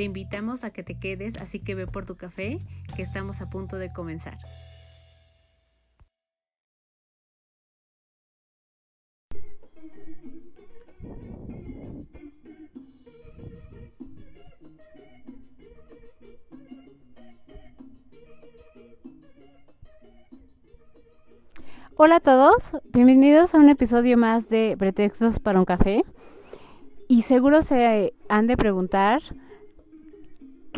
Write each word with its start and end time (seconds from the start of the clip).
Te 0.00 0.04
invitamos 0.04 0.64
a 0.64 0.70
que 0.70 0.82
te 0.82 0.98
quedes, 0.98 1.36
así 1.42 1.60
que 1.60 1.74
ve 1.74 1.86
por 1.86 2.06
tu 2.06 2.16
café, 2.16 2.58
que 2.96 3.02
estamos 3.02 3.42
a 3.42 3.50
punto 3.50 3.76
de 3.76 3.92
comenzar. 3.92 4.38
Hola 21.96 22.16
a 22.16 22.20
todos, 22.20 22.54
bienvenidos 22.84 23.54
a 23.54 23.58
un 23.58 23.68
episodio 23.68 24.16
más 24.16 24.48
de 24.48 24.76
Pretextos 24.78 25.38
para 25.40 25.58
un 25.58 25.66
café. 25.66 26.04
Y 27.06 27.24
seguro 27.24 27.60
se 27.60 28.14
han 28.30 28.46
de 28.46 28.56
preguntar 28.56 29.20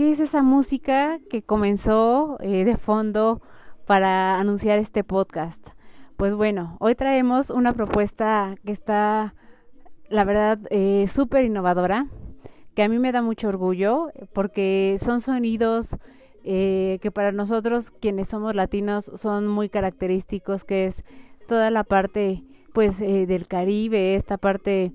¿qué 0.02 0.10
es 0.10 0.18
esa 0.18 0.42
música 0.42 1.20
que 1.30 1.42
comenzó 1.42 2.36
eh, 2.40 2.64
de 2.64 2.76
fondo 2.76 3.40
para 3.86 4.36
anunciar 4.40 4.80
este 4.80 5.04
podcast? 5.04 5.64
Pues 6.16 6.34
bueno, 6.34 6.76
hoy 6.80 6.96
traemos 6.96 7.50
una 7.50 7.72
propuesta 7.72 8.56
que 8.66 8.72
está, 8.72 9.36
la 10.08 10.24
verdad, 10.24 10.58
eh, 10.70 11.06
súper 11.06 11.44
innovadora, 11.44 12.08
que 12.74 12.82
a 12.82 12.88
mí 12.88 12.98
me 12.98 13.12
da 13.12 13.22
mucho 13.22 13.46
orgullo, 13.46 14.08
porque 14.32 14.98
son 15.04 15.20
sonidos 15.20 15.96
eh, 16.42 16.98
que 17.00 17.12
para 17.12 17.30
nosotros, 17.30 17.92
quienes 17.92 18.26
somos 18.26 18.56
latinos, 18.56 19.04
son 19.14 19.46
muy 19.46 19.68
característicos, 19.68 20.64
que 20.64 20.86
es 20.86 21.04
toda 21.46 21.70
la 21.70 21.84
parte, 21.84 22.42
pues, 22.72 22.98
del 22.98 23.46
Caribe, 23.46 24.16
esta 24.16 24.36
parte, 24.36 24.94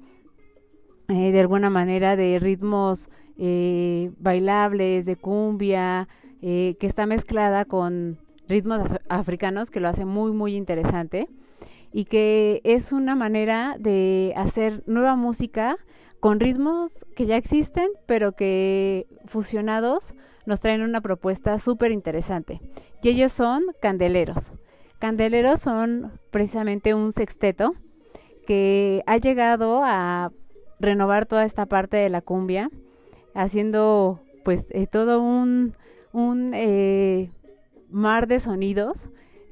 de 1.07 1.39
alguna 1.39 1.69
manera, 1.69 2.17
de 2.17 2.39
ritmos 2.39 3.09
eh, 3.37 4.11
bailables, 4.19 5.05
de 5.05 5.15
cumbia, 5.15 6.07
eh, 6.41 6.75
que 6.79 6.87
está 6.87 7.05
mezclada 7.05 7.65
con 7.65 8.17
ritmos 8.47 8.97
africanos, 9.09 9.69
que 9.71 9.79
lo 9.79 9.89
hace 9.89 10.05
muy, 10.05 10.31
muy 10.31 10.55
interesante, 10.55 11.27
y 11.91 12.05
que 12.05 12.61
es 12.63 12.91
una 12.91 13.15
manera 13.15 13.75
de 13.79 14.33
hacer 14.35 14.83
nueva 14.87 15.15
música 15.15 15.77
con 16.19 16.39
ritmos 16.39 16.91
que 17.15 17.25
ya 17.25 17.37
existen, 17.37 17.89
pero 18.05 18.31
que 18.31 19.07
fusionados 19.25 20.13
nos 20.45 20.61
traen 20.61 20.81
una 20.81 21.01
propuesta 21.01 21.59
súper 21.59 21.91
interesante. 21.91 22.61
Y 23.03 23.09
ellos 23.09 23.31
son 23.31 23.63
Candeleros. 23.81 24.53
Candeleros 24.99 25.59
son 25.59 26.11
precisamente 26.31 26.93
un 26.93 27.11
sexteto 27.11 27.73
que 28.47 29.03
ha 29.05 29.17
llegado 29.17 29.81
a 29.83 30.31
renovar 30.79 31.25
toda 31.25 31.45
esta 31.45 31.65
parte 31.65 31.97
de 31.97 32.09
la 32.09 32.21
cumbia 32.21 32.69
haciendo 33.37 34.19
pues 34.43 34.67
eh, 34.71 34.87
todo 34.87 35.21
un, 35.21 35.73
un 36.11 36.53
eh, 36.53 37.31
mar 37.89 38.27
de 38.27 38.39
sonidos 38.39 39.09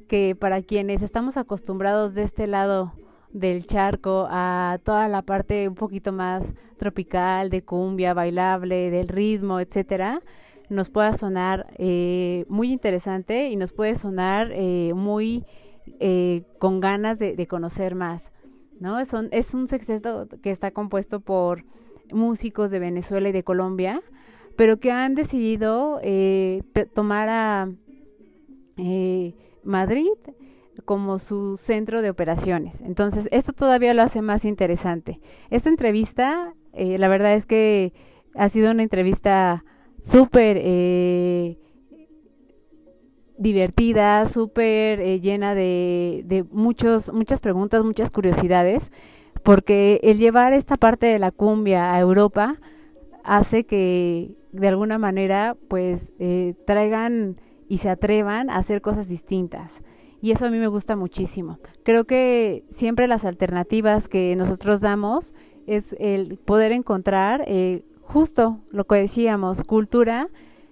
que 0.07 0.35
para 0.35 0.61
quienes 0.61 1.01
estamos 1.01 1.37
acostumbrados 1.37 2.13
de 2.13 2.23
este 2.23 2.47
lado 2.47 2.93
del 3.31 3.67
charco 3.67 4.27
a 4.29 4.79
toda 4.83 5.07
la 5.07 5.21
parte 5.21 5.67
un 5.67 5.75
poquito 5.75 6.11
más 6.11 6.43
tropical 6.77 7.49
de 7.49 7.63
cumbia 7.63 8.13
bailable 8.13 8.89
del 8.89 9.07
ritmo 9.07 9.59
etcétera 9.59 10.21
nos 10.69 10.89
pueda 10.89 11.13
sonar 11.13 11.67
eh, 11.77 12.45
muy 12.49 12.71
interesante 12.71 13.49
y 13.49 13.55
nos 13.55 13.71
puede 13.71 13.95
sonar 13.95 14.51
muy 14.95 15.45
con 16.57 16.79
ganas 16.79 17.19
de, 17.19 17.35
de, 17.35 17.47
conocer 17.47 17.93
más 17.93 18.23
no 18.79 18.99
es 18.99 19.13
un, 19.13 19.29
es 19.31 19.53
un 19.53 19.67
sexteto 19.67 20.27
que 20.41 20.49
está 20.49 20.71
compuesto 20.71 21.19
por 21.19 21.63
músicos 22.11 22.71
de 22.71 22.79
Venezuela 22.79 23.29
y 23.29 23.31
de 23.31 23.43
Colombia, 23.43 24.01
pero 24.55 24.79
que 24.79 24.91
han 24.91 25.15
decidido 25.15 25.99
eh, 26.01 26.61
tomar 26.93 27.29
a 27.29 27.69
eh, 28.77 29.33
Madrid 29.63 30.11
como 30.85 31.19
su 31.19 31.57
centro 31.57 32.01
de 32.01 32.09
operaciones. 32.09 32.79
Entonces, 32.81 33.27
esto 33.31 33.53
todavía 33.53 33.93
lo 33.93 34.01
hace 34.01 34.21
más 34.21 34.45
interesante. 34.45 35.19
Esta 35.49 35.69
entrevista, 35.69 36.53
eh, 36.73 36.97
la 36.97 37.07
verdad 37.07 37.33
es 37.33 37.45
que 37.45 37.93
ha 38.35 38.49
sido 38.49 38.71
una 38.71 38.83
entrevista 38.83 39.63
súper 40.03 40.61
divertida, 43.37 44.27
súper 44.27 45.21
llena 45.21 45.55
de, 45.55 46.23
de 46.25 46.43
muchos, 46.43 47.11
muchas 47.11 47.39
preguntas, 47.39 47.83
muchas 47.83 48.11
curiosidades 48.11 48.91
porque 49.45 49.99
el 50.01 50.17
llevar 50.17 50.53
esta 50.53 50.75
parte 50.75 51.05
de 51.05 51.19
la 51.19 51.29
cumbia 51.29 51.93
a 51.93 51.99
Europa 51.99 52.57
hace 53.23 53.63
que 53.63 54.31
de 54.51 54.67
alguna 54.67 54.97
manera 54.97 55.55
pues 55.67 56.11
eh, 56.17 56.55
traigan 56.65 57.39
y 57.69 57.77
se 57.77 57.89
atrevan 57.89 58.49
a 58.49 58.57
hacer 58.57 58.81
cosas 58.81 59.07
distintas. 59.07 59.71
Y 60.19 60.31
eso 60.31 60.47
a 60.47 60.49
mí 60.49 60.57
me 60.57 60.65
gusta 60.65 60.95
muchísimo. 60.95 61.59
Creo 61.83 62.05
que 62.05 62.63
siempre 62.71 63.07
las 63.07 63.23
alternativas 63.23 64.07
que 64.07 64.35
nosotros 64.35 64.81
damos 64.81 65.35
es 65.67 65.95
el 65.99 66.37
poder 66.37 66.71
encontrar 66.71 67.43
eh, 67.45 67.83
justo 68.01 68.61
lo 68.71 68.85
que 68.85 68.95
decíamos, 68.95 69.61
cultura, 69.61 70.29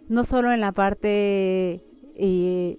no 0.09 0.23
solo 0.23 0.51
en 0.51 0.61
la 0.61 0.71
parte 0.71 1.83
eh, 2.15 2.77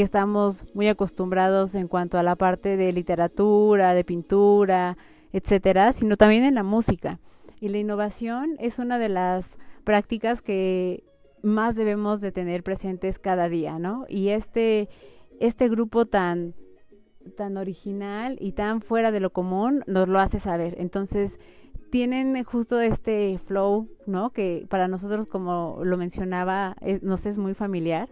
que 0.00 0.04
estamos 0.04 0.64
muy 0.72 0.88
acostumbrados 0.88 1.74
en 1.74 1.86
cuanto 1.86 2.16
a 2.16 2.22
la 2.22 2.34
parte 2.34 2.78
de 2.78 2.90
literatura, 2.90 3.92
de 3.92 4.02
pintura, 4.02 4.96
etcétera, 5.30 5.92
sino 5.92 6.16
también 6.16 6.42
en 6.44 6.54
la 6.54 6.62
música. 6.62 7.20
Y 7.60 7.68
la 7.68 7.76
innovación 7.76 8.56
es 8.60 8.78
una 8.78 8.98
de 8.98 9.10
las 9.10 9.58
prácticas 9.84 10.40
que 10.40 11.04
más 11.42 11.74
debemos 11.74 12.22
de 12.22 12.32
tener 12.32 12.62
presentes 12.62 13.18
cada 13.18 13.50
día, 13.50 13.78
¿no? 13.78 14.06
Y 14.08 14.30
este 14.30 14.88
este 15.38 15.68
grupo 15.68 16.06
tan 16.06 16.54
tan 17.36 17.58
original 17.58 18.38
y 18.40 18.52
tan 18.52 18.80
fuera 18.80 19.12
de 19.12 19.20
lo 19.20 19.34
común 19.34 19.84
nos 19.86 20.08
lo 20.08 20.18
hace 20.18 20.40
saber. 20.40 20.76
Entonces, 20.78 21.38
tienen 21.90 22.42
justo 22.44 22.80
este 22.80 23.36
flow, 23.36 23.86
¿no? 24.06 24.30
Que 24.30 24.64
para 24.70 24.88
nosotros, 24.88 25.26
como 25.26 25.80
lo 25.84 25.98
mencionaba, 25.98 26.74
nos 27.02 27.26
es 27.26 27.36
muy 27.36 27.52
familiar 27.52 28.08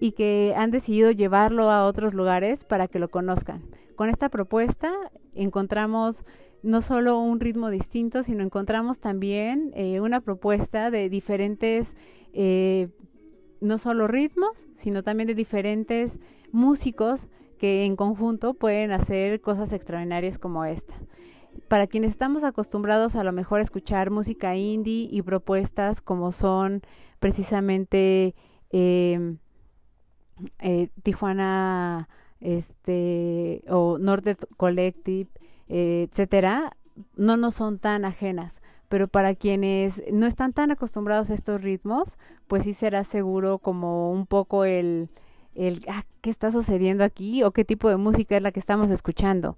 y 0.00 0.12
que 0.12 0.54
han 0.56 0.70
decidido 0.70 1.10
llevarlo 1.10 1.70
a 1.70 1.84
otros 1.84 2.14
lugares 2.14 2.64
para 2.64 2.88
que 2.88 2.98
lo 2.98 3.10
conozcan. 3.10 3.62
Con 3.94 4.08
esta 4.08 4.30
propuesta 4.30 4.92
encontramos 5.34 6.24
no 6.62 6.80
solo 6.80 7.20
un 7.20 7.38
ritmo 7.38 7.70
distinto, 7.70 8.22
sino 8.22 8.42
encontramos 8.42 8.98
también 8.98 9.72
eh, 9.74 10.00
una 10.00 10.20
propuesta 10.20 10.90
de 10.90 11.10
diferentes, 11.10 11.94
eh, 12.32 12.88
no 13.60 13.76
solo 13.76 14.08
ritmos, 14.08 14.66
sino 14.76 15.02
también 15.02 15.26
de 15.26 15.34
diferentes 15.34 16.18
músicos 16.50 17.28
que 17.58 17.84
en 17.84 17.94
conjunto 17.94 18.54
pueden 18.54 18.92
hacer 18.92 19.42
cosas 19.42 19.72
extraordinarias 19.74 20.38
como 20.38 20.64
esta. 20.64 20.94
Para 21.68 21.86
quienes 21.86 22.12
estamos 22.12 22.42
acostumbrados 22.42 23.16
a 23.16 23.24
lo 23.24 23.32
mejor 23.32 23.60
a 23.60 23.64
escuchar 23.64 24.10
música 24.10 24.56
indie 24.56 25.08
y 25.10 25.20
propuestas 25.20 26.00
como 26.00 26.32
son 26.32 26.80
precisamente 27.18 28.34
eh, 28.70 29.36
eh, 30.58 30.88
Tijuana 31.02 32.08
este 32.40 33.62
o 33.68 33.98
Norte 33.98 34.36
Collective, 34.56 35.28
eh, 35.68 36.08
etcétera, 36.10 36.76
no 37.16 37.36
nos 37.36 37.54
son 37.54 37.78
tan 37.78 38.04
ajenas. 38.04 38.54
Pero 38.88 39.06
para 39.06 39.34
quienes 39.34 40.02
no 40.12 40.26
están 40.26 40.52
tan 40.52 40.70
acostumbrados 40.72 41.30
a 41.30 41.34
estos 41.34 41.62
ritmos, 41.62 42.18
pues 42.48 42.64
sí 42.64 42.74
será 42.74 43.04
seguro 43.04 43.58
como 43.58 44.10
un 44.10 44.26
poco 44.26 44.64
el, 44.64 45.10
el 45.54 45.84
ah, 45.88 46.04
qué 46.20 46.30
está 46.30 46.50
sucediendo 46.50 47.04
aquí 47.04 47.42
o 47.44 47.52
qué 47.52 47.64
tipo 47.64 47.88
de 47.88 47.96
música 47.96 48.36
es 48.36 48.42
la 48.42 48.52
que 48.52 48.60
estamos 48.60 48.90
escuchando. 48.90 49.56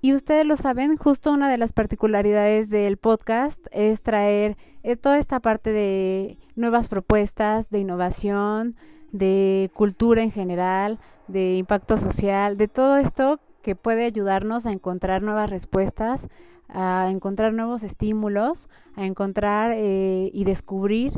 Y 0.00 0.14
ustedes 0.14 0.44
lo 0.44 0.56
saben, 0.56 0.96
justo 0.96 1.32
una 1.32 1.48
de 1.48 1.58
las 1.58 1.72
particularidades 1.72 2.68
del 2.68 2.96
podcast 2.96 3.64
es 3.70 4.02
traer 4.02 4.56
eh, 4.82 4.96
toda 4.96 5.18
esta 5.18 5.38
parte 5.38 5.70
de 5.70 6.38
nuevas 6.56 6.88
propuestas, 6.88 7.70
de 7.70 7.78
innovación, 7.78 8.74
de 9.12 9.70
cultura 9.74 10.22
en 10.22 10.32
general, 10.32 10.98
de 11.28 11.56
impacto 11.56 11.96
social, 11.96 12.56
de 12.56 12.68
todo 12.68 12.96
esto 12.96 13.38
que 13.62 13.76
puede 13.76 14.04
ayudarnos 14.04 14.66
a 14.66 14.72
encontrar 14.72 15.22
nuevas 15.22 15.48
respuestas, 15.48 16.26
a 16.68 17.08
encontrar 17.10 17.52
nuevos 17.52 17.82
estímulos, 17.82 18.68
a 18.96 19.04
encontrar 19.06 19.72
eh, 19.74 20.30
y 20.32 20.44
descubrir 20.44 21.12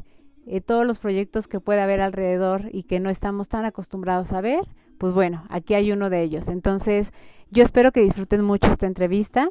eh, 0.46 0.60
todos 0.60 0.86
los 0.86 0.98
proyectos 0.98 1.48
que 1.48 1.60
puede 1.60 1.80
haber 1.80 2.00
alrededor 2.00 2.68
y 2.72 2.82
que 2.82 3.00
no 3.00 3.08
estamos 3.08 3.48
tan 3.48 3.64
acostumbrados 3.64 4.32
a 4.32 4.40
ver, 4.40 4.64
pues 4.98 5.12
bueno, 5.12 5.44
aquí 5.48 5.74
hay 5.74 5.90
uno 5.90 6.10
de 6.10 6.22
ellos. 6.22 6.48
Entonces, 6.48 7.12
yo 7.50 7.62
espero 7.62 7.92
que 7.92 8.00
disfruten 8.00 8.42
mucho 8.42 8.70
esta 8.70 8.86
entrevista. 8.86 9.48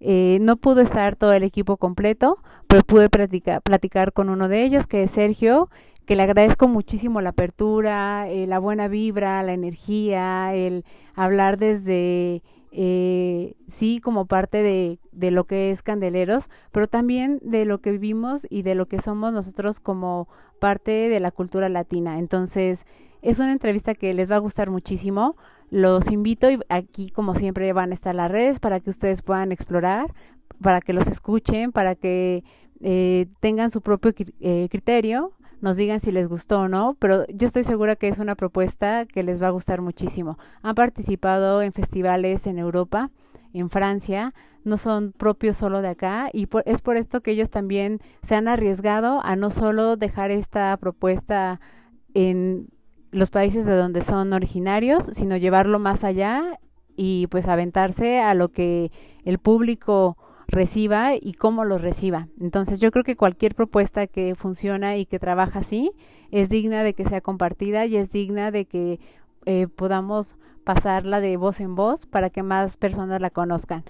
Eh, 0.00 0.38
no 0.40 0.56
pudo 0.56 0.80
estar 0.80 1.16
todo 1.16 1.32
el 1.32 1.42
equipo 1.42 1.76
completo, 1.76 2.38
pero 2.68 2.82
pude 2.82 3.08
platicar, 3.08 3.62
platicar 3.62 4.12
con 4.12 4.28
uno 4.28 4.48
de 4.48 4.62
ellos, 4.62 4.86
que 4.86 5.02
es 5.02 5.10
Sergio, 5.10 5.70
que 6.08 6.16
le 6.16 6.22
agradezco 6.22 6.68
muchísimo 6.68 7.20
la 7.20 7.28
apertura, 7.28 8.30
eh, 8.30 8.46
la 8.46 8.58
buena 8.58 8.88
vibra, 8.88 9.42
la 9.42 9.52
energía, 9.52 10.54
el 10.54 10.86
hablar 11.14 11.58
desde 11.58 12.42
eh, 12.72 13.54
sí 13.68 14.00
como 14.00 14.24
parte 14.24 14.62
de, 14.62 15.00
de, 15.12 15.30
lo 15.30 15.44
que 15.44 15.70
es 15.70 15.82
Candeleros, 15.82 16.48
pero 16.72 16.88
también 16.88 17.40
de 17.42 17.66
lo 17.66 17.82
que 17.82 17.92
vivimos 17.92 18.46
y 18.48 18.62
de 18.62 18.74
lo 18.74 18.86
que 18.86 19.02
somos 19.02 19.34
nosotros 19.34 19.80
como 19.80 20.28
parte 20.60 21.10
de 21.10 21.20
la 21.20 21.30
cultura 21.30 21.68
latina. 21.68 22.18
Entonces, 22.18 22.86
es 23.20 23.38
una 23.38 23.52
entrevista 23.52 23.94
que 23.94 24.14
les 24.14 24.30
va 24.30 24.36
a 24.36 24.38
gustar 24.38 24.70
muchísimo. 24.70 25.36
Los 25.68 26.10
invito 26.10 26.50
y 26.50 26.58
aquí, 26.70 27.10
como 27.10 27.34
siempre, 27.34 27.70
van 27.74 27.90
a 27.92 27.94
estar 27.94 28.14
las 28.14 28.30
redes 28.30 28.60
para 28.60 28.80
que 28.80 28.88
ustedes 28.88 29.20
puedan 29.20 29.52
explorar, 29.52 30.14
para 30.62 30.80
que 30.80 30.94
los 30.94 31.06
escuchen, 31.06 31.70
para 31.70 31.96
que 31.96 32.44
eh, 32.80 33.26
tengan 33.40 33.70
su 33.70 33.82
propio 33.82 34.14
criterio 34.14 35.34
nos 35.60 35.76
digan 35.76 36.00
si 36.00 36.12
les 36.12 36.28
gustó 36.28 36.60
o 36.60 36.68
no, 36.68 36.96
pero 36.98 37.26
yo 37.28 37.46
estoy 37.46 37.64
segura 37.64 37.96
que 37.96 38.08
es 38.08 38.18
una 38.18 38.34
propuesta 38.34 39.06
que 39.06 39.22
les 39.22 39.42
va 39.42 39.48
a 39.48 39.52
gustar 39.52 39.80
muchísimo. 39.80 40.38
Han 40.62 40.74
participado 40.74 41.62
en 41.62 41.72
festivales 41.72 42.46
en 42.46 42.58
Europa, 42.58 43.10
en 43.52 43.70
Francia, 43.70 44.34
no 44.64 44.76
son 44.76 45.12
propios 45.12 45.56
solo 45.56 45.80
de 45.82 45.88
acá 45.88 46.30
y 46.32 46.48
es 46.66 46.80
por 46.82 46.96
esto 46.96 47.22
que 47.22 47.30
ellos 47.32 47.50
también 47.50 48.00
se 48.22 48.34
han 48.34 48.48
arriesgado 48.48 49.20
a 49.24 49.34
no 49.34 49.50
solo 49.50 49.96
dejar 49.96 50.30
esta 50.30 50.76
propuesta 50.76 51.60
en 52.14 52.68
los 53.10 53.30
países 53.30 53.64
de 53.64 53.74
donde 53.74 54.02
son 54.02 54.32
originarios, 54.32 55.08
sino 55.12 55.36
llevarlo 55.36 55.78
más 55.78 56.04
allá 56.04 56.58
y 56.96 57.26
pues 57.28 57.48
aventarse 57.48 58.20
a 58.20 58.34
lo 58.34 58.50
que 58.50 58.90
el 59.24 59.38
público 59.38 60.16
reciba 60.48 61.14
y 61.14 61.34
cómo 61.34 61.64
los 61.64 61.80
reciba. 61.80 62.28
Entonces 62.40 62.80
yo 62.80 62.90
creo 62.90 63.04
que 63.04 63.16
cualquier 63.16 63.54
propuesta 63.54 64.06
que 64.06 64.34
funciona 64.34 64.96
y 64.96 65.06
que 65.06 65.18
trabaja 65.18 65.60
así 65.60 65.92
es 66.30 66.48
digna 66.48 66.82
de 66.82 66.94
que 66.94 67.04
sea 67.04 67.20
compartida 67.20 67.86
y 67.86 67.96
es 67.96 68.10
digna 68.10 68.50
de 68.50 68.64
que 68.64 68.98
eh, 69.46 69.68
podamos 69.68 70.34
pasarla 70.64 71.20
de 71.20 71.36
voz 71.36 71.60
en 71.60 71.74
voz 71.74 72.06
para 72.06 72.30
que 72.30 72.42
más 72.42 72.76
personas 72.76 73.20
la 73.20 73.30
conozcan. 73.30 73.84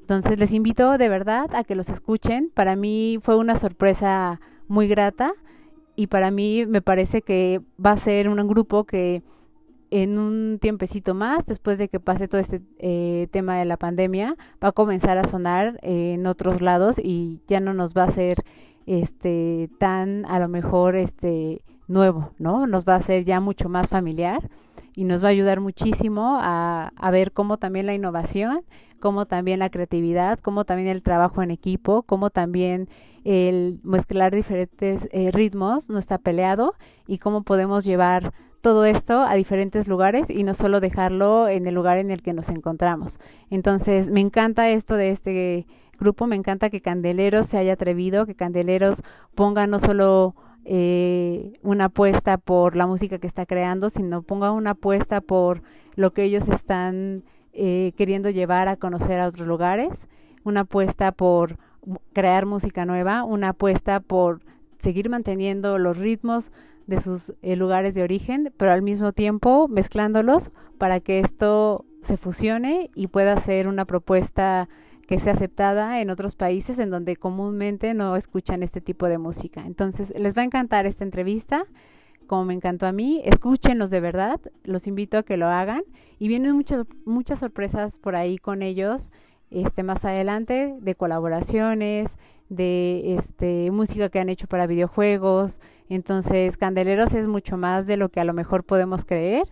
Entonces 0.00 0.38
les 0.38 0.52
invito 0.52 0.98
de 0.98 1.08
verdad 1.08 1.54
a 1.54 1.64
que 1.64 1.74
los 1.74 1.88
escuchen. 1.88 2.50
Para 2.54 2.76
mí 2.76 3.18
fue 3.22 3.36
una 3.36 3.56
sorpresa 3.56 4.40
muy 4.68 4.86
grata 4.88 5.32
y 5.96 6.06
para 6.08 6.30
mí 6.30 6.66
me 6.66 6.82
parece 6.82 7.22
que 7.22 7.60
va 7.84 7.92
a 7.92 7.98
ser 7.98 8.28
un 8.28 8.46
grupo 8.48 8.84
que 8.84 9.22
en 9.94 10.18
un 10.18 10.58
tiempecito 10.60 11.14
más, 11.14 11.46
después 11.46 11.78
de 11.78 11.88
que 11.88 12.00
pase 12.00 12.26
todo 12.26 12.40
este 12.40 12.60
eh, 12.80 13.28
tema 13.30 13.58
de 13.58 13.64
la 13.64 13.76
pandemia, 13.76 14.36
va 14.62 14.68
a 14.68 14.72
comenzar 14.72 15.18
a 15.18 15.24
sonar 15.24 15.78
en 15.82 16.26
otros 16.26 16.60
lados 16.60 16.98
y 16.98 17.42
ya 17.46 17.60
no 17.60 17.74
nos 17.74 17.94
va 17.94 18.02
a 18.02 18.10
ser 18.10 18.44
este 18.86 19.70
tan 19.78 20.26
a 20.26 20.40
lo 20.40 20.48
mejor 20.48 20.96
este 20.96 21.62
nuevo, 21.86 22.32
¿no? 22.40 22.66
Nos 22.66 22.84
va 22.84 22.96
a 22.96 23.02
ser 23.02 23.24
ya 23.24 23.38
mucho 23.38 23.68
más 23.68 23.88
familiar 23.88 24.50
y 24.96 25.04
nos 25.04 25.22
va 25.22 25.28
a 25.28 25.30
ayudar 25.30 25.60
muchísimo 25.60 26.38
a, 26.40 26.90
a 26.96 27.10
ver 27.12 27.30
cómo 27.30 27.58
también 27.58 27.86
la 27.86 27.94
innovación, 27.94 28.64
cómo 28.98 29.26
también 29.26 29.60
la 29.60 29.70
creatividad, 29.70 30.40
cómo 30.40 30.64
también 30.64 30.88
el 30.88 31.04
trabajo 31.04 31.40
en 31.40 31.52
equipo, 31.52 32.02
cómo 32.02 32.30
también 32.30 32.88
el 33.22 33.78
mezclar 33.84 34.34
diferentes 34.34 35.08
eh, 35.12 35.30
ritmos 35.30 35.88
no 35.88 36.00
está 36.00 36.18
peleado 36.18 36.74
y 37.06 37.18
cómo 37.18 37.44
podemos 37.44 37.84
llevar 37.84 38.32
todo 38.64 38.86
esto 38.86 39.20
a 39.20 39.34
diferentes 39.34 39.88
lugares 39.88 40.30
y 40.30 40.42
no 40.42 40.54
solo 40.54 40.80
dejarlo 40.80 41.48
en 41.48 41.66
el 41.66 41.74
lugar 41.74 41.98
en 41.98 42.10
el 42.10 42.22
que 42.22 42.32
nos 42.32 42.48
encontramos. 42.48 43.20
Entonces, 43.50 44.10
me 44.10 44.20
encanta 44.20 44.70
esto 44.70 44.94
de 44.94 45.10
este 45.10 45.66
grupo, 46.00 46.26
me 46.26 46.34
encanta 46.34 46.70
que 46.70 46.80
Candeleros 46.80 47.46
se 47.48 47.58
haya 47.58 47.74
atrevido, 47.74 48.24
que 48.24 48.34
Candeleros 48.34 49.02
ponga 49.34 49.66
no 49.66 49.80
solo 49.80 50.34
eh, 50.64 51.58
una 51.62 51.84
apuesta 51.84 52.38
por 52.38 52.74
la 52.74 52.86
música 52.86 53.18
que 53.18 53.26
está 53.26 53.44
creando, 53.44 53.90
sino 53.90 54.22
ponga 54.22 54.50
una 54.50 54.70
apuesta 54.70 55.20
por 55.20 55.60
lo 55.94 56.14
que 56.14 56.22
ellos 56.22 56.48
están 56.48 57.22
eh, 57.52 57.92
queriendo 57.98 58.30
llevar 58.30 58.68
a 58.68 58.78
conocer 58.78 59.20
a 59.20 59.26
otros 59.26 59.46
lugares, 59.46 60.08
una 60.42 60.60
apuesta 60.60 61.12
por 61.12 61.58
crear 62.14 62.46
música 62.46 62.86
nueva, 62.86 63.24
una 63.24 63.50
apuesta 63.50 64.00
por 64.00 64.40
seguir 64.78 65.10
manteniendo 65.10 65.76
los 65.76 65.98
ritmos 65.98 66.50
de 66.86 67.00
sus 67.00 67.34
eh, 67.42 67.56
lugares 67.56 67.94
de 67.94 68.02
origen, 68.02 68.52
pero 68.56 68.72
al 68.72 68.82
mismo 68.82 69.12
tiempo 69.12 69.68
mezclándolos 69.68 70.50
para 70.78 71.00
que 71.00 71.20
esto 71.20 71.84
se 72.02 72.16
fusione 72.16 72.90
y 72.94 73.06
pueda 73.06 73.38
ser 73.38 73.68
una 73.68 73.84
propuesta 73.84 74.68
que 75.06 75.18
sea 75.18 75.34
aceptada 75.34 76.00
en 76.00 76.10
otros 76.10 76.36
países 76.36 76.78
en 76.78 76.90
donde 76.90 77.16
comúnmente 77.16 77.94
no 77.94 78.16
escuchan 78.16 78.62
este 78.62 78.80
tipo 78.80 79.06
de 79.06 79.18
música. 79.18 79.64
Entonces, 79.66 80.12
les 80.16 80.36
va 80.36 80.42
a 80.42 80.46
encantar 80.46 80.86
esta 80.86 81.04
entrevista, 81.04 81.64
como 82.26 82.44
me 82.44 82.54
encantó 82.54 82.86
a 82.86 82.92
mí. 82.92 83.20
Escúchenlos 83.24 83.90
de 83.90 84.00
verdad, 84.00 84.40
los 84.64 84.86
invito 84.86 85.18
a 85.18 85.22
que 85.22 85.36
lo 85.36 85.46
hagan 85.46 85.82
y 86.18 86.28
vienen 86.28 86.54
muchas 86.54 86.86
muchas 87.04 87.38
sorpresas 87.38 87.96
por 87.96 88.16
ahí 88.16 88.38
con 88.38 88.62
ellos 88.62 89.10
este 89.50 89.82
más 89.82 90.04
adelante 90.04 90.74
de 90.80 90.94
colaboraciones, 90.94 92.16
de 92.54 93.16
este 93.16 93.70
música 93.70 94.08
que 94.08 94.18
han 94.20 94.28
hecho 94.28 94.46
para 94.46 94.66
videojuegos. 94.66 95.60
Entonces, 95.88 96.56
Candeleros 96.56 97.14
es 97.14 97.26
mucho 97.28 97.56
más 97.56 97.86
de 97.86 97.96
lo 97.96 98.08
que 98.08 98.20
a 98.20 98.24
lo 98.24 98.32
mejor 98.32 98.64
podemos 98.64 99.04
creer. 99.04 99.46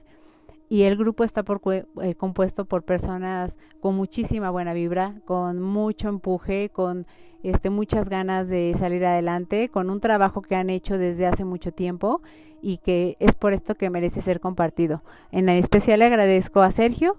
Y 0.69 0.85
el 0.85 0.97
grupo 0.97 1.23
está 1.23 1.43
por, 1.43 1.61
eh, 1.67 2.15
compuesto 2.15 2.65
por 2.65 2.83
personas 2.83 3.59
con 3.81 3.95
muchísima 3.95 4.49
buena 4.49 4.73
vibra, 4.73 5.21
con 5.27 5.61
mucho 5.61 6.09
empuje, 6.09 6.71
con 6.71 7.07
este, 7.43 7.71
muchas 7.71 8.09
ganas 8.09 8.49
de 8.49 8.75
salir 8.79 9.05
adelante, 9.05 9.69
con 9.69 9.91
un 9.91 10.01
trabajo 10.01 10.41
que 10.41 10.55
han 10.55 10.71
hecho 10.71 10.97
desde 10.97 11.27
hace 11.27 11.45
mucho 11.45 11.73
tiempo 11.73 12.23
y 12.63 12.79
que 12.79 13.17
es 13.19 13.35
por 13.35 13.53
esto 13.53 13.75
que 13.75 13.91
merece 13.91 14.23
ser 14.23 14.41
compartido. 14.41 15.03
En 15.31 15.49
especial 15.49 15.99
le 15.99 16.07
agradezco 16.07 16.63
a 16.63 16.71
Sergio, 16.71 17.19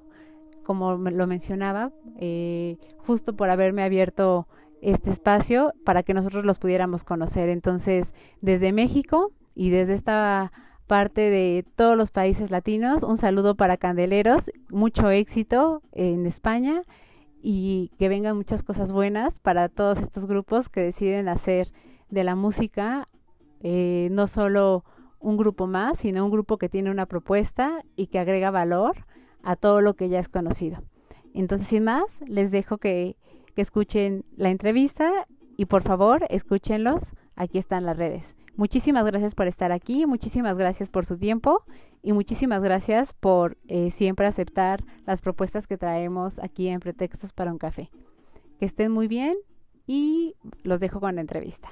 como 0.64 0.96
lo 0.96 1.28
mencionaba, 1.28 1.92
eh, 2.18 2.78
justo 3.06 3.36
por 3.36 3.50
haberme 3.50 3.84
abierto 3.84 4.48
este 4.84 5.10
espacio 5.10 5.74
para 5.86 6.04
que 6.04 6.14
nosotros 6.14 6.46
los 6.46 6.60
pudiéramos 6.60 7.04
conocer. 7.04 7.50
Entonces, 7.50 8.14
desde 8.42 8.74
México 8.74 9.32
y 9.56 9.70
desde 9.70 9.94
esta 9.94 10.52
parte 10.88 11.30
de 11.30 11.66
todos 11.76 11.98
los 11.98 12.12
países 12.12 12.52
latinos, 12.52 13.04
un 13.04 13.18
saludo 13.18 13.56
para 13.56 13.78
Candeleros, 13.78 14.52
mucho 14.70 15.10
éxito 15.10 15.82
en 15.94 16.26
España 16.26 16.82
y 17.42 17.92
que 17.98 18.10
vengan 18.10 18.36
muchas 18.38 18.64
cosas 18.64 18.92
buenas 18.92 19.40
para 19.40 19.70
todos 19.70 20.00
estos 20.00 20.28
grupos 20.28 20.70
que 20.70 20.82
deciden 20.82 21.30
hacer 21.30 21.70
de 22.10 22.24
la 22.24 22.36
música 22.36 23.08
eh, 23.62 24.10
no 24.12 24.28
solo 24.28 24.84
un 25.20 25.38
grupo 25.38 25.68
más, 25.68 26.00
sino 26.00 26.26
un 26.26 26.32
grupo 26.32 26.58
que 26.58 26.68
tiene 26.68 26.92
una 26.92 27.06
propuesta 27.06 27.84
y 27.96 28.08
que 28.08 28.20
agrega 28.20 28.52
valor 28.52 29.06
a 29.42 29.56
todo 29.56 29.80
lo 29.80 29.94
que 29.94 30.10
ya 30.10 30.20
es 30.20 30.28
conocido. 30.28 30.84
Entonces, 31.34 31.68
sin 31.68 31.86
más, 31.86 32.22
les 32.28 32.52
dejo 32.52 32.78
que 32.78 33.16
que 33.56 33.62
escuchen 33.62 34.26
la 34.36 34.50
entrevista 34.50 35.28
y 35.58 35.66
por 35.66 35.84
favor 35.84 36.26
escúchenlos. 36.30 37.14
Aquí 37.36 37.58
están 37.58 37.86
las 37.86 37.98
redes. 37.98 38.36
Muchísimas 38.56 39.06
gracias 39.06 39.34
por 39.34 39.48
estar 39.48 39.72
aquí, 39.72 40.06
muchísimas 40.06 40.56
gracias 40.58 40.92
por 40.92 41.06
su 41.06 41.18
tiempo 41.18 41.64
y 42.04 42.14
muchísimas 42.14 42.62
gracias 42.62 43.14
por 43.14 43.58
eh, 43.68 43.90
siempre 43.90 44.28
aceptar 44.28 44.84
las 45.08 45.22
propuestas 45.22 45.66
que 45.66 45.78
traemos 45.78 46.38
aquí 46.38 46.68
en 46.68 46.80
Pretextos 46.80 47.34
para 47.34 47.52
un 47.52 47.58
Café. 47.58 47.90
Que 48.60 48.66
estén 48.66 48.92
muy 48.92 49.08
bien 49.08 49.36
y 49.88 50.36
los 50.64 50.80
dejo 50.80 51.00
con 51.00 51.16
la 51.16 51.22
entrevista. 51.22 51.72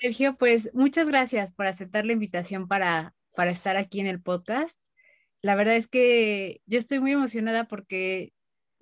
Sergio, 0.00 0.36
pues 0.36 0.70
muchas 0.74 1.06
gracias 1.06 1.52
por 1.52 1.66
aceptar 1.66 2.04
la 2.04 2.12
invitación 2.12 2.68
para, 2.68 3.14
para 3.34 3.50
estar 3.50 3.76
aquí 3.76 4.00
en 4.00 4.06
el 4.06 4.20
podcast. 4.20 4.78
La 5.42 5.54
verdad 5.54 5.76
es 5.76 5.88
que 5.88 6.60
yo 6.66 6.78
estoy 6.78 7.00
muy 7.00 7.12
emocionada 7.12 7.64
porque 7.64 8.32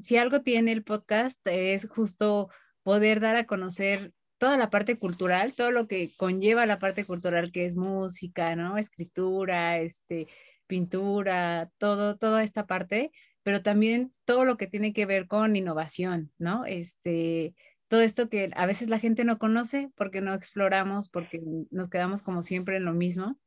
si 0.03 0.17
algo 0.17 0.43
tiene 0.43 0.73
el 0.73 0.83
podcast 0.83 1.39
es 1.47 1.89
justo 1.89 2.49
poder 2.83 3.21
dar 3.21 3.37
a 3.37 3.47
conocer 3.47 4.13
toda 4.39 4.57
la 4.57 4.71
parte 4.71 4.99
cultural, 4.99 5.55
todo 5.55 5.71
lo 5.71 5.87
que 5.87 6.13
conlleva 6.17 6.67
la 6.67 6.79
parte 6.79 7.05
cultural 7.05 7.53
que 7.53 7.67
es 7.67 7.77
música, 7.77 8.57
¿no? 8.57 8.77
Escritura, 8.77 9.79
este, 9.79 10.27
pintura, 10.67 11.71
todo, 11.79 12.17
toda 12.17 12.43
esta 12.43 12.67
parte, 12.67 13.13
pero 13.43 13.63
también 13.63 14.13
todo 14.25 14.45
lo 14.45 14.57
que 14.57 14.67
tiene 14.67 14.93
que 14.93 15.07
ver 15.07 15.29
con 15.29 15.55
innovación, 15.57 16.33
¿no? 16.39 16.65
Este, 16.65 17.55
todo 17.95 18.03
esto 18.03 18.29
que 18.29 18.51
a 18.57 18.67
veces 18.67 18.89
la 18.89 18.99
gente 18.99 19.25
no 19.25 19.39
conoce 19.39 19.89
porque 19.95 20.21
no 20.21 20.35
exploramos, 20.35 21.09
porque 21.09 21.41
nos 21.71 21.89
quedamos 21.89 22.23
como 22.23 22.43
siempre 22.43 22.77
en 22.77 22.85
lo 22.85 22.93
mismo. 22.93 23.39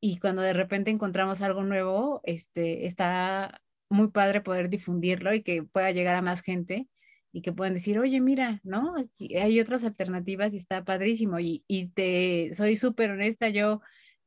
y 0.00 0.18
cuando 0.18 0.42
de 0.42 0.52
repente 0.52 0.90
encontramos 0.90 1.42
algo 1.42 1.62
nuevo, 1.62 2.20
este, 2.24 2.86
está 2.86 3.60
muy 3.88 4.08
padre 4.08 4.40
poder 4.40 4.68
difundirlo 4.68 5.32
y 5.32 5.42
que 5.44 5.62
pueda 5.62 5.92
llegar 5.92 6.16
a 6.16 6.22
más 6.22 6.42
gente 6.42 6.88
y 7.32 7.42
que 7.42 7.52
puedan 7.52 7.74
decir, 7.74 8.00
oye, 8.00 8.20
mira, 8.20 8.60
¿no? 8.64 8.96
Aquí 8.96 9.36
hay 9.36 9.60
otras 9.60 9.84
alternativas 9.84 10.54
y 10.54 10.56
está 10.56 10.84
padrísimo. 10.84 11.38
Y, 11.38 11.64
y 11.68 11.88
te 11.90 12.52
soy 12.54 12.76
súper 12.76 13.12
honesta, 13.12 13.48
yo, 13.48 13.80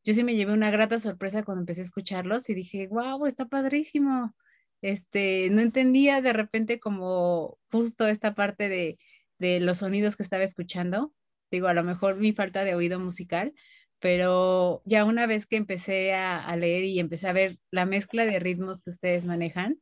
yo 0.05 0.13
sí 0.13 0.23
me 0.23 0.35
llevé 0.35 0.53
una 0.53 0.71
grata 0.71 0.99
sorpresa 0.99 1.43
cuando 1.43 1.61
empecé 1.63 1.81
a 1.81 1.85
escucharlos 1.85 2.49
y 2.49 2.53
dije, 2.53 2.87
wow, 2.87 3.25
está 3.25 3.45
padrísimo. 3.47 4.33
Este, 4.81 5.49
no 5.51 5.61
entendía 5.61 6.21
de 6.21 6.33
repente 6.33 6.79
como 6.79 7.57
justo 7.71 8.07
esta 8.07 8.33
parte 8.33 8.69
de, 8.69 8.97
de 9.41 9.59
los 9.59 9.79
sonidos 9.79 10.15
que 10.15 10.23
estaba 10.23 10.43
escuchando. 10.43 11.13
Digo, 11.51 11.67
a 11.67 11.73
lo 11.73 11.83
mejor 11.83 12.17
mi 12.17 12.31
falta 12.31 12.63
de 12.63 12.75
oído 12.75 12.99
musical, 12.99 13.53
pero 13.99 14.81
ya 14.85 15.03
una 15.05 15.27
vez 15.27 15.45
que 15.47 15.57
empecé 15.57 16.13
a, 16.13 16.55
leer 16.55 16.85
y 16.85 16.99
empecé 16.99 17.27
a 17.27 17.33
ver 17.33 17.57
la 17.71 17.85
mezcla 17.85 18.25
de 18.25 18.39
ritmos 18.39 18.81
que 18.81 18.91
ustedes 18.91 19.25
manejan, 19.25 19.81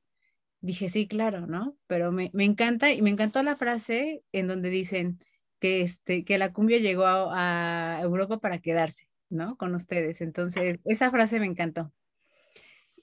dije, 0.61 0.89
sí, 0.89 1.07
claro, 1.07 1.47
¿no? 1.47 1.77
Pero 1.87 2.11
me, 2.11 2.31
me, 2.33 2.45
encanta 2.45 2.91
y 2.91 3.01
me 3.01 3.11
encantó 3.11 3.43
la 3.43 3.55
frase 3.55 4.23
en 4.31 4.47
donde 4.47 4.69
dicen 4.69 5.19
que, 5.59 5.81
este, 5.81 6.25
que 6.25 6.37
la 6.37 6.53
cumbia 6.53 6.79
llegó 6.79 7.05
a, 7.05 7.97
a 7.97 8.01
Europa 8.01 8.39
para 8.39 8.59
quedarse, 8.59 9.07
¿no? 9.29 9.57
Con 9.57 9.75
ustedes. 9.75 10.21
Entonces, 10.21 10.79
esa 10.85 11.11
frase 11.11 11.39
me 11.39 11.45
encantó. 11.45 11.93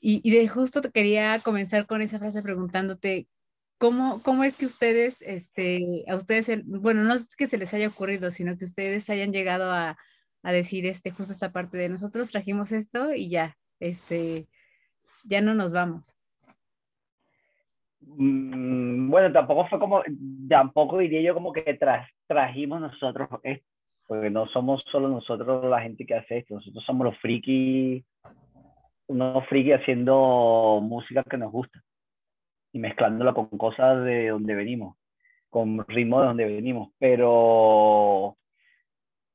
Y, 0.01 0.31
de 0.31 0.47
justo 0.49 0.83
quería 0.83 1.39
comenzar 1.41 1.87
con 1.87 2.01
esa 2.03 2.19
frase 2.19 2.43
preguntándote, 2.43 3.27
¿cómo, 3.79 4.23
cómo 4.23 4.45
es 4.45 4.57
que 4.57 4.67
ustedes, 4.67 5.21
este, 5.23 6.05
a 6.09 6.17
ustedes, 6.17 6.63
bueno, 6.67 7.03
no 7.03 7.15
es 7.15 7.35
que 7.37 7.47
se 7.47 7.59
les 7.59 7.75
haya 7.75 7.89
ocurrido, 7.89 8.31
sino 8.31 8.57
que 8.57 8.65
ustedes 8.65 9.09
hayan 9.11 9.33
llegado 9.33 9.73
a, 9.73 9.97
a 10.43 10.53
decir, 10.53 10.87
este, 10.87 11.11
justo 11.11 11.33
esta 11.33 11.53
parte 11.53 11.77
de 11.77 11.89
nosotros 11.89 12.31
trajimos 12.31 12.73
esto 12.73 13.13
y 13.13 13.29
ya, 13.29 13.57
este, 13.81 14.47
ya 15.25 15.41
no 15.41 15.55
nos 15.55 15.73
vamos. 15.73 16.15
Mm, 18.01 19.11
bueno, 19.11 19.33
tampoco 19.33 19.67
fue 19.69 19.79
como, 19.79 20.03
tampoco 20.49 20.99
diría 20.99 21.21
yo 21.23 21.35
como 21.35 21.53
que 21.53 21.75
tra 21.75 22.09
trajimos 22.27 22.81
nosotros 22.81 23.29
esto, 23.43 23.67
porque 24.07 24.31
no 24.31 24.47
somos 24.49 24.83
solo 24.91 25.09
nosotros 25.09 25.65
la 25.65 25.81
gente 25.81 26.07
que 26.07 26.15
hace 26.15 26.39
esto, 26.39 26.55
nosotros 26.55 26.85
somos 26.85 27.07
los 27.07 27.19
friki, 27.19 28.05
unos 29.09 29.47
friki 29.49 29.73
haciendo 29.73 30.81
música 30.83 31.25
que 31.25 31.37
nos 31.37 31.53
gusta 31.53 31.83
y 32.77 32.79
mezclándola 32.79 33.33
con 33.33 33.47
cosas 33.49 34.05
de 34.05 34.29
donde 34.29 34.55
venimos, 34.55 34.99
con 35.49 35.83
ritmo 35.89 36.21
de 36.21 36.27
donde 36.27 36.45
venimos, 36.45 36.93
pero, 36.99 38.37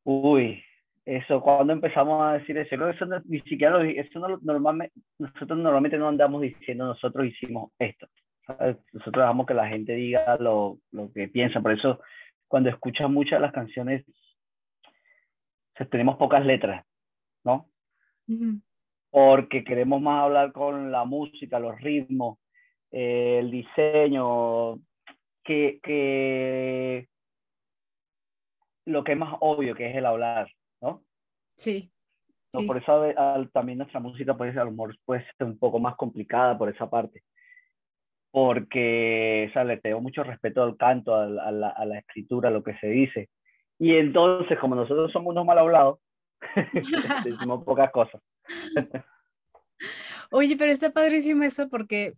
uy, 0.03 0.63
eso, 1.03 1.41
cuando 1.41 1.73
empezamos 1.73 2.23
a 2.23 2.33
decir 2.33 2.55
eso, 2.59 2.87
eso 2.87 3.05
no, 3.07 3.19
ni 3.25 3.41
siquiera 3.41 3.79
lo, 3.79 3.81
eso 3.81 4.19
no, 4.19 4.37
normalmente, 4.43 4.93
nosotros 5.17 5.57
normalmente 5.57 5.97
no 5.97 6.07
andamos 6.07 6.43
diciendo 6.43 6.85
nosotros 6.85 7.25
hicimos 7.25 7.71
esto. 7.79 8.07
Nosotros 8.93 9.23
dejamos 9.23 9.47
que 9.47 9.53
la 9.55 9.67
gente 9.67 9.93
diga 9.93 10.37
lo, 10.37 10.77
lo 10.91 11.11
que 11.11 11.27
piensa. 11.27 11.61
Por 11.61 11.71
eso, 11.71 11.99
cuando 12.47 12.69
escuchas 12.69 13.09
muchas 13.09 13.39
de 13.39 13.45
las 13.47 13.53
canciones, 13.53 14.05
tenemos 15.89 16.17
pocas 16.17 16.45
letras, 16.45 16.85
¿no? 17.43 17.69
Porque 19.09 19.63
queremos 19.63 19.99
más 19.99 20.25
hablar 20.25 20.51
con 20.51 20.91
la 20.91 21.05
música, 21.05 21.59
los 21.59 21.79
ritmos, 21.81 22.37
eh, 22.91 23.39
el 23.39 23.51
diseño, 23.51 24.75
que, 25.43 25.79
que 25.81 27.07
lo 28.85 29.03
que 29.03 29.13
es 29.13 29.17
más 29.17 29.35
obvio, 29.39 29.75
que 29.75 29.89
es 29.89 29.95
el 29.95 30.05
hablar, 30.05 30.51
¿no? 30.81 31.03
Sí. 31.55 31.91
No, 32.53 32.67
Por 32.67 32.77
eso 32.77 33.01
también 33.53 33.77
nuestra 33.77 34.01
música 34.01 34.35
puede 34.35 34.51
ser, 34.51 34.61
a 34.61 34.65
lo 34.65 34.71
mejor 34.71 34.97
puede 35.05 35.25
ser 35.37 35.47
un 35.47 35.57
poco 35.57 35.79
más 35.79 35.95
complicada 35.95 36.57
por 36.57 36.69
esa 36.69 36.89
parte 36.89 37.23
porque 38.31 39.47
o 39.49 39.53
sea, 39.53 39.63
le 39.63 39.77
tengo 39.77 40.01
mucho 40.01 40.23
respeto 40.23 40.63
al 40.63 40.77
canto, 40.77 41.15
a 41.15 41.25
la, 41.27 41.43
a, 41.43 41.51
la, 41.51 41.69
a 41.69 41.85
la, 41.85 41.99
escritura, 41.99 42.49
a 42.49 42.51
lo 42.51 42.63
que 42.63 42.77
se 42.77 42.87
dice. 42.87 43.29
Y 43.77 43.95
entonces, 43.95 44.57
como 44.59 44.75
nosotros 44.75 45.11
somos 45.11 45.31
unos 45.31 45.45
mal 45.45 45.57
hablados, 45.57 45.99
decimos 47.25 47.63
pocas 47.63 47.91
cosas. 47.91 48.21
Oye, 50.31 50.55
pero 50.57 50.71
está 50.71 50.91
padrísimo 50.91 51.43
eso 51.43 51.69
porque 51.69 52.13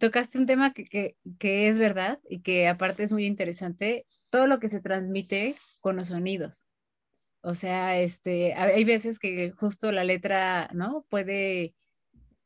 tocaste 0.00 0.38
un 0.38 0.46
tema 0.46 0.72
que, 0.72 0.86
que, 0.86 1.16
que, 1.38 1.68
es 1.68 1.78
verdad 1.78 2.18
y 2.28 2.40
que 2.40 2.66
aparte 2.66 3.04
es 3.04 3.12
muy 3.12 3.26
interesante, 3.26 4.06
todo 4.30 4.48
lo 4.48 4.58
que 4.58 4.68
se 4.68 4.80
transmite 4.80 5.54
con 5.80 5.96
los 5.96 6.08
sonidos. 6.08 6.66
O 7.42 7.54
sea, 7.54 8.00
este, 8.00 8.54
hay 8.54 8.84
veces 8.84 9.18
que 9.18 9.52
justo 9.52 9.92
la 9.92 10.04
letra, 10.04 10.70
¿no? 10.74 11.06
Puede, 11.08 11.74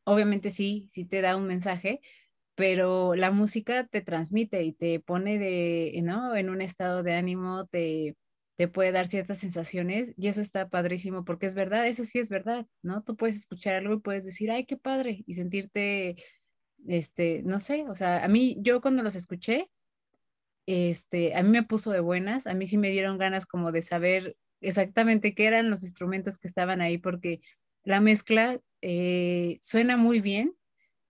obviamente 0.04 0.50
sí, 0.50 0.90
sí 0.92 1.04
te 1.04 1.20
da 1.20 1.36
un 1.36 1.46
mensaje, 1.46 2.00
pero 2.54 3.14
la 3.14 3.30
música 3.30 3.86
te 3.86 4.02
transmite 4.02 4.62
y 4.62 4.72
te 4.72 5.00
pone 5.00 5.38
de, 5.38 5.98
¿no? 6.02 6.36
En 6.36 6.50
un 6.50 6.60
estado 6.60 7.02
de 7.02 7.14
ánimo, 7.14 7.66
te, 7.66 8.16
te 8.56 8.68
puede 8.68 8.92
dar 8.92 9.06
ciertas 9.08 9.38
sensaciones 9.38 10.14
y 10.16 10.28
eso 10.28 10.40
está 10.40 10.68
padrísimo 10.68 11.24
porque 11.24 11.46
es 11.46 11.54
verdad, 11.54 11.86
eso 11.88 12.04
sí 12.04 12.18
es 12.18 12.28
verdad, 12.28 12.66
¿no? 12.82 13.02
Tú 13.02 13.16
puedes 13.16 13.36
escuchar 13.36 13.74
algo 13.74 13.94
y 13.94 14.00
puedes 14.00 14.24
decir, 14.24 14.50
ay, 14.50 14.64
qué 14.66 14.76
padre, 14.76 15.24
y 15.26 15.34
sentirte, 15.34 16.16
este, 16.86 17.42
no 17.44 17.60
sé, 17.60 17.84
o 17.88 17.94
sea, 17.94 18.24
a 18.24 18.28
mí, 18.28 18.56
yo 18.60 18.80
cuando 18.80 19.02
los 19.02 19.14
escuché, 19.14 19.70
este, 20.66 21.34
a 21.34 21.42
mí 21.42 21.50
me 21.50 21.62
puso 21.62 21.90
de 21.90 22.00
buenas, 22.00 22.46
a 22.46 22.54
mí 22.54 22.66
sí 22.66 22.78
me 22.78 22.90
dieron 22.90 23.18
ganas 23.18 23.46
como 23.46 23.72
de 23.72 23.82
saber 23.82 24.36
exactamente 24.60 25.34
qué 25.34 25.46
eran 25.46 25.70
los 25.70 25.82
instrumentos 25.82 26.38
que 26.38 26.48
estaban 26.48 26.80
ahí 26.80 26.98
porque 26.98 27.40
la 27.82 28.00
mezcla 28.00 28.60
eh, 28.80 29.58
suena 29.60 29.96
muy 29.96 30.20
bien 30.20 30.54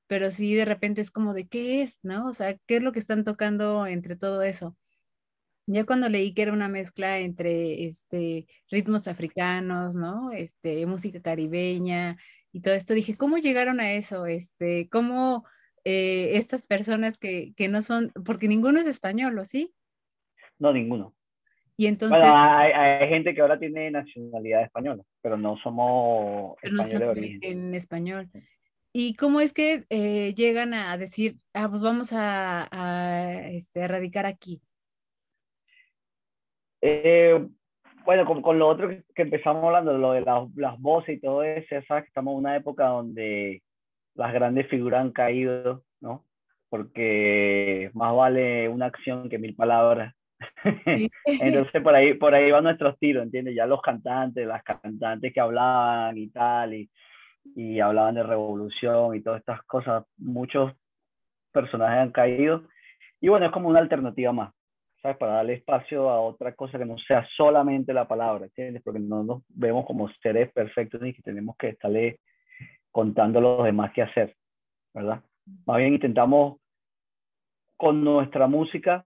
pero 0.07 0.31
sí 0.31 0.55
de 0.55 0.65
repente 0.65 1.01
es 1.01 1.11
como 1.11 1.35
de 1.35 1.49
qué 1.49 1.83
es, 1.83 1.99
¿no? 2.03 2.29
O 2.29 2.35
sea, 2.35 2.57
¿qué 2.67 2.77
es 2.77 2.83
lo 2.83 2.93
que 2.93 2.99
están 2.99 3.25
tocando 3.25 3.87
entre 3.87 4.17
todo 4.17 4.43
eso? 4.43 4.77
Ya 5.67 5.87
cuando 5.87 6.09
leí 6.09 6.35
que 6.35 6.43
era 6.43 6.53
una 6.53 6.69
mezcla 6.69 7.19
entre 7.21 7.87
este, 7.87 8.47
ritmos 8.71 9.09
africanos, 9.09 9.97
¿no? 9.97 10.31
Este, 10.31 10.85
música 10.87 11.23
caribeña 11.23 12.19
y 12.53 12.61
todo 12.61 12.75
esto, 12.75 12.95
dije, 12.95 13.17
¿cómo 13.17 13.39
llegaron 13.39 13.81
a 13.81 13.93
eso? 13.95 14.27
Este, 14.27 14.89
¿Cómo 14.91 15.47
eh, 15.85 16.37
estas 16.37 16.63
personas 16.63 17.19
que, 17.19 17.53
que, 17.57 17.69
no 17.69 17.83
son, 17.83 18.13
porque 18.25 18.49
ninguno 18.49 18.81
es 18.81 18.87
español, 18.87 19.39
¿o 19.39 19.45
sí? 19.45 19.75
No, 20.59 20.73
ninguno. 20.73 21.15
Y 21.77 21.87
entonces... 21.87 22.21
Bueno, 22.21 22.35
hay, 22.37 22.73
hay, 22.73 23.09
gente 23.09 23.35
que 23.35 23.41
ahora 23.41 23.59
tiene 23.59 23.91
nacionalidad 23.91 24.63
española, 24.63 25.03
pero 25.21 25.37
no 25.37 25.57
somos 25.59 26.57
pero 26.63 26.75
no 26.75 26.85
de 26.87 27.07
origen. 27.07 27.41
En 27.43 27.75
español. 27.75 28.31
¿Y 28.93 29.15
cómo 29.17 29.41
es 29.41 29.53
que 29.53 29.85
eh, 29.91 30.35
llegan 30.35 30.73
a 30.73 30.97
decir, 30.97 31.37
ah, 31.53 31.69
pues 31.69 31.83
vamos 31.83 32.13
a, 32.13 32.69
a, 32.71 33.49
este, 33.49 33.83
a 33.83 33.89
radicar 33.89 34.25
aquí? 34.25 34.63
Eh, 36.81 37.45
bueno, 38.05 38.25
con, 38.25 38.41
con, 38.41 38.59
lo 38.59 38.69
otro 38.69 38.89
que, 38.89 39.03
que, 39.15 39.23
empezamos 39.23 39.65
hablando, 39.65 39.99
lo 39.99 40.13
de 40.13 40.21
las, 40.21 40.49
las 40.55 40.81
voces 40.81 41.17
y 41.17 41.21
todo 41.21 41.43
eso, 41.43 41.75
sabes 41.89 42.05
que 42.05 42.09
estamos 42.09 42.33
en 42.33 42.39
una 42.39 42.57
época 42.57 42.87
donde 42.87 43.63
las 44.15 44.33
grandes 44.33 44.69
figuras 44.69 45.01
han 45.03 45.13
caído, 45.13 45.85
¿no? 46.01 46.25
Porque 46.69 47.91
más 47.95 48.15
vale 48.15 48.69
una 48.69 48.87
acción 48.87 49.29
que 49.29 49.39
mil 49.39 49.55
palabras. 49.55 50.15
Entonces 51.25 51.83
por 51.83 51.95
ahí, 51.95 52.15
por 52.15 52.35
ahí 52.35 52.51
van 52.51 52.65
nuestros 52.65 52.99
tiros, 52.99 53.23
¿entiendes? 53.23 53.55
Ya 53.55 53.67
los 53.67 53.81
cantantes, 53.83 54.47
las 54.47 54.63
cantantes 54.63 55.33
que 55.33 55.41
hablaban 55.41 56.19
y 56.19 56.29
tal, 56.29 56.75
y 56.75 56.91
y 57.55 57.81
hablaban 57.81 58.15
de 58.15 58.23
revolución 58.23 59.15
y 59.15 59.21
todas 59.21 59.41
estas 59.41 59.63
cosas. 59.65 60.05
Muchos 60.17 60.73
personajes 61.53 61.99
han 61.99 62.13
caído. 62.13 62.65
Y 63.21 63.29
bueno, 63.29 63.47
es 63.47 63.53
como 63.53 63.69
una 63.69 63.81
alternativa 63.81 64.33
más, 64.33 64.53
¿sabes? 65.03 65.17
Para 65.19 65.35
darle 65.35 65.55
espacio 65.55 66.11
a 66.11 66.21
otra 66.21 66.55
cosa 66.55 66.79
que 66.79 66.85
no 66.85 66.97
sea 66.99 67.27
solamente 67.37 67.93
la 67.93 68.09
palabra, 68.09 68.47
¿entiendes? 68.47 68.83
Porque 68.83 69.01
no 69.01 69.23
nos 69.23 69.43
vemos 69.49 69.87
como 69.87 70.09
seres 70.23 70.53
perfectos 70.53 71.01
y 71.05 71.15
que 71.15 71.23
tenemos 71.23 71.57
que 71.57 71.71
estarle 71.71 72.21
contando 72.95 73.61
a 73.61 73.67
demás 73.67 73.91
qué 73.93 74.03
hacer, 74.03 74.37
¿verdad? 74.95 75.21
Más 75.67 75.79
bien 75.79 75.95
intentamos 75.95 76.59
con 77.77 78.05
nuestra 78.05 78.47
música 78.47 79.05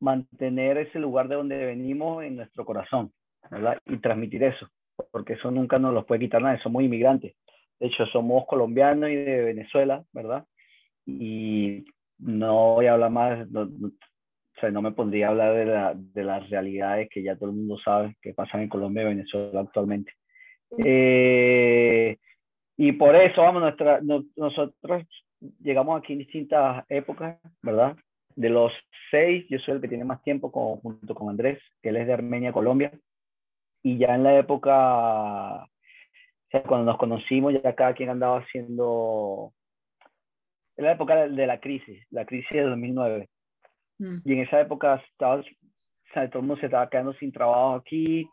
mantener 0.00 0.78
ese 0.78 0.98
lugar 0.98 1.28
de 1.28 1.34
donde 1.34 1.66
venimos 1.66 2.24
en 2.24 2.36
nuestro 2.36 2.64
corazón, 2.64 3.12
¿verdad? 3.50 3.76
Y 3.84 3.98
transmitir 3.98 4.44
eso, 4.44 4.66
porque 5.10 5.34
eso 5.34 5.50
nunca 5.50 5.78
nos 5.78 5.92
lo 5.92 6.06
puede 6.06 6.22
quitar 6.22 6.40
nadie, 6.40 6.62
somos 6.62 6.82
inmigrantes. 6.82 7.36
De 7.78 7.88
hecho, 7.88 8.06
somos 8.06 8.46
colombianos 8.46 9.10
y 9.10 9.16
de 9.16 9.42
Venezuela, 9.42 10.02
¿verdad? 10.14 10.46
Y 11.04 11.84
no 12.18 12.76
voy 12.76 12.86
a 12.86 12.94
hablar 12.94 13.10
más, 13.10 13.50
no, 13.50 13.64
o 13.64 14.58
sea, 14.58 14.70
no 14.70 14.80
me 14.80 14.92
pondría 14.92 15.26
a 15.26 15.30
hablar 15.32 15.54
de, 15.54 15.66
la, 15.66 15.94
de, 15.94 16.24
las 16.24 16.48
realidades 16.48 17.10
que 17.10 17.22
ya 17.22 17.36
todo 17.36 17.50
el 17.50 17.56
mundo 17.56 17.76
sabe 17.84 18.16
que 18.22 18.32
pasan 18.32 18.62
en 18.62 18.70
Colombia 18.70 19.02
y 19.02 19.06
Venezuela 19.08 19.60
actualmente. 19.60 20.12
Eh, 20.78 22.16
y 22.78 22.92
por 22.92 23.14
eso, 23.14 23.42
vamos, 23.42 23.60
nuestra, 23.60 24.00
no, 24.00 24.24
nosotros 24.36 25.04
llegamos 25.60 26.00
aquí 26.00 26.14
en 26.14 26.20
distintas 26.20 26.86
épocas, 26.88 27.38
¿verdad? 27.60 27.94
De 28.34 28.48
los 28.48 28.72
seis, 29.10 29.44
yo 29.50 29.58
soy 29.58 29.74
el 29.74 29.80
que 29.82 29.88
tiene 29.88 30.04
más 30.04 30.22
tiempo 30.22 30.50
con, 30.50 30.76
junto 30.76 31.14
con 31.14 31.28
Andrés, 31.28 31.60
que 31.82 31.90
él 31.90 31.96
es 31.96 32.06
de 32.06 32.14
Armenia, 32.14 32.52
Colombia. 32.52 32.90
Y 33.82 33.98
ya 33.98 34.14
en 34.14 34.22
la 34.22 34.38
época 34.38 35.68
sea, 36.50 36.62
cuando 36.62 36.86
nos 36.86 36.98
conocimos 36.98 37.52
ya 37.52 37.74
cada 37.74 37.94
quien 37.94 38.10
andaba 38.10 38.40
haciendo... 38.40 39.52
En 40.76 40.84
la 40.84 40.92
época 40.92 41.26
de 41.26 41.46
la 41.46 41.58
crisis, 41.58 42.06
la 42.10 42.24
crisis 42.24 42.50
de 42.50 42.62
2009. 42.62 43.28
Mm. 43.98 44.18
Y 44.24 44.32
en 44.32 44.38
esa 44.40 44.60
época 44.60 45.02
estaba, 45.10 45.40
o 45.40 45.44
sea, 46.14 46.30
todo 46.30 46.40
el 46.40 46.46
mundo 46.46 46.60
se 46.60 46.66
estaba 46.66 46.88
quedando 46.88 47.14
sin 47.14 47.32
trabajo 47.32 47.74
aquí. 47.74 48.28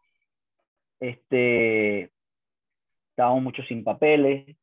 Este, 0.99 2.11
estábamos 3.15 3.43
muchos 3.43 3.65
sin 3.67 3.81
papeles, 3.81 4.57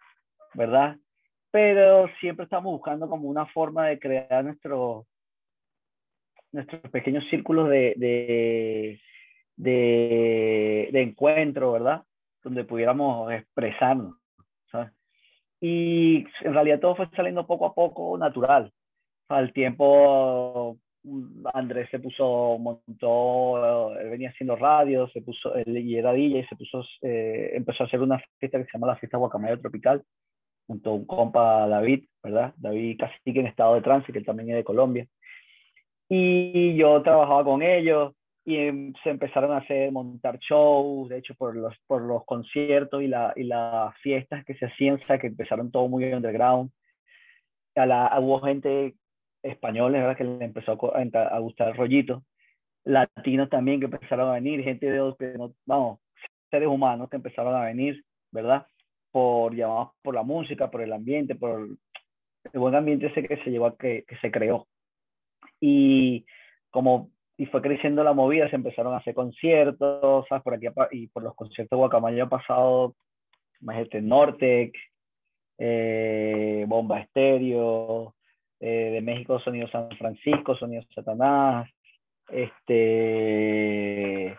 ¿verdad? 0.52 0.99
Pero 1.50 2.06
siempre 2.21 2.44
estamos 2.44 2.71
buscando 2.71 3.09
como 3.09 3.26
una 3.26 3.47
forma 3.47 3.87
de 3.87 3.99
crear 3.99 4.44
nuestro, 4.44 5.06
nuestros 6.52 6.82
pequeños 6.90 7.25
círculos 7.30 7.71
de, 7.71 7.94
de, 7.97 9.00
de, 9.56 10.90
de 10.92 11.02
encuentro, 11.02 11.73
¿verdad? 11.73 12.02
Donde 12.44 12.64
pudiéramos 12.64 13.32
expresarnos, 13.32 14.16
¿sabes? 14.71 14.92
Y 15.59 16.26
en 16.42 16.52
realidad 16.52 16.80
todo 16.80 16.97
fue 16.97 17.09
saliendo 17.16 17.47
poco 17.47 17.64
a 17.64 17.75
poco 17.75 18.18
natural. 18.18 18.71
Al 19.28 19.54
tiempo 19.54 20.76
Andrés 21.52 21.88
se 21.90 21.99
puso, 21.99 22.59
montó, 22.59 23.99
él 23.99 24.11
venía 24.11 24.30
haciendo 24.30 24.54
radio, 24.56 25.09
se 25.09 25.21
puso, 25.21 25.54
él 25.56 25.76
y 25.76 25.97
era 25.97 26.12
DJ, 26.12 26.47
se 26.49 26.56
puso, 26.56 26.85
eh, 27.02 27.50
empezó 27.54 27.82
a 27.82 27.87
hacer 27.87 28.00
una 28.00 28.23
fiesta 28.38 28.59
que 28.59 28.64
se 28.64 28.71
llama 28.73 28.87
la 28.87 28.97
fiesta 28.97 29.18
Guacamayo 29.18 29.59
Tropical, 29.61 30.02
junto 30.66 30.90
a 30.90 30.94
un 30.94 31.06
compa 31.06 31.66
David, 31.66 32.04
¿verdad? 32.23 32.54
David 32.56 32.99
casi 33.00 33.32
que 33.32 33.40
en 33.40 33.47
estado 33.47 33.75
de 33.75 33.82
tránsito, 33.82 34.12
que 34.12 34.25
también 34.25 34.50
es 34.50 34.56
de 34.56 34.64
Colombia. 34.64 35.06
Y 36.09 36.76
yo 36.76 37.02
trabajaba 37.02 37.44
con 37.44 37.62
ellos 37.62 38.12
y 38.44 38.56
em, 38.56 38.92
se 39.02 39.11
empezaron 39.11 39.52
a 39.52 39.59
hacer, 39.59 39.90
montar 39.92 40.38
shows, 40.38 41.09
de 41.09 41.18
hecho, 41.18 41.35
por 41.35 41.56
los, 41.56 41.75
por 41.87 42.02
los 42.02 42.25
conciertos 42.25 43.02
y, 43.02 43.09
la, 43.09 43.32
y 43.37 43.44
las 43.44 43.97
fiestas 43.99 44.44
que 44.44 44.54
se 44.54 44.66
hacían, 44.66 44.97
o 44.97 45.18
que 45.18 45.26
empezaron 45.26 45.71
todo 45.71 45.88
muy 45.88 46.04
underground. 46.12 46.71
A 47.75 47.87
la, 47.87 48.21
hubo 48.21 48.40
gente 48.40 48.94
españoles, 49.43 50.01
¿verdad? 50.01 50.17
Que 50.17 50.25
le 50.25 50.45
empezó 50.45 50.73
a, 50.73 51.39
gustar 51.39 51.69
el 51.69 51.77
rollito. 51.77 52.23
Latinos 52.85 53.49
también 53.49 53.81
que 53.81 53.87
empezaron 53.87 54.29
a 54.29 54.35
venir, 54.35 54.63
gente 54.65 54.91
de 54.91 55.15
que 55.19 55.39
no, 55.39 55.55
vamos, 55.67 56.01
seres 56.51 56.69
humanos 56.69 57.09
que 57.09 57.17
empezaron 57.17 57.55
a 57.55 57.65
venir, 57.65 58.05
¿verdad? 58.31 58.67
Por 59.11 59.55
llamados 59.55 59.91
por 60.03 60.15
la 60.15 60.23
música, 60.23 60.71
por 60.71 60.83
el 60.83 60.93
ambiente, 60.93 61.35
por 61.35 61.69
el 62.53 62.61
buen 62.61 62.75
ambiente 62.75 63.07
ese 63.07 63.27
que 63.27 63.37
se 63.39 63.51
llevó 63.51 63.67
a 63.67 63.77
que, 63.77 64.05
que 64.07 64.17
se 64.17 64.31
creó. 64.31 64.67
Y 65.61 66.25
como 66.71 67.11
y 67.37 67.47
fue 67.47 67.63
creciendo 67.63 68.05
la 68.05 68.13
movida, 68.13 68.49
se 68.51 68.57
empezaron 68.57 68.95
a 68.95 68.99
hacer 68.99 69.15
conciertos, 69.15 70.27
¿sabes? 70.29 70.45
Por 70.45 70.55
aquí 70.55 70.67
y 70.93 71.09
por 71.09 71.23
los 71.23 71.35
conciertos 71.35 71.77
de 71.77 71.81
Guacamayo 71.81 72.25
ha 72.25 72.29
pasado, 72.29 72.95
imagínate, 73.61 74.01
Nortec, 74.03 74.75
eh, 75.59 76.65
Bomba 76.69 77.01
Estéreo, 77.01 78.15
eh, 78.64 78.90
de 78.92 79.00
México 79.00 79.40
Sonido 79.40 79.66
San 79.71 79.90
Francisco, 79.99 80.54
Sonido 80.54 80.85
Satanás, 80.95 81.69
este, 82.28 84.28
eh, 84.28 84.37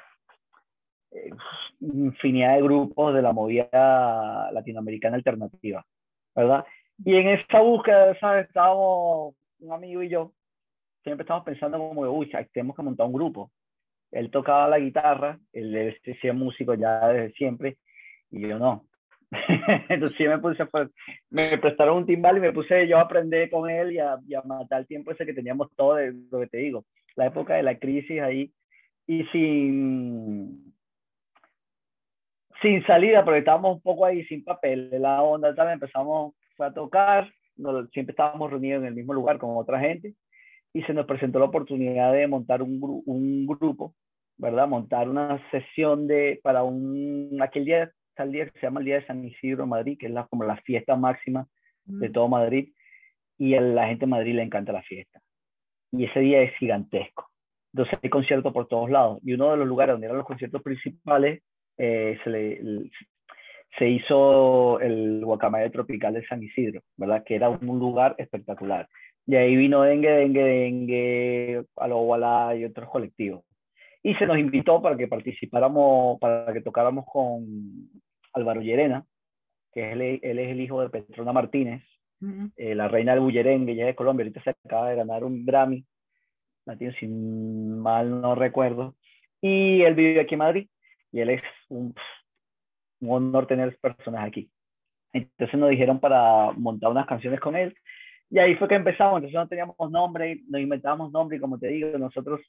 infinidad 1.82 2.56
de 2.56 2.62
grupos 2.62 3.14
de 3.14 3.22
la 3.22 3.34
movida 3.34 4.50
latinoamericana 4.54 5.18
alternativa, 5.18 5.86
¿verdad? 6.34 6.64
Y 7.04 7.18
en 7.18 7.28
esa 7.28 7.60
búsqueda, 7.60 8.18
¿sabes? 8.18 8.48
Estábamos 8.48 9.36
un 9.60 9.74
amigo 9.74 10.02
y 10.02 10.08
yo, 10.08 10.32
siempre 11.04 11.24
estábamos 11.24 11.46
pensando 11.46 11.78
como, 11.78 12.04
uy, 12.04 12.32
tenemos 12.54 12.78
que 12.78 12.82
montar 12.82 13.08
un 13.08 13.14
grupo. 13.14 13.52
Él 14.10 14.32
tocaba 14.32 14.70
la 14.70 14.80
guitarra, 14.80 15.38
él 15.52 15.76
es 15.76 16.34
músico 16.34 16.76
ya 16.76 17.10
desde 17.10 17.34
siempre, 17.34 17.78
y 18.32 18.48
yo 18.48 18.58
no. 18.58 18.86
Entonces 19.90 20.18
sí 20.18 20.28
me 20.28 20.38
puse, 20.40 20.66
pues, 20.66 20.90
me 21.30 21.58
prestaron 21.58 21.98
un 21.98 22.06
timbal 22.06 22.38
y 22.38 22.42
me 22.42 22.54
puse 22.54 22.88
yo 22.88 22.98
a 22.98 23.02
aprender 23.02 23.50
con 23.50 23.70
él 23.70 23.94
y 23.94 24.00
a, 24.00 24.18
y 24.28 24.34
a, 24.36 24.42
matar 24.42 24.82
el 24.82 24.88
tiempo 24.88 25.12
ese 25.12 25.26
que 25.26 25.34
teníamos 25.34 25.70
todo, 25.76 25.96
de 25.96 26.14
lo 26.32 26.40
que 26.40 26.48
te 26.48 26.58
digo, 26.58 26.86
la 27.16 27.28
época 27.28 27.56
de 27.56 27.64
la 27.64 27.78
crisis 27.78 28.22
ahí, 28.22 28.52
y 29.08 29.24
sin, 29.26 30.74
sin 32.62 32.86
salida, 32.86 33.24
porque 33.24 33.40
estábamos 33.40 33.76
un 33.76 33.82
poco 33.82 34.06
ahí 34.06 34.24
sin 34.26 34.44
papel, 34.44 34.90
la 35.02 35.22
onda 35.22 35.54
también 35.56 35.76
empezamos 35.76 36.34
a 36.60 36.74
tocar, 36.74 37.30
siempre 37.92 38.12
estábamos 38.12 38.50
reunidos 38.50 38.82
en 38.82 38.88
el 38.88 38.96
mismo 38.96 39.14
lugar 39.14 39.38
con 39.38 39.58
otra 39.58 39.80
gente, 39.80 40.14
y 40.74 40.82
se 40.84 40.94
nos 40.94 41.06
presentó 41.06 41.40
la 41.40 41.46
oportunidad 41.46 42.14
de 42.14 42.28
montar 42.28 42.62
un, 42.62 42.80
un 43.06 43.46
grupo, 43.46 43.94
¿verdad? 44.38 44.68
Montar 44.68 45.08
una 45.08 45.40
sesión 45.52 46.08
de, 46.08 46.40
para 46.42 46.64
un, 46.64 47.38
aquel 47.42 47.66
día 47.66 47.92
está 48.14 48.24
el 48.24 48.32
día 48.32 48.46
que 48.46 48.60
se 48.60 48.68
llama 48.68 48.80
el 48.80 48.86
Día 48.86 49.00
de 49.00 49.08
San 49.08 49.26
Isidro 49.26 49.66
Madrid, 49.66 49.98
que 50.00 50.06
es 50.06 50.12
la, 50.12 50.28
como 50.28 50.44
la 50.44 50.58
fiesta 50.58 50.96
máxima 50.96 51.48
de 51.86 52.10
todo 52.10 52.28
Madrid, 52.30 52.72
y 53.38 53.56
a 53.56 53.62
la 53.62 53.88
gente 53.88 54.06
de 54.06 54.12
Madrid 54.12 54.36
le 54.36 54.44
encanta 54.44 54.72
la 54.72 54.84
fiesta. 54.84 55.20
Y 55.92 56.06
ese 56.06 56.20
día 56.20 56.42
es 56.42 56.56
gigantesco. 56.58 57.30
Entonces 57.74 58.00
hay 58.02 58.10
conciertos 58.10 58.54
por 58.54 58.68
todos 58.68 58.90
lados. 58.90 59.20
Y 59.24 59.34
uno 59.34 59.52
de 59.52 59.58
los 59.58 59.68
lugares 59.68 59.94
donde 59.94 60.06
eran 60.06 60.18
los 60.18 60.28
conciertos 60.28 60.62
principales 60.62 61.42
eh, 61.78 62.20
se, 62.24 62.30
le, 62.30 62.90
se 63.78 63.90
hizo 63.90 64.80
el 64.80 65.26
Guacamaya 65.26 65.72
Tropical 65.72 66.14
de 66.14 66.26
San 66.28 66.44
Isidro, 66.44 66.82
¿verdad? 66.96 67.24
Que 67.26 67.36
era 67.36 67.50
un 67.50 67.80
lugar 67.80 68.16
espectacular. 68.20 68.88
Y 69.26 69.36
ahí 69.36 69.56
vino 69.56 69.82
Dengue, 69.82 70.12
Dengue, 70.12 70.44
Dengue, 70.44 71.66
Aloguala 71.78 72.56
y 72.56 72.66
otros 72.66 72.90
colectivos 72.90 73.44
y 74.04 74.14
se 74.16 74.26
nos 74.26 74.38
invitó 74.38 74.82
para 74.82 74.98
que 74.98 75.08
participáramos, 75.08 76.20
para 76.20 76.52
que 76.52 76.62
tocáramos 76.62 77.06
con 77.06 77.90
Álvaro 78.34 78.62
Llerena, 78.62 79.06
que 79.72 79.92
él, 79.92 80.02
él 80.02 80.40
es 80.40 80.50
el 80.50 80.62
hijo 80.62 80.82
de 80.82 80.90
Petrona 80.90 81.34
Martínez, 81.34 81.84
eh, 82.56 82.74
la 82.74 82.88
reina 82.88 83.12
del 83.14 83.22
bullerengue, 83.22 83.74
ella 83.74 83.84
es 83.84 83.88
de 83.88 83.96
Colombia, 83.96 84.24
ahorita 84.24 84.44
se 84.44 84.52
acaba 84.52 84.90
de 84.90 84.96
ganar 84.96 85.24
un 85.24 85.46
Grammy, 85.46 85.86
tiene 86.78 86.96
sin 86.98 87.80
mal 87.80 88.22
no 88.22 88.36
recuerdo, 88.36 88.96
y 89.42 89.82
él 89.82 89.94
vive 89.94 90.22
aquí 90.22 90.36
en 90.36 90.40
Madrid, 90.40 90.70
y 91.12 91.20
él 91.20 91.32
es 91.32 91.42
un, 91.68 91.94
un 93.02 93.12
honor 93.12 93.46
tener 93.46 93.78
personas 93.78 94.26
aquí. 94.26 94.50
Entonces 95.12 95.60
nos 95.60 95.70
dijeron 95.70 96.00
para 96.00 96.52
montar 96.54 96.92
unas 96.92 97.06
canciones 97.06 97.40
con 97.40 97.56
él, 97.56 97.76
y 98.30 98.40
ahí 98.40 98.56
fue 98.56 98.68
que 98.68 98.76
empezamos, 98.76 99.18
entonces 99.18 99.36
no 99.36 99.48
teníamos 99.48 99.92
nombre, 99.92 100.42
nos 100.48 100.62
inventábamos 100.62 101.12
nombre, 101.12 101.38
y 101.38 101.40
como 101.42 101.60
te 101.60 101.68
digo, 101.68 101.98
nosotros 101.98 102.40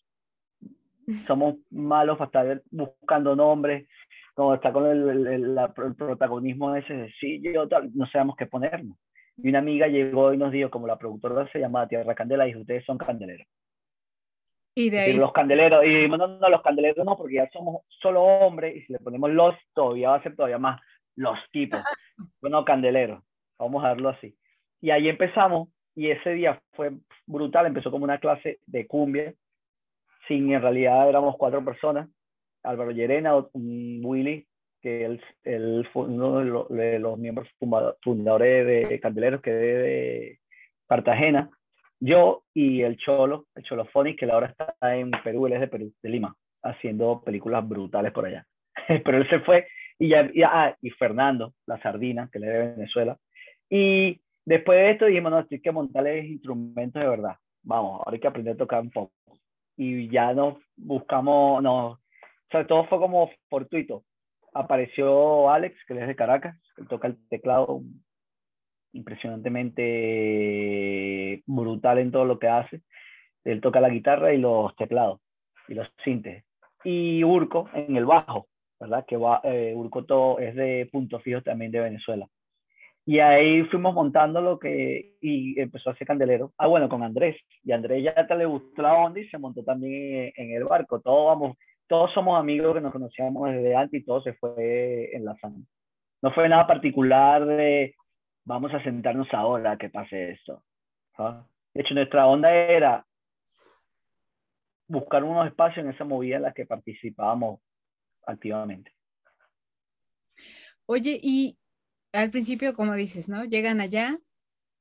somos 1.26 1.56
malos 1.70 2.16
para 2.16 2.26
estar 2.26 2.62
buscando 2.70 3.34
nombres, 3.34 3.88
como 4.34 4.54
está 4.54 4.72
con 4.72 4.86
el, 4.86 5.08
el, 5.08 5.58
el 5.58 5.94
protagonismo 5.96 6.74
ese 6.74 7.12
sí, 7.20 7.40
yo 7.40 7.66
no 7.94 8.06
sabemos 8.06 8.36
qué 8.36 8.46
ponernos. 8.46 8.98
Y 9.36 9.48
una 9.48 9.60
amiga 9.60 9.88
llegó 9.88 10.32
y 10.32 10.36
nos 10.36 10.52
dijo, 10.52 10.70
como 10.70 10.86
la 10.86 10.98
productora 10.98 11.48
se 11.50 11.58
llama 11.58 11.88
Tierra 11.88 12.14
Candela, 12.14 12.46
y 12.46 12.54
ustedes 12.54 12.84
son 12.84 12.98
candeleros. 12.98 13.46
Y 14.76 14.90
de 14.90 15.00
ahí... 15.00 15.16
los 15.16 15.32
candeleros, 15.32 15.84
y 15.84 15.88
dijimos, 15.88 16.18
no, 16.18 16.28
no, 16.28 16.48
los 16.48 16.62
candeleros 16.62 17.04
no, 17.04 17.16
porque 17.16 17.34
ya 17.34 17.48
somos 17.52 17.82
solo 17.88 18.22
hombres, 18.22 18.76
y 18.76 18.82
si 18.82 18.92
le 18.92 18.98
ponemos 18.98 19.30
los, 19.30 19.54
todavía 19.72 20.10
va 20.10 20.16
a 20.16 20.22
ser 20.22 20.36
todavía 20.36 20.58
más 20.58 20.80
los 21.16 21.38
tipos. 21.52 21.80
bueno, 22.40 22.64
candeleros, 22.64 23.22
vamos 23.58 23.84
a 23.84 23.88
darlo 23.88 24.08
así. 24.10 24.36
Y 24.80 24.90
ahí 24.90 25.08
empezamos, 25.08 25.68
y 25.94 26.10
ese 26.10 26.30
día 26.30 26.60
fue 26.72 26.92
brutal, 27.26 27.66
empezó 27.66 27.90
como 27.90 28.04
una 28.04 28.18
clase 28.18 28.58
de 28.66 28.86
cumbia, 28.86 29.32
sin 30.28 30.52
en 30.52 30.62
realidad 30.62 31.08
éramos 31.08 31.36
cuatro 31.36 31.64
personas. 31.64 32.08
Álvaro 32.64 32.90
Llerena, 32.90 33.36
Willy, 33.52 34.46
que 34.82 35.04
él, 35.04 35.88
uno 35.94 36.66
de 36.68 36.98
los, 36.98 37.18
miembros 37.18 37.48
fundadores 38.02 38.88
de 38.88 39.00
Candeleros, 39.00 39.40
que 39.40 39.50
es 39.50 39.56
de 39.56 40.38
Cartagena, 40.86 41.50
yo 42.00 42.44
y 42.52 42.82
el 42.82 42.96
Cholo, 42.96 43.46
el 43.54 43.62
Cholo 43.62 43.86
Phonics, 43.86 44.18
que 44.18 44.30
ahora 44.30 44.48
está 44.48 44.96
en 44.96 45.10
Perú, 45.22 45.46
él 45.46 45.54
es 45.54 45.60
de 45.60 45.68
Perú, 45.68 45.92
de 46.02 46.08
Lima, 46.10 46.36
haciendo 46.62 47.22
películas 47.24 47.66
brutales 47.66 48.12
por 48.12 48.26
allá. 48.26 48.44
Pero 49.04 49.18
él 49.18 49.28
se 49.30 49.40
fue, 49.40 49.66
y 49.98 50.08
ya, 50.08 50.28
y, 50.32 50.42
ah, 50.42 50.76
y 50.82 50.90
Fernando, 50.90 51.54
la 51.66 51.80
sardina, 51.80 52.28
que 52.32 52.38
le 52.38 52.46
de 52.48 52.74
Venezuela. 52.74 53.16
Y 53.70 54.20
después 54.44 54.78
de 54.78 54.90
esto 54.90 55.06
dijimos, 55.06 55.32
no, 55.32 55.46
hay 55.50 55.60
que 55.60 55.72
montarles 55.72 56.26
instrumentos 56.26 57.00
de 57.00 57.08
verdad. 57.08 57.36
Vamos, 57.62 58.00
ahora 58.00 58.12
hay 58.12 58.20
que 58.20 58.28
aprender 58.28 58.54
a 58.54 58.58
tocar 58.58 58.82
un 58.82 58.90
poco 58.90 59.12
y 59.76 60.08
ya 60.08 60.32
nos 60.32 60.56
buscamos, 60.76 61.62
no, 61.62 61.98
sea, 62.58 62.66
todo 62.66 62.84
fue 62.86 62.98
como 62.98 63.30
fortuito. 63.48 64.04
Apareció 64.52 65.50
Alex, 65.50 65.76
que 65.86 65.94
es 66.00 66.06
de 66.06 66.16
Caracas, 66.16 66.56
que 66.76 66.84
toca 66.84 67.08
el 67.08 67.16
teclado 67.28 67.82
impresionantemente 68.92 71.42
brutal 71.46 71.98
en 71.98 72.12
todo 72.12 72.24
lo 72.24 72.38
que 72.38 72.48
hace. 72.48 72.82
Él 73.44 73.60
toca 73.60 73.80
la 73.80 73.90
guitarra 73.90 74.32
y 74.32 74.38
los 74.38 74.74
teclados 74.76 75.20
y 75.68 75.74
los 75.74 75.88
sintes. 76.04 76.44
Y 76.84 77.24
Urco 77.24 77.68
en 77.74 77.96
el 77.96 78.06
bajo, 78.06 78.48
¿verdad? 78.80 79.04
Que 79.06 79.16
va, 79.16 79.40
eh, 79.44 79.74
Urco 79.74 80.04
todo 80.04 80.38
es 80.38 80.54
de 80.54 80.88
punto 80.92 81.20
fijo 81.20 81.42
también 81.42 81.72
de 81.72 81.80
Venezuela. 81.80 82.28
Y 83.06 83.18
ahí 83.18 83.62
fuimos 83.64 83.92
montando 83.92 84.40
lo 84.40 84.58
que, 84.58 85.16
y 85.20 85.60
empezó 85.60 85.90
a 85.90 85.92
hacer 85.92 86.06
candelero. 86.06 86.54
Ah, 86.56 86.68
bueno, 86.68 86.88
con 86.88 87.02
Andrés. 87.02 87.36
Y 87.62 87.72
Andrés 87.72 88.02
ya 88.02 88.26
te 88.26 88.34
le 88.34 88.46
gustó 88.46 88.80
la 88.80 88.94
onda 88.94 89.20
y 89.20 89.28
se 89.28 89.36
montó 89.36 89.62
también 89.62 90.32
en 90.36 90.52
el 90.52 90.64
barco. 90.64 91.00
Todos, 91.00 91.26
vamos, 91.26 91.58
todos 91.86 92.12
somos 92.12 92.38
amigos 92.38 92.74
que 92.74 92.80
nos 92.80 92.92
conocíamos 92.92 93.50
desde 93.50 93.76
antes 93.76 94.00
y 94.00 94.04
todo 94.04 94.22
se 94.22 94.34
fue 94.34 95.10
enlazando. 95.14 95.66
no 96.22 96.32
fue 96.32 96.48
nada 96.48 96.66
particular 96.66 97.44
de 97.44 97.94
vamos 98.44 98.72
a 98.74 98.82
sentarnos 98.82 99.28
ahora 99.32 99.76
que 99.76 99.88
pase 99.88 100.32
esto. 100.32 100.62
De 101.18 101.80
hecho, 101.80 101.94
nuestra 101.94 102.26
onda 102.26 102.52
era 102.52 103.06
buscar 104.86 105.24
unos 105.24 105.46
espacios 105.46 105.84
en 105.84 105.92
esa 105.92 106.04
movida 106.04 106.36
en 106.36 106.42
la 106.42 106.52
que 106.52 106.66
participábamos 106.66 107.60
activamente. 108.26 108.92
Oye, 110.86 111.18
y 111.22 111.58
al 112.12 112.30
principio, 112.30 112.74
como 112.74 112.94
dices, 112.94 113.28
¿no? 113.28 113.44
Llegan 113.44 113.80
allá 113.80 114.18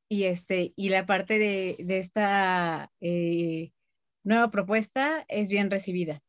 y 0.09 0.25
este, 0.25 0.73
y 0.75 0.89
la 0.89 1.05
parte 1.05 1.39
de, 1.39 1.75
esta 1.97 2.91
eh, 2.99 3.71
nueva 4.23 4.51
propuesta 4.51 5.25
es 5.29 5.49
bien 5.49 5.71
recibida. 5.71 6.21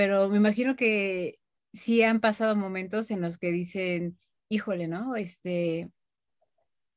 Pero 0.00 0.30
me 0.30 0.38
imagino 0.38 0.76
que 0.76 1.34
sí 1.74 2.02
han 2.02 2.20
pasado 2.20 2.56
momentos 2.56 3.10
en 3.10 3.20
los 3.20 3.36
que 3.36 3.50
dicen, 3.50 4.16
híjole, 4.48 4.88
¿no? 4.88 5.14
Este, 5.14 5.90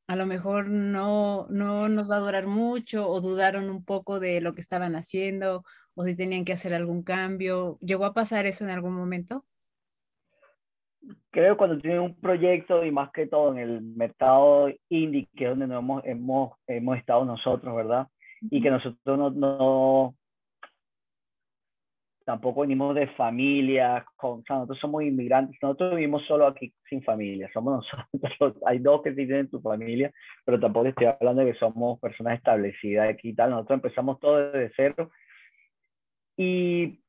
a 0.07 0.15
lo 0.15 0.25
mejor 0.25 0.69
no, 0.69 1.45
no 1.49 1.89
nos 1.89 2.09
va 2.09 2.15
a 2.15 2.21
durar 2.21 2.47
mucho 2.47 3.05
o 3.09 3.19
dudaron 3.19 3.69
un 3.69 3.83
poco 3.83 4.21
de 4.21 4.39
lo 4.39 4.55
que 4.55 4.61
estaban 4.61 4.95
haciendo 4.95 5.65
o 5.95 6.05
si 6.05 6.15
tenían 6.15 6.45
que 6.45 6.53
hacer 6.53 6.73
algún 6.73 7.03
cambio. 7.03 7.77
¿Llegó 7.81 8.05
a 8.05 8.13
pasar 8.13 8.45
eso 8.45 8.63
en 8.63 8.69
algún 8.69 8.93
momento? 8.93 9.43
Creo 11.29 11.57
cuando 11.57 11.77
tienen 11.79 11.99
un 11.99 12.15
proyecto 12.15 12.85
y 12.85 12.91
más 12.91 13.11
que 13.11 13.27
todo 13.27 13.51
en 13.51 13.57
el 13.57 13.81
mercado 13.81 14.69
indie, 14.87 15.27
que 15.35 15.43
es 15.43 15.49
donde 15.49 15.67
nos 15.67 15.83
hemos, 15.83 16.05
hemos, 16.05 16.53
hemos 16.67 16.97
estado 16.97 17.25
nosotros, 17.25 17.75
¿verdad? 17.75 18.07
Y 18.43 18.61
que 18.61 18.71
nosotros 18.71 19.17
no, 19.19 19.29
no, 19.29 20.15
tampoco 22.25 22.61
venimos 22.61 22.95
de 22.95 23.07
familia, 23.07 24.05
con, 24.15 24.39
o 24.39 24.43
sea, 24.45 24.57
nosotros 24.57 24.79
somos 24.79 25.03
inmigrantes, 25.03 25.57
nosotros 25.61 25.95
vivimos 25.95 26.25
solo 26.25 26.47
aquí 26.47 26.73
sin 26.89 27.03
familia, 27.03 27.49
somos 27.53 27.85
nosotros, 28.11 28.55
hay 28.65 28.79
dos 28.79 29.01
que 29.01 29.11
tienen 29.11 29.49
tu 29.49 29.59
familia, 29.61 30.11
pero 30.45 30.59
tampoco 30.59 30.87
estoy 30.87 31.07
hablando 31.07 31.43
de 31.43 31.51
que 31.51 31.59
somos 31.59 31.99
personas 31.99 32.37
establecidas 32.37 33.09
aquí 33.09 33.29
y 33.29 33.35
tal, 33.35 33.51
nosotros 33.51 33.77
empezamos 33.77 34.19
todo 34.19 34.51
desde 34.51 34.73
cero 34.75 35.11
y 36.37 36.99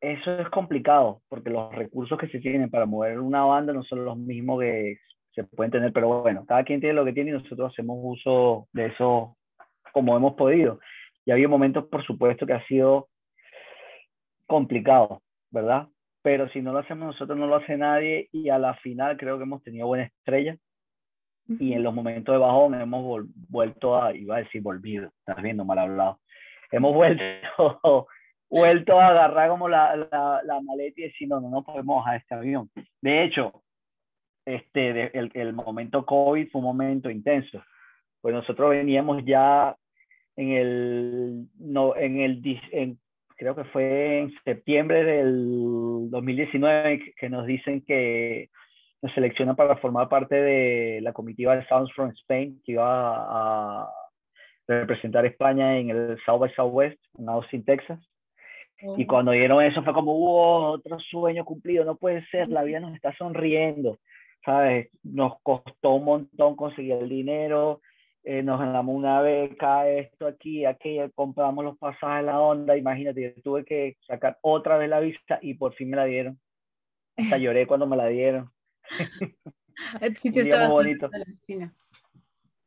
eso 0.00 0.38
es 0.38 0.48
complicado, 0.50 1.22
porque 1.28 1.50
los 1.50 1.74
recursos 1.74 2.18
que 2.18 2.28
se 2.28 2.38
tienen 2.38 2.70
para 2.70 2.86
mover 2.86 3.18
una 3.18 3.44
banda 3.44 3.72
no 3.72 3.82
son 3.82 4.04
los 4.04 4.16
mismos 4.16 4.60
que 4.60 4.98
se 5.34 5.44
pueden 5.44 5.72
tener, 5.72 5.92
pero 5.92 6.22
bueno, 6.22 6.44
cada 6.46 6.64
quien 6.64 6.80
tiene 6.80 6.94
lo 6.94 7.04
que 7.04 7.12
tiene 7.12 7.30
y 7.30 7.34
nosotros 7.34 7.72
hacemos 7.72 7.98
uso 8.00 8.68
de 8.72 8.86
eso 8.86 9.36
como 9.92 10.16
hemos 10.16 10.34
podido. 10.34 10.78
Y 11.24 11.30
había 11.30 11.48
momentos, 11.48 11.86
por 11.86 12.04
supuesto, 12.04 12.46
que 12.46 12.54
ha 12.54 12.66
sido 12.66 13.07
complicado, 14.48 15.22
¿verdad? 15.50 15.86
Pero 16.22 16.48
si 16.48 16.60
no 16.60 16.72
lo 16.72 16.80
hacemos 16.80 17.06
nosotros, 17.06 17.38
no 17.38 17.46
lo 17.46 17.56
hace 17.56 17.76
nadie 17.76 18.28
y 18.32 18.48
a 18.48 18.58
la 18.58 18.74
final 18.74 19.16
creo 19.16 19.36
que 19.36 19.44
hemos 19.44 19.62
tenido 19.62 19.86
buena 19.86 20.04
estrella 20.04 20.56
y 21.48 21.72
en 21.72 21.82
los 21.82 21.94
momentos 21.94 22.34
de 22.34 22.38
bajón 22.38 22.74
hemos 22.74 23.26
vuelto 23.48 24.02
a, 24.02 24.14
iba 24.14 24.36
a 24.36 24.40
decir 24.40 24.60
volvido, 24.60 25.10
estás 25.20 25.42
viendo 25.42 25.64
mal 25.64 25.78
hablado, 25.78 26.20
hemos 26.70 26.92
vuelto, 26.92 27.22
vuelto 28.50 29.00
a 29.00 29.08
agarrar 29.08 29.48
como 29.48 29.68
la, 29.68 29.96
la, 29.96 30.40
la, 30.44 30.60
maleta 30.60 31.00
y 31.00 31.04
decir, 31.04 31.28
no, 31.28 31.40
no, 31.40 31.48
no 31.48 31.62
podemos 31.62 32.04
bajar 32.04 32.16
este 32.16 32.34
avión. 32.34 32.70
De 33.00 33.24
hecho, 33.24 33.62
este, 34.44 35.16
el, 35.16 35.30
el 35.32 35.52
momento 35.54 36.04
COVID 36.04 36.50
fue 36.50 36.58
un 36.58 36.66
momento 36.66 37.08
intenso, 37.08 37.62
pues 38.20 38.34
nosotros 38.34 38.70
veníamos 38.70 39.24
ya 39.24 39.74
en 40.36 40.50
el, 40.50 41.48
no, 41.58 41.96
en 41.96 42.20
el, 42.20 42.60
en 42.72 42.98
creo 43.38 43.54
que 43.54 43.64
fue 43.64 44.18
en 44.18 44.34
septiembre 44.44 45.04
del 45.04 46.10
2019 46.10 47.14
que 47.16 47.30
nos 47.30 47.46
dicen 47.46 47.82
que 47.86 48.50
nos 49.00 49.14
seleccionan 49.14 49.54
para 49.54 49.76
formar 49.76 50.08
parte 50.08 50.34
de 50.34 51.00
la 51.00 51.12
comitiva 51.12 51.56
de 51.56 51.64
Sounds 51.66 51.92
from 51.94 52.10
Spain 52.10 52.60
que 52.66 52.72
iba 52.72 52.84
a 52.84 53.88
representar 54.66 55.24
España 55.24 55.78
en 55.78 55.90
el 55.90 56.18
South 56.26 56.40
by 56.40 56.52
Southwest 56.54 56.98
en 57.16 57.28
Austin, 57.28 57.64
Texas. 57.64 58.00
Y 58.96 59.06
cuando 59.06 59.32
dieron 59.32 59.62
eso 59.62 59.82
fue 59.82 59.92
como, 59.92 60.16
wow, 60.18 60.72
otro 60.74 60.98
sueño 61.00 61.44
cumplido, 61.44 61.84
no 61.84 61.96
puede 61.96 62.24
ser, 62.26 62.48
la 62.48 62.62
vida 62.62 62.78
nos 62.80 62.94
está 62.94 63.12
sonriendo, 63.16 63.98
¿sabes? 64.44 64.88
Nos 65.02 65.40
costó 65.42 65.94
un 65.94 66.04
montón 66.04 66.54
conseguir 66.54 66.94
el 66.94 67.08
dinero, 67.08 67.80
eh, 68.30 68.42
nos 68.42 68.60
ganamos 68.60 68.94
una 68.94 69.22
beca, 69.22 69.88
esto 69.88 70.26
aquí, 70.26 70.66
aquello, 70.66 71.10
compramos 71.14 71.64
los 71.64 71.78
pasajes, 71.78 72.26
la 72.26 72.38
onda, 72.38 72.76
imagínate, 72.76 73.22
yo 73.22 73.42
tuve 73.42 73.64
que 73.64 73.96
sacar 74.06 74.36
otra 74.42 74.76
vez 74.76 74.90
la 74.90 75.00
vista 75.00 75.38
y 75.40 75.54
por 75.54 75.72
fin 75.72 75.88
me 75.88 75.96
la 75.96 76.04
dieron. 76.04 76.38
Hasta 77.16 77.38
lloré 77.38 77.66
cuando 77.66 77.86
me 77.86 77.96
la 77.96 78.06
dieron. 78.08 78.50
sí, 80.18 80.30
te 80.30 80.42
bonito. 80.68 81.08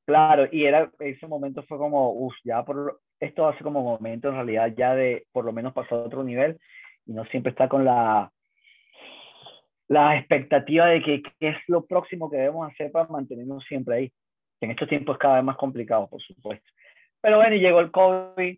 Claro, 0.05 0.47
y 0.51 0.65
era, 0.65 0.91
ese 0.97 1.27
momento 1.27 1.61
fue 1.67 1.77
como, 1.77 2.11
uff, 2.11 2.33
ya 2.43 2.65
por, 2.65 2.99
esto 3.19 3.47
hace 3.47 3.63
como 3.63 3.83
momento 3.83 4.29
en 4.29 4.33
realidad 4.33 4.73
ya 4.75 4.95
de 4.95 5.27
por 5.31 5.45
lo 5.45 5.53
menos 5.53 5.73
pasar 5.73 5.99
a 5.99 6.01
otro 6.01 6.23
nivel 6.23 6.59
y 7.05 7.13
no 7.13 7.23
siempre 7.25 7.51
está 7.51 7.69
con 7.69 7.85
la, 7.85 8.31
la 9.89 10.17
expectativa 10.17 10.87
de 10.87 11.03
que 11.03 11.21
qué 11.21 11.49
es 11.49 11.57
lo 11.67 11.85
próximo 11.85 12.31
que 12.31 12.37
debemos 12.37 12.67
hacer 12.67 12.91
para 12.91 13.07
mantenernos 13.09 13.63
siempre 13.65 13.95
ahí 13.95 14.13
en 14.61 14.71
estos 14.71 14.87
tiempos 14.87 15.15
es 15.15 15.19
cada 15.19 15.35
vez 15.35 15.43
más 15.43 15.57
complicado, 15.57 16.07
por 16.07 16.21
supuesto. 16.21 16.65
Pero 17.21 17.37
bueno, 17.37 17.55
y 17.55 17.59
llegó 17.59 17.79
el 17.79 17.91
COVID 17.91 18.57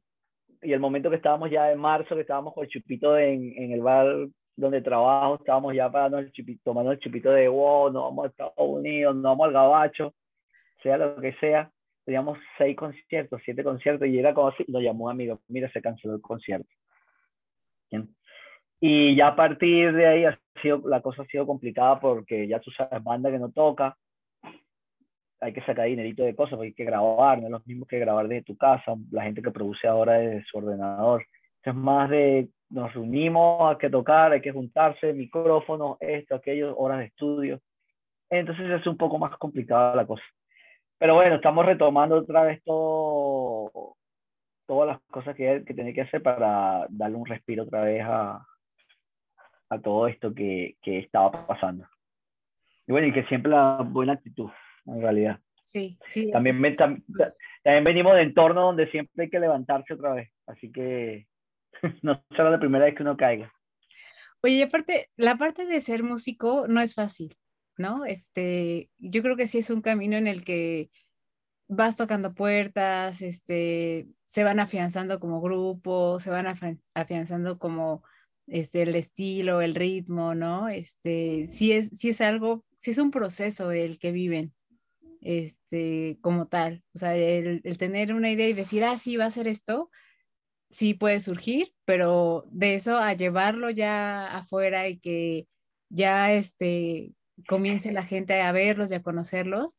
y 0.62 0.74
el 0.74 0.80
momento 0.80 1.10
que 1.10 1.18
estábamos 1.18 1.50
ya 1.50 1.72
en 1.72 1.80
marzo, 1.80 2.16
que 2.16 2.22
estábamos 2.22 2.54
con 2.54 2.64
el 2.64 2.70
chupito 2.70 3.18
en, 3.18 3.54
en 3.58 3.72
el 3.72 3.82
bar 3.82 4.28
donde 4.56 4.82
trabajo, 4.82 5.36
estábamos 5.36 5.74
ya 5.74 5.92
parando 5.92 6.20
el 6.20 6.32
chupito, 6.32 6.62
tomando 6.64 6.92
el 6.92 7.00
chupito 7.00 7.32
de 7.32 7.48
wow, 7.48 7.92
no 7.92 8.04
vamos 8.04 8.26
a 8.26 8.28
Estados 8.30 8.54
Unidos, 8.58 9.16
no 9.16 9.30
vamos 9.30 9.48
al 9.48 9.54
gabacho, 9.54 10.14
sea 10.82 10.98
lo 10.98 11.16
que 11.20 11.34
sea. 11.34 11.72
Teníamos 12.06 12.38
seis 12.58 12.76
conciertos, 12.76 13.42
siete 13.46 13.64
conciertos 13.64 14.08
y 14.08 14.20
era 14.20 14.34
como 14.34 14.50
así, 14.50 14.66
nos 14.68 14.84
llamó 14.84 15.06
un 15.06 15.12
amigo, 15.12 15.40
mira, 15.48 15.72
se 15.72 15.82
canceló 15.82 16.16
el 16.16 16.22
concierto. 16.22 16.70
Y 18.80 19.16
ya 19.16 19.28
a 19.28 19.36
partir 19.36 19.94
de 19.94 20.06
ahí 20.06 20.26
ha 20.26 20.38
sido, 20.62 20.82
la 20.86 21.02
cosa 21.02 21.22
ha 21.22 21.26
sido 21.26 21.48
complicada 21.48 22.02
porque 22.02 22.48
ya 22.48 22.60
tú 22.60 22.70
sabes, 22.72 23.02
banda 23.02 23.32
que 23.32 23.40
no 23.40 23.50
toca, 23.50 23.98
hay 25.44 25.52
que 25.52 25.62
sacar 25.62 25.86
dinerito 25.86 26.24
de 26.24 26.36
cosas, 26.36 26.60
hay 26.62 26.74
que 26.74 26.86
grabar, 26.86 27.38
no 27.40 27.48
es 27.48 27.52
lo 27.52 27.62
mismo 27.66 27.86
que 27.86 28.00
grabar 28.00 28.28
desde 28.30 28.44
tu 28.44 28.56
casa, 28.56 28.96
la 29.12 29.24
gente 29.24 29.42
que 29.42 29.52
produce 29.52 29.88
ahora 29.88 30.14
desde 30.14 30.46
su 30.46 30.58
ordenador. 30.58 31.26
Es 31.62 31.76
más 31.76 32.10
de 32.10 32.48
nos 32.70 32.94
reunimos, 32.94 33.70
hay 33.70 33.78
que 33.78 33.90
tocar, 33.90 34.32
hay 34.32 34.42
que 34.42 34.54
juntarse, 34.54 35.14
micrófonos, 35.14 35.98
esto, 36.00 36.36
aquello, 36.36 36.76
horas 36.78 37.00
de 37.00 37.06
estudio. 37.06 37.60
Entonces 38.30 38.70
es 38.70 38.88
un 38.88 38.98
poco 38.98 39.20
más 39.20 39.38
complicada 39.38 39.96
la 39.96 40.08
cosa. 40.08 40.24
Pero 40.98 41.16
bueno, 41.16 41.36
estamos 41.36 41.66
retomando 41.66 42.16
otra 42.16 42.44
vez 42.44 42.64
todo, 42.64 43.96
todas 44.66 44.88
las 44.88 45.02
cosas 45.12 45.36
que, 45.36 45.64
que 45.66 45.74
tiene 45.74 45.94
que 45.94 46.02
hacer 46.02 46.24
para 46.24 46.88
darle 46.90 47.18
un 47.18 47.26
respiro 47.26 47.64
otra 47.64 47.82
vez 47.82 48.02
a, 48.06 48.48
a 49.70 49.80
todo 49.80 50.08
esto 50.08 50.34
que, 50.34 50.78
que 50.82 51.00
estaba 51.00 51.46
pasando. 51.46 51.86
Y 52.88 52.94
bueno, 52.94 53.08
y 53.08 53.14
que 53.14 53.26
siempre 53.26 53.52
la 53.52 53.82
buena 53.86 54.14
actitud 54.14 54.50
en 54.86 55.02
realidad. 55.02 55.40
Sí, 55.64 55.98
sí. 56.10 56.32
También, 56.32 56.62
también 56.76 57.84
venimos 57.84 58.16
de 58.16 58.24
entorno 58.24 58.62
donde 58.62 58.90
siempre 58.92 59.26
hay 59.26 59.30
que 59.30 59.40
levantarse 59.40 59.94
otra 59.94 60.14
vez, 60.14 60.30
así 60.46 60.72
que 60.72 61.28
no 62.02 62.24
será 62.32 62.50
la 62.50 62.60
primera 62.60 62.86
vez 62.86 62.96
que 62.96 63.04
uno 63.04 63.18
caiga. 63.18 63.52
Oye, 64.42 64.64
aparte, 64.64 65.10
la 65.16 65.38
parte 65.38 65.66
de 65.66 65.80
ser 65.80 66.04
músico 66.04 66.68
no 66.68 66.82
es 66.82 66.94
fácil, 66.94 67.36
¿no? 67.78 68.04
Este, 68.06 68.90
yo 68.98 69.24
creo 69.24 69.38
que 69.38 69.48
sí 69.48 69.60
es 69.60 69.70
un 69.70 69.82
camino 69.82 70.18
en 70.18 70.28
el 70.28 70.44
que 70.44 70.90
vas 71.70 71.96
tocando 71.96 72.34
puertas, 72.34 73.22
este, 73.22 74.08
se 74.26 74.44
van 74.44 74.60
afianzando 74.60 75.20
como 75.20 75.42
grupo, 75.42 76.20
se 76.20 76.30
van 76.30 76.46
afianzando 76.94 77.58
como 77.58 78.04
este, 78.48 78.82
el 78.82 78.96
estilo, 78.96 79.62
el 79.62 79.76
ritmo, 79.76 80.36
¿no? 80.36 80.68
Este, 80.68 81.48
sí 81.48 81.72
es, 81.72 81.90
sí 81.98 82.10
es 82.10 82.20
algo, 82.20 82.66
sí 82.78 82.92
es 82.92 82.98
un 82.98 83.12
proceso 83.12 83.72
el 83.72 83.98
que 83.98 84.12
viven 84.12 84.54
este, 85.24 86.18
como 86.22 86.48
tal. 86.48 86.84
O 86.94 87.00
sea, 87.00 87.16
el, 87.16 87.62
tener 87.78 88.14
una 88.14 88.32
idea 88.32 88.48
y 88.48 88.54
decir, 88.54 88.84
ah, 88.84 88.98
sí, 89.00 89.18
va 89.18 89.26
a 89.26 89.32
ser 89.32 89.48
esto, 89.48 89.90
sí 90.70 90.94
puede 90.94 91.20
surgir, 91.20 91.74
pero 91.86 92.46
de 92.52 92.76
eso 92.76 92.98
a 92.98 93.14
llevarlo 93.14 93.70
ya 93.70 94.38
afuera 94.38 94.88
y 94.90 95.00
que 95.00 95.48
ya 95.90 96.34
este, 96.34 97.14
comience 97.48 97.92
la 97.92 98.06
gente 98.06 98.42
a 98.42 98.52
verlos 98.52 98.92
y 98.92 98.96
a 98.96 99.04
conocerlos, 99.04 99.78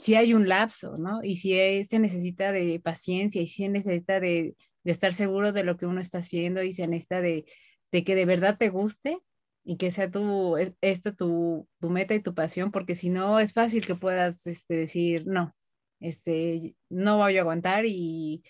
sí 0.00 0.14
hay 0.14 0.34
un 0.34 0.48
lapso, 0.48 0.98
¿no? 0.98 1.22
Y 1.22 1.36
sí 1.36 1.84
se 1.84 1.98
necesita 1.98 2.52
de 2.52 2.80
paciencia 2.80 3.42
y 3.42 3.46
sí 3.46 3.64
se 3.64 3.68
necesita 3.68 4.20
de, 4.20 4.56
estar 4.84 5.14
seguro 5.14 5.52
de 5.52 5.64
lo 5.64 5.76
que 5.76 5.86
uno 5.86 6.00
está 6.00 6.18
haciendo 6.18 6.62
y 6.62 6.72
se 6.72 6.86
necesita 6.86 7.20
de, 7.20 7.46
de 7.90 8.04
que 8.04 8.14
de 8.14 8.26
verdad 8.26 8.58
te 8.58 8.68
guste 8.68 9.18
y 9.64 9.76
que 9.78 9.90
sea 9.90 10.10
tu, 10.10 10.56
esto 10.80 11.14
tu, 11.14 11.68
tu, 11.80 11.90
meta 11.90 12.14
y 12.14 12.20
tu 12.20 12.34
pasión, 12.34 12.70
porque 12.70 12.94
si 12.94 13.08
no 13.08 13.40
es 13.40 13.54
fácil 13.54 13.86
que 13.86 13.94
puedas 13.94 14.46
este, 14.46 14.74
decir, 14.74 15.26
no, 15.26 15.56
este, 16.00 16.76
no 16.90 17.16
voy 17.16 17.38
a 17.38 17.40
aguantar 17.40 17.86
y, 17.86 18.44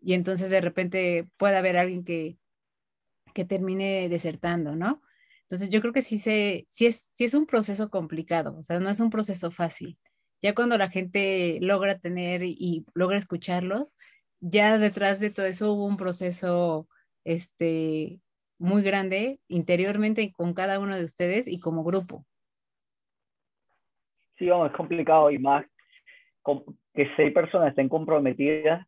y 0.00 0.14
entonces 0.14 0.50
de 0.50 0.60
repente 0.62 1.28
puede 1.36 1.56
haber 1.56 1.76
alguien 1.76 2.04
que, 2.04 2.38
que 3.34 3.44
termine 3.44 4.08
desertando, 4.08 4.74
¿no? 4.74 5.02
Entonces 5.42 5.68
yo 5.68 5.80
creo 5.82 5.92
que 5.92 6.02
sí, 6.02 6.18
se, 6.18 6.66
sí, 6.70 6.86
es, 6.86 7.10
sí 7.12 7.24
es 7.24 7.34
un 7.34 7.46
proceso 7.46 7.90
complicado, 7.90 8.56
o 8.58 8.62
sea, 8.62 8.80
no 8.80 8.88
es 8.88 9.00
un 9.00 9.10
proceso 9.10 9.50
fácil. 9.50 9.98
Ya 10.40 10.54
cuando 10.54 10.78
la 10.78 10.90
gente 10.90 11.58
logra 11.60 11.98
tener 11.98 12.42
y 12.42 12.86
logra 12.94 13.18
escucharlos, 13.18 13.96
ya 14.40 14.78
detrás 14.78 15.20
de 15.20 15.30
todo 15.30 15.46
eso 15.46 15.72
hubo 15.72 15.86
un 15.86 15.96
proceso 15.96 16.88
este, 17.24 18.20
muy 18.64 18.82
grande 18.82 19.38
interiormente 19.46 20.32
con 20.32 20.54
cada 20.54 20.80
uno 20.80 20.96
de 20.96 21.04
ustedes 21.04 21.46
y 21.46 21.60
como 21.60 21.84
grupo. 21.84 22.24
Sí, 24.38 24.48
es 24.48 24.72
complicado 24.72 25.30
y 25.30 25.38
más 25.38 25.64
que 26.94 27.08
seis 27.16 27.32
personas 27.32 27.68
estén 27.68 27.88
comprometidas 27.88 28.86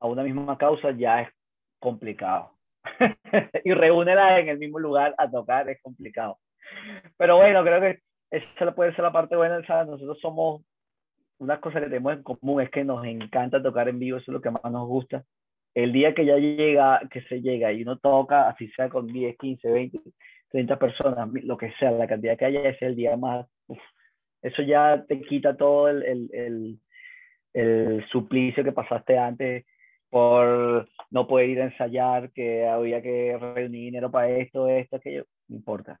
a 0.00 0.06
una 0.06 0.22
misma 0.22 0.56
causa 0.58 0.90
ya 0.92 1.22
es 1.22 1.28
complicado. 1.78 2.52
y 3.64 3.72
reúnela 3.72 4.40
en 4.40 4.48
el 4.48 4.58
mismo 4.58 4.78
lugar 4.78 5.14
a 5.18 5.30
tocar 5.30 5.68
es 5.68 5.80
complicado. 5.82 6.38
Pero 7.18 7.36
bueno, 7.36 7.62
creo 7.62 7.80
que 7.80 8.00
esa 8.30 8.74
puede 8.74 8.94
ser 8.94 9.04
la 9.04 9.12
parte 9.12 9.36
buena. 9.36 9.60
Nosotros 9.60 10.18
somos, 10.20 10.62
una 11.38 11.60
cosa 11.60 11.80
que 11.80 11.86
tenemos 11.86 12.14
en 12.14 12.22
común 12.22 12.62
es 12.62 12.70
que 12.70 12.82
nos 12.82 13.04
encanta 13.04 13.62
tocar 13.62 13.88
en 13.88 13.98
vivo, 13.98 14.18
eso 14.18 14.30
es 14.30 14.34
lo 14.34 14.40
que 14.40 14.50
más 14.50 14.64
nos 14.64 14.88
gusta. 14.88 15.22
El 15.74 15.92
día 15.92 16.14
que 16.14 16.26
ya 16.26 16.36
llega, 16.36 17.00
que 17.10 17.22
se 17.22 17.40
llega 17.40 17.72
y 17.72 17.82
uno 17.82 17.98
toca, 17.98 18.48
así 18.48 18.68
sea 18.68 18.88
con 18.88 19.06
10, 19.06 19.36
15, 19.38 19.70
20, 19.70 20.00
30 20.50 20.78
personas, 20.78 21.28
lo 21.44 21.56
que 21.56 21.72
sea, 21.78 21.90
la 21.92 22.06
cantidad 22.06 22.36
que 22.36 22.44
haya, 22.44 22.68
es 22.68 22.80
el 22.82 22.94
día 22.94 23.16
más, 23.16 23.46
eso 24.42 24.62
ya 24.62 25.04
te 25.08 25.20
quita 25.22 25.56
todo 25.56 25.88
el, 25.88 26.02
el, 26.02 26.30
el, 26.34 26.78
el 27.54 28.06
suplicio 28.08 28.64
que 28.64 28.72
pasaste 28.72 29.16
antes 29.16 29.64
por 30.10 30.86
no 31.10 31.26
poder 31.26 31.48
ir 31.48 31.62
a 31.62 31.64
ensayar, 31.64 32.30
que 32.32 32.66
había 32.66 33.00
que 33.00 33.38
reunir 33.38 33.70
dinero 33.70 34.10
para 34.10 34.28
esto, 34.28 34.68
esto, 34.68 34.96
aquello, 34.96 35.24
no 35.48 35.56
importa, 35.56 35.98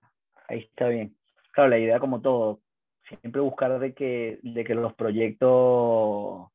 ahí 0.48 0.58
está 0.58 0.88
bien. 0.88 1.16
Claro, 1.52 1.70
la 1.70 1.78
idea 1.78 1.98
como 1.98 2.20
todo, 2.20 2.60
siempre 3.08 3.40
buscar 3.40 3.78
de 3.78 3.94
que, 3.94 4.38
de 4.42 4.64
que 4.64 4.74
los 4.74 4.92
proyectos 4.94 6.48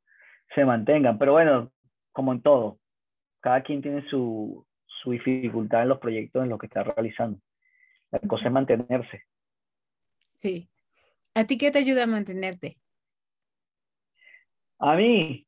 se 0.54 0.66
mantengan, 0.66 1.18
pero 1.18 1.34
bueno, 1.34 1.72
como 2.12 2.32
en 2.32 2.42
todo, 2.42 2.78
cada 3.48 3.64
quien 3.64 3.82
tiene 3.82 4.02
su, 4.10 4.68
su 4.86 5.12
dificultad 5.12 5.84
en 5.84 5.88
los 5.88 6.00
proyectos 6.00 6.44
en 6.44 6.50
los 6.50 6.60
que 6.60 6.66
está 6.66 6.84
realizando. 6.84 7.40
La 8.12 8.20
cosa 8.20 8.48
es 8.48 8.52
mantenerse. 8.52 9.24
Sí. 10.42 10.70
¿A 11.34 11.46
ti 11.46 11.58
qué 11.58 11.72
te 11.72 11.80
ayuda 11.80 12.04
a 12.04 12.08
mantenerte? 12.08 12.78
A 14.80 14.96
mí, 14.96 15.48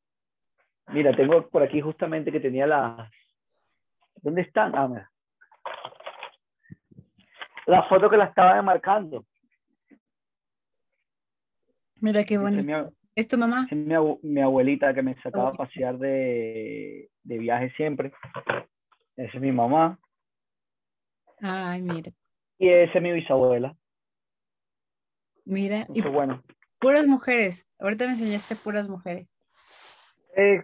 Mira, 0.94 1.14
tengo 1.14 1.46
por 1.50 1.62
aquí 1.62 1.82
justamente 1.82 2.32
que 2.32 2.40
tenía 2.40 2.66
las... 2.66 3.10
¿Dónde 4.22 4.40
están? 4.40 4.74
Ah, 4.74 4.88
mira. 4.88 5.12
La 7.66 7.82
foto 7.82 8.08
que 8.08 8.16
la 8.16 8.24
estaba 8.24 8.62
marcando. 8.62 9.26
Mira 11.96 12.24
qué 12.24 12.38
bonito. 12.38 12.92
¿Es 13.14 13.28
tu 13.28 13.36
mamá? 13.36 13.66
Es 13.70 13.76
mi, 13.76 14.40
abuelita 14.40 14.94
que 14.94 15.02
me 15.02 15.14
sacaba 15.22 15.48
a 15.48 15.52
pasear 15.52 15.98
de, 15.98 17.10
de 17.22 17.38
viaje 17.38 17.70
siempre. 17.76 18.12
Esa 19.16 19.36
es 19.36 19.40
mi 19.40 19.52
mamá. 19.52 19.98
Ay, 21.40 21.82
mira. 21.82 22.12
Y 22.58 22.68
esa 22.68 22.98
es 22.98 23.02
mi 23.02 23.12
bisabuela. 23.12 23.74
Mira, 25.44 25.86
y 25.92 26.02
bueno. 26.02 26.42
Puras 26.78 27.06
mujeres. 27.06 27.66
Ahorita 27.78 28.06
me 28.06 28.12
enseñaste 28.12 28.56
puras 28.56 28.88
mujeres. 28.88 29.28
Eh, 30.36 30.62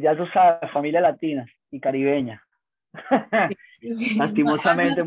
ya 0.00 0.16
tú 0.16 0.26
sabes, 0.32 0.70
familia 0.72 1.00
latina 1.00 1.46
y 1.70 1.80
caribeña. 1.80 2.42
Lastimosamente, 4.16 5.02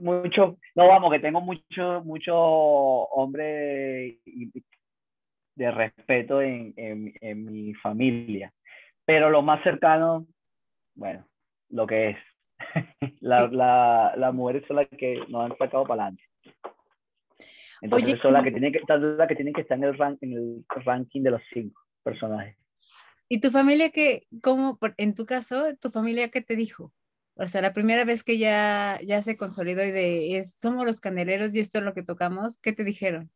mucho, 0.00 0.58
no 0.74 0.88
vamos, 0.88 1.12
que 1.12 1.20
tengo 1.20 1.40
mucho, 1.40 2.02
mucho 2.04 2.34
hombre 2.34 4.18
de 5.54 5.70
respeto 5.70 6.40
en, 6.40 6.72
en, 6.76 7.12
en, 7.20 7.44
mi 7.44 7.74
familia, 7.74 8.52
pero 9.04 9.30
lo 9.30 9.42
más 9.42 9.62
cercano, 9.62 10.26
bueno, 10.94 11.26
lo 11.68 11.86
que 11.86 12.10
es. 12.10 12.16
la, 13.20 13.48
la, 13.48 14.14
las 14.16 14.34
mujeres 14.34 14.64
son 14.66 14.76
las 14.76 14.88
que 14.88 15.20
nos 15.28 15.50
han 15.50 15.58
sacado 15.58 15.84
para 15.84 16.04
adelante. 16.04 16.24
Entonces 17.82 18.20
son 18.20 18.32
las 18.32 18.44
que 18.44 18.52
tienen 18.52 18.72
que 18.72 18.78
estar, 18.78 18.98
la 19.00 19.26
que 19.26 19.34
tienen 19.34 19.52
que 19.52 19.62
estar 19.62 19.76
en 19.76 19.84
el, 19.84 19.98
rank, 19.98 20.18
en 20.22 20.32
el 20.32 20.64
ranking 20.84 21.22
de 21.22 21.32
los 21.32 21.42
cinco 21.52 21.82
personajes. 22.04 22.56
¿Y 23.28 23.40
tu 23.40 23.50
familia 23.50 23.90
qué, 23.90 24.26
cómo, 24.40 24.78
en 24.98 25.14
tu 25.14 25.26
caso, 25.26 25.64
tu 25.80 25.90
familia 25.90 26.30
qué 26.30 26.42
te 26.42 26.54
dijo? 26.54 26.92
O 27.34 27.46
sea, 27.46 27.60
la 27.60 27.72
primera 27.72 28.04
vez 28.04 28.22
que 28.22 28.38
ya, 28.38 29.00
ya 29.04 29.20
se 29.22 29.36
consolidó 29.36 29.82
y 29.84 29.90
de 29.90 30.38
es, 30.38 30.54
somos 30.58 30.86
los 30.86 31.00
candeleros 31.00 31.54
y 31.54 31.60
esto 31.60 31.78
es 31.78 31.84
lo 31.84 31.94
que 31.94 32.02
tocamos, 32.02 32.58
¿qué 32.58 32.72
te 32.72 32.84
dijeron? 32.84 33.30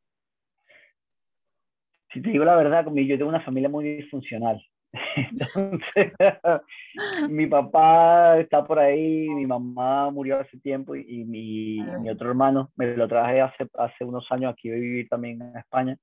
Si 2.17 2.23
te 2.23 2.31
digo 2.31 2.47
la 2.47 2.57
verdad, 2.57 2.87
yo 2.87 3.19
tengo 3.19 3.29
una 3.29 3.43
familia 3.43 3.69
muy 3.69 3.85
disfuncional. 3.85 4.59
Entonces, 5.17 6.15
mi 7.29 7.47
papá 7.47 8.39
está 8.41 8.65
por 8.65 8.79
ahí, 8.79 9.29
mi 9.29 9.47
mamá 9.47 10.11
murió 10.11 10.41
hace 10.41 10.59
tiempo 10.61 10.97
y, 10.97 11.27
mi, 11.27 11.79
ah, 11.83 11.99
mi, 12.03 12.09
otro 12.09 12.31
hermano 12.31 12.71
me 12.75 12.97
lo 12.97 13.07
traje 13.07 13.43
hace, 13.43 13.69
hace 13.77 14.03
unos 14.03 14.27
años 14.33 14.55
aquí 14.55 14.71
a 14.71 14.77
vivir 14.77 15.11
también 15.11 15.43
en 15.43 15.59
España 15.59 15.99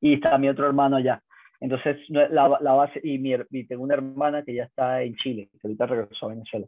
y 0.00 0.14
está 0.14 0.38
mi 0.38 0.48
otro 0.48 0.66
hermano 0.66 0.96
allá. 0.96 1.22
Entonces, 1.60 1.98
la, 2.08 2.28
la 2.30 2.72
base, 2.72 2.98
y, 3.04 3.18
mi, 3.18 3.36
tengo 3.66 3.82
una 3.82 3.92
hermana 3.92 4.44
que 4.44 4.54
ya 4.54 4.64
está 4.64 5.02
en 5.02 5.16
Chile, 5.16 5.50
que 5.52 5.68
ahorita 5.68 5.84
regresó 5.84 6.26
a 6.26 6.30
Venezuela, 6.30 6.66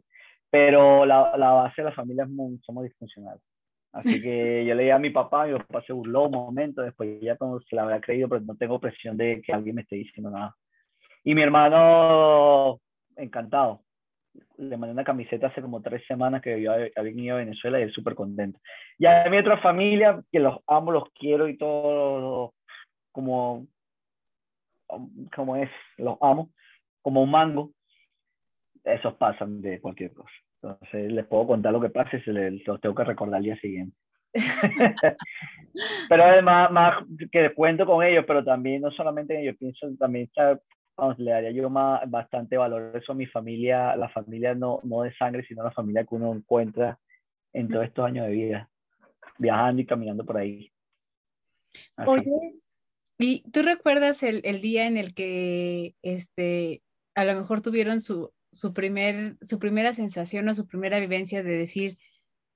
pero 0.51 1.07
la, 1.07 1.35
la 1.37 1.53
base 1.53 1.81
de 1.81 1.89
la 1.89 1.95
familia 1.95 2.25
es 2.25 2.61
somos 2.63 2.83
disfuncionales. 2.83 3.41
Así 3.93 4.21
que 4.21 4.65
yo 4.65 4.73
le 4.73 4.83
dije 4.83 4.93
a 4.93 4.99
mi 4.99 5.09
papá, 5.09 5.45
mi 5.45 5.57
papá 5.57 5.81
se 5.83 5.93
burló 5.93 6.23
un 6.23 6.31
momento, 6.31 6.81
después 6.81 7.19
ya 7.21 7.35
como 7.35 7.59
se 7.61 7.75
la 7.75 7.83
habrá 7.83 7.99
creído, 7.99 8.29
pero 8.29 8.41
no 8.41 8.55
tengo 8.55 8.79
presión 8.79 9.17
de 9.17 9.41
que 9.41 9.51
alguien 9.51 9.75
me 9.75 9.81
esté 9.81 9.97
diciendo 9.97 10.31
nada. 10.31 10.55
Y 11.23 11.35
mi 11.35 11.41
hermano, 11.41 12.79
encantado. 13.17 13.83
Le 14.57 14.77
mandé 14.77 14.93
una 14.93 15.03
camiseta 15.03 15.47
hace 15.47 15.61
como 15.61 15.81
tres 15.81 16.05
semanas 16.07 16.41
que 16.41 16.61
yo 16.61 16.71
había 16.71 16.89
venido 17.01 17.35
a 17.35 17.39
Venezuela 17.39 17.79
y 17.79 17.83
él 17.83 17.91
súper 17.91 18.15
contento. 18.15 18.59
Y 18.97 19.05
a 19.05 19.29
mi 19.29 19.37
otra 19.37 19.57
familia, 19.57 20.21
que 20.31 20.39
los 20.39 20.59
amo, 20.67 20.91
los 20.91 21.09
quiero 21.13 21.49
y 21.49 21.57
todo, 21.57 22.53
como 23.11 23.67
como 25.35 25.55
es, 25.55 25.69
los 25.97 26.17
amo, 26.21 26.51
como 27.01 27.23
un 27.23 27.31
mango, 27.31 27.71
esos 28.83 29.15
pasan 29.15 29.61
de 29.61 29.79
cualquier 29.79 30.13
cosa. 30.13 30.31
Entonces 30.61 31.11
les 31.11 31.25
puedo 31.25 31.47
contar 31.47 31.73
lo 31.73 31.81
que 31.81 31.89
pasa 31.89 32.17
y 32.17 32.21
se 32.21 32.31
los 32.31 32.81
tengo 32.81 32.95
que 32.95 33.03
recordar 33.03 33.37
al 33.37 33.43
día 33.43 33.59
siguiente. 33.59 33.95
pero 36.09 36.23
además, 36.23 36.71
más 36.71 37.03
que 37.31 37.53
cuento 37.53 37.85
con 37.85 38.03
ellos, 38.03 38.23
pero 38.27 38.43
también 38.43 38.81
no 38.81 38.91
solamente 38.91 39.33
en 39.33 39.41
ellos, 39.41 39.57
pienso 39.57 39.87
también 39.97 40.29
vamos, 40.95 41.17
le 41.19 41.31
daría 41.31 41.51
yo 41.51 41.69
más, 41.69 42.09
bastante 42.09 42.57
valor 42.57 42.95
eso 42.95 43.11
a 43.11 43.15
mi 43.15 43.25
familia, 43.25 43.95
la 43.95 44.09
familia 44.09 44.53
no, 44.53 44.79
no 44.83 45.01
de 45.01 45.13
sangre, 45.15 45.43
sino 45.47 45.63
la 45.63 45.71
familia 45.71 46.05
que 46.05 46.15
uno 46.15 46.33
encuentra 46.33 46.99
en 47.53 47.67
todos 47.67 47.85
estos 47.85 48.05
años 48.05 48.27
de 48.27 48.31
vida, 48.33 48.69
viajando 49.37 49.81
y 49.81 49.85
caminando 49.85 50.23
por 50.23 50.37
ahí. 50.37 50.71
Oye, 52.05 52.61
¿Y 53.17 53.43
tú 53.51 53.61
recuerdas 53.61 54.23
el, 54.23 54.41
el, 54.43 54.61
día 54.61 54.87
en 54.87 54.97
el 54.97 55.13
que 55.13 55.95
este, 56.01 56.81
a 57.13 57.23
lo 57.23 57.35
mejor 57.35 57.61
tuvieron 57.61 58.01
su, 58.01 58.33
su, 58.51 58.73
primer, 58.73 59.37
su 59.41 59.59
primera 59.59 59.93
sensación 59.93 60.47
o 60.49 60.55
su 60.55 60.67
primera 60.67 60.99
vivencia 60.99 61.43
de 61.43 61.57
decir, 61.57 61.97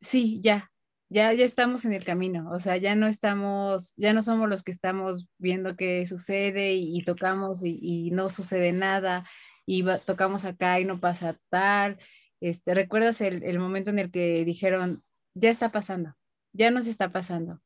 sí, 0.01 0.39
ya, 0.41 0.71
ya, 1.10 1.34
ya 1.34 1.45
estamos 1.45 1.86
en 1.86 1.93
el 1.93 2.03
camino, 2.03 2.49
o 2.51 2.60
sea, 2.60 2.77
ya 2.77 2.95
no 2.95 3.08
estamos, 3.08 3.93
ya 3.97 4.13
no 4.13 4.23
somos 4.23 4.49
los 4.49 4.63
que 4.63 4.71
estamos 4.71 5.27
viendo 5.38 5.75
qué 5.75 6.05
sucede 6.05 6.73
y, 6.73 7.03
tocamos 7.03 7.63
y, 7.63 8.12
no 8.12 8.29
sucede 8.29 8.71
nada 8.71 9.25
y 9.65 9.86
tocamos 10.05 10.45
acá 10.45 10.79
y 10.79 10.86
no 10.86 10.99
pasa 10.99 11.38
tal. 11.49 11.97
Este, 12.41 12.73
¿Recuerdas 12.73 13.21
el, 13.21 13.43
el 13.43 13.60
momento 13.60 13.89
en 13.89 13.99
el 13.99 14.12
que 14.12 14.43
dijeron, 14.45 15.03
ya 15.34 15.49
está 15.49 15.71
pasando, 15.71 16.15
ya 16.53 16.71
nos 16.71 16.88
está 16.88 17.10
pasando? 17.10 17.60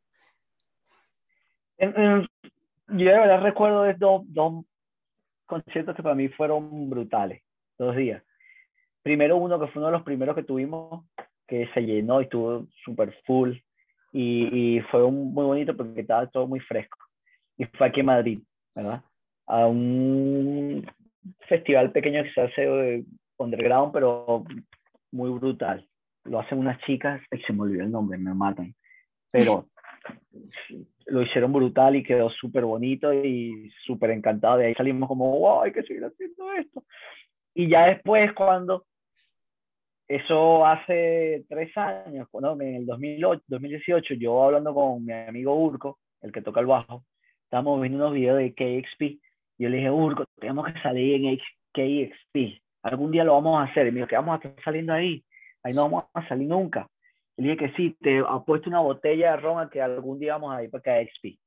yo 1.79 2.27
de 2.87 3.19
verdad 3.19 3.41
recuerdo 3.41 3.85
dos, 3.97 4.23
dos 4.27 4.65
conciertos 5.45 5.95
que 5.95 6.03
para 6.03 6.15
mí 6.15 6.27
fueron 6.29 6.89
brutales, 6.89 7.41
dos 7.79 7.95
días. 7.95 8.23
Primero 9.01 9.37
uno 9.37 9.59
que 9.59 9.67
fue 9.67 9.81
uno 9.81 9.87
de 9.87 9.93
los 9.93 10.03
primeros 10.03 10.35
que 10.35 10.43
tuvimos, 10.43 11.05
que 11.47 11.67
se 11.73 11.81
llenó 11.81 12.21
y 12.21 12.25
estuvo 12.25 12.67
súper 12.83 13.15
full 13.25 13.55
y, 14.11 14.77
y, 14.77 14.81
fue 14.81 15.03
un, 15.03 15.33
muy 15.33 15.45
bonito 15.45 15.75
porque 15.75 16.01
estaba 16.01 16.27
todo 16.27 16.47
muy 16.47 16.59
fresco. 16.59 16.97
Y 17.57 17.65
fue 17.65 17.87
aquí 17.87 17.99
en 17.99 18.05
Madrid, 18.07 18.39
¿verdad? 18.75 19.03
A 19.47 19.67
un 19.67 20.85
festival 21.47 21.91
pequeño 21.91 22.23
que 22.23 22.31
se 22.31 22.41
hace 22.41 22.63
eh, 22.95 23.03
underground, 23.37 23.93
pero 23.93 24.43
muy 25.11 25.29
brutal. 25.31 25.87
Lo 26.25 26.39
hacen 26.39 26.57
unas 26.57 26.79
chicas, 26.81 27.21
y 27.31 27.37
se 27.39 27.53
me 27.53 27.61
olvidó 27.61 27.83
el 27.83 27.91
nombre, 27.91 28.17
me 28.17 28.33
matan. 28.33 28.73
Pero 29.31 29.67
lo 31.05 31.21
hicieron 31.21 31.51
brutal 31.51 31.95
y 31.95 32.03
quedó 32.03 32.29
súper 32.29 32.65
bonito 32.65 33.13
y 33.13 33.71
súper 33.85 34.11
encantado. 34.11 34.57
De 34.57 34.67
ahí 34.67 34.75
salimos 34.75 35.07
como, 35.07 35.39
wow, 35.39 35.61
hay 35.61 35.71
que 35.71 35.83
seguir 35.83 36.05
haciendo 36.05 36.51
esto. 36.53 36.83
Y 37.53 37.69
ya 37.69 37.87
después, 37.87 38.31
cuando 38.33 38.85
eso 40.07 40.65
hace 40.65 41.45
tres 41.47 41.75
años, 41.77 42.27
¿no? 42.33 42.59
en 42.61 42.75
el 42.75 42.85
2008, 42.85 43.43
2018, 43.47 44.15
yo 44.15 44.43
hablando 44.43 44.73
con 44.73 45.05
mi 45.05 45.13
amigo 45.13 45.55
Urco, 45.55 45.99
el 46.21 46.31
que 46.31 46.41
toca 46.41 46.59
el 46.59 46.65
bajo, 46.65 47.03
estábamos 47.43 47.79
viendo 47.81 47.99
unos 47.99 48.13
videos 48.13 48.37
de 48.37 48.53
KXP, 48.53 49.01
y 49.01 49.19
yo 49.59 49.69
le 49.69 49.77
dije, 49.77 49.91
Urco, 49.91 50.25
tenemos 50.39 50.65
que 50.65 50.79
salir 50.81 51.23
en 51.23 51.37
KXP, 51.73 52.61
algún 52.83 53.11
día 53.11 53.23
lo 53.23 53.33
vamos 53.33 53.59
a 53.59 53.69
hacer, 53.69 53.87
y 53.87 53.91
me 53.91 53.97
dijo, 53.97 54.07
que 54.07 54.15
vamos 54.15 54.33
a 54.33 54.47
estar 54.47 54.63
saliendo 54.63 54.93
ahí, 54.93 55.23
ahí 55.63 55.73
no 55.73 55.83
vamos 55.83 56.05
a 56.13 56.27
salir 56.27 56.47
nunca. 56.47 56.87
Y 57.37 57.43
le 57.43 57.51
dije 57.51 57.67
que 57.67 57.75
sí, 57.75 57.95
te 58.01 58.19
apuesto 58.27 58.69
una 58.69 58.79
botella 58.79 59.31
de 59.31 59.37
ron 59.37 59.59
a 59.59 59.69
que 59.69 59.81
algún 59.81 60.19
día 60.19 60.33
vamos 60.33 60.55
a 60.55 60.63
ir 60.63 60.69
para 60.71 61.05
KXP. 61.05 61.39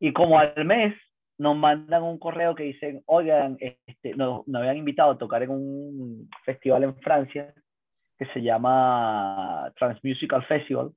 Y 0.00 0.12
como 0.12 0.38
al 0.38 0.64
mes 0.64 0.94
nos 1.42 1.56
mandan 1.56 2.04
un 2.04 2.18
correo 2.18 2.54
que 2.54 2.62
dicen, 2.62 3.02
oigan, 3.06 3.56
este, 3.58 4.14
nos, 4.14 4.46
nos 4.46 4.60
habían 4.60 4.76
invitado 4.76 5.10
a 5.10 5.18
tocar 5.18 5.42
en 5.42 5.50
un 5.50 6.30
festival 6.44 6.84
en 6.84 6.96
Francia 7.00 7.52
que 8.16 8.26
se 8.26 8.42
llama 8.42 9.72
Transmusical 9.76 10.44
Festival, 10.44 10.92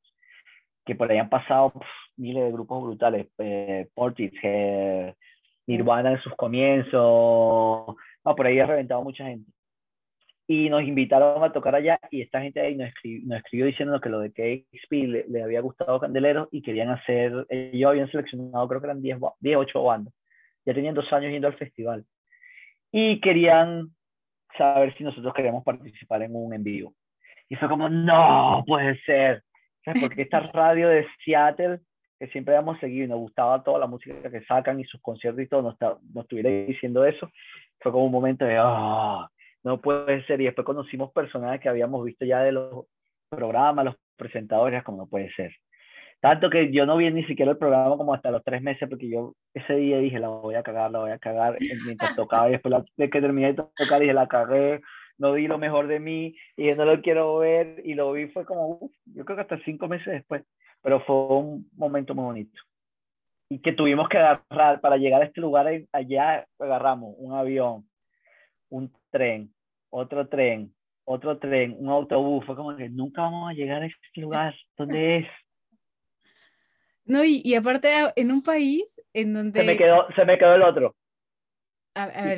que 0.86 0.94
por 0.94 1.12
ahí 1.12 1.18
han 1.18 1.30
pasado 1.30 1.74
miles 2.18 2.44
de 2.44 2.52
grupos 2.52 2.84
brutales, 2.84 3.28
eh, 3.40 3.88
Nirvana 5.68 6.12
en 6.12 6.22
sus 6.22 6.36
comienzos, 6.36 7.96
por 8.24 8.46
ahí 8.46 8.60
ha 8.60 8.68
reventado 8.68 9.04
mucha 9.04 9.26
gente. 9.26 9.52
Y 10.48 10.70
nos 10.70 10.84
invitaron 10.84 11.44
a 11.44 11.52
tocar 11.52 11.74
allá 11.74 12.00
y 12.12 12.22
esta 12.22 12.40
gente 12.40 12.62
ahí 12.62 12.76
nos 12.76 12.90
escribió, 12.90 13.28
nos 13.30 13.38
escribió 13.40 13.66
diciendo 13.66 14.00
que 14.00 14.10
lo 14.10 14.20
de 14.20 14.30
KXP 14.30 14.92
le, 14.92 15.26
le, 15.28 15.42
había 15.42 15.62
gustado 15.62 16.00
Candelero 16.00 16.50
y 16.52 16.62
querían 16.62 16.92
hacer, 16.92 17.48
ellos 17.50 17.90
habían 17.90 18.12
seleccionado, 18.12 18.68
creo 18.68 18.80
que 18.80 18.86
eran 18.86 19.02
10, 19.02 19.18
10 19.40 19.58
8 19.58 19.84
bandas, 19.84 20.14
ya 20.66 20.74
tenían 20.74 20.96
dos 20.96 21.12
años 21.14 21.32
yendo 21.32 21.48
al 21.48 21.58
festival. 21.58 22.06
Y 22.92 23.20
querían 23.22 23.90
saber 24.58 24.96
si 24.98 25.04
nosotros 25.04 25.34
queríamos 25.34 25.64
participar 25.64 26.24
en 26.24 26.36
un 26.36 26.54
en 26.54 26.64
vivo. 26.64 26.94
Y 27.50 27.56
fue 27.56 27.70
como, 27.70 27.90
no, 27.90 28.64
puede 28.66 29.00
ser. 29.02 29.44
¿Sabes? 29.84 30.04
Porque 30.04 30.24
esta 30.24 30.40
radio 30.54 30.90
de 30.90 31.06
Seattle, 31.24 31.80
que 32.20 32.28
siempre 32.28 32.56
habíamos 32.56 32.80
seguido 32.80 33.06
y 33.06 33.10
nos 33.10 33.20
gustaba 33.20 33.64
toda 33.64 33.80
la 33.80 33.88
música 33.88 34.30
que 34.30 34.44
sacan 34.46 34.80
y 34.80 34.86
sus 34.86 35.02
conciertos 35.02 35.44
y 35.44 35.48
todo, 35.48 35.62
nos, 35.62 35.80
nos 35.80 36.24
estuviera 36.24 36.50
diciendo 36.50 37.06
eso, 37.06 37.30
fue 37.80 37.92
como 37.92 38.06
un 38.06 38.12
momento 38.12 38.46
de, 38.46 38.60
oh, 38.60 39.28
no 39.64 39.82
puede 39.82 40.26
ser. 40.26 40.42
Y 40.42 40.46
después 40.46 40.66
conocimos 40.66 41.12
personajes 41.12 41.62
que 41.62 41.70
habíamos 41.70 42.04
visto 42.04 42.26
ya 42.26 42.42
de 42.42 42.54
los 42.54 42.86
programas, 43.30 43.86
los 43.86 43.96
presentadores, 44.16 44.84
como 44.84 45.00
no 45.00 45.08
puede 45.08 45.32
ser. 45.34 45.54
Tanto 46.20 46.50
que 46.50 46.72
yo 46.72 46.86
no 46.86 46.98
vi 46.98 47.12
ni 47.12 47.24
siquiera 47.26 47.52
el 47.52 47.58
programa 47.58 47.98
como 47.98 48.14
hasta 48.14 48.32
los 48.32 48.44
tres 48.44 48.62
meses, 48.62 48.90
porque 48.90 49.10
yo 49.10 49.36
ese 49.54 49.76
día 49.76 50.00
dije, 50.00 50.20
la 50.20 50.30
voy 50.30 50.56
a 50.56 50.64
cagar, 50.64 50.92
la 50.92 51.00
voy 51.00 51.12
a 51.12 51.20
cagar, 51.20 51.58
mientras 51.86 52.16
tocaba, 52.16 52.48
y 52.48 52.54
después 52.54 52.84
de 52.98 53.10
que 53.10 53.22
terminé 53.22 53.54
de 53.54 53.64
tocar 53.78 54.00
dije, 54.00 54.14
la 54.14 54.28
cagué, 54.28 54.82
no 55.18 55.34
di 55.34 55.48
lo 55.48 55.58
mejor 55.58 55.88
de 55.88 56.00
mí 56.00 56.36
y 56.58 56.72
no 56.74 56.86
lo 56.86 57.02
quiero 57.02 57.38
ver 57.38 57.82
y 57.86 57.94
lo 57.94 58.12
vi 58.12 58.28
fue 58.28 58.46
como, 58.46 58.92
yo 59.06 59.26
creo 59.26 59.38
que 59.38 59.42
hasta 59.44 59.64
cinco 59.64 59.88
meses 59.88 60.08
después, 60.08 60.44
pero 60.82 61.00
fue 61.02 61.16
un 61.38 61.70
momento 61.76 62.16
muy 62.16 62.26
bonito. 62.26 62.62
Y 63.50 63.60
que 63.60 63.74
tuvimos 63.74 64.10
que 64.10 64.18
agarrar, 64.18 64.82
para 64.82 64.98
llegar 64.98 65.22
a 65.22 65.26
este 65.26 65.40
lugar, 65.40 65.68
allá 65.92 66.46
agarramos 66.60 67.14
un 67.18 67.34
avión, 67.34 67.88
un 68.70 68.92
tren, 69.12 69.54
otro 69.92 70.28
tren, 70.28 70.74
otro 71.06 71.38
tren, 71.38 71.76
un 71.78 71.90
autobús, 71.90 72.46
fue 72.46 72.56
como 72.56 72.76
que 72.76 72.90
nunca 72.90 73.22
vamos 73.22 73.52
a 73.52 73.54
llegar 73.54 73.84
a 73.84 73.86
este 73.86 74.22
lugar, 74.22 74.56
¿dónde 74.76 75.18
es? 75.18 75.28
No, 77.06 77.24
y, 77.24 77.42
y 77.44 77.56
aparte 77.56 77.90
en 78.16 78.32
un 78.32 78.42
país 78.42 79.02
en 79.14 79.34
donde... 79.34 79.60
Se 79.60 79.66
me 79.66 79.78
quedó, 79.78 80.08
se 80.16 80.26
me 80.26 80.38
quedó 80.38 80.56
el 80.56 80.64
otro. 80.64 80.96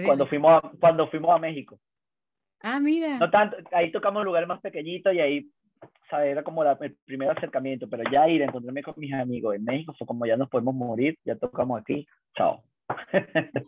cuando, 0.05 0.27
fuimos 0.27 0.63
a, 0.63 0.71
cuando 0.79 1.07
fuimos 1.07 1.33
a 1.33 1.39
México. 1.39 1.79
Ah, 2.59 2.79
mira. 2.79 3.17
No 3.17 3.29
tanto, 3.29 3.57
ahí 3.71 3.91
tocamos 3.91 4.25
lugares 4.25 4.47
más 4.47 4.59
pequeñitos 4.59 5.13
y 5.13 5.19
ahí, 5.19 5.49
¿sabes? 6.09 6.31
Era 6.31 6.43
como 6.43 6.63
la, 6.63 6.77
el 6.81 6.97
primer 7.05 7.29
acercamiento, 7.29 7.87
pero 7.89 8.03
ya 8.11 8.27
ir 8.27 8.41
a 8.41 8.45
encontrarme 8.45 8.83
con 8.83 8.95
mis 8.97 9.13
amigos 9.13 9.55
en 9.55 9.63
México 9.63 9.95
fue 9.97 10.05
como 10.05 10.25
ya 10.25 10.35
nos 10.35 10.49
podemos 10.49 10.75
morir, 10.75 11.17
ya 11.23 11.35
tocamos 11.35 11.79
aquí, 11.79 12.05
chao. 12.35 12.63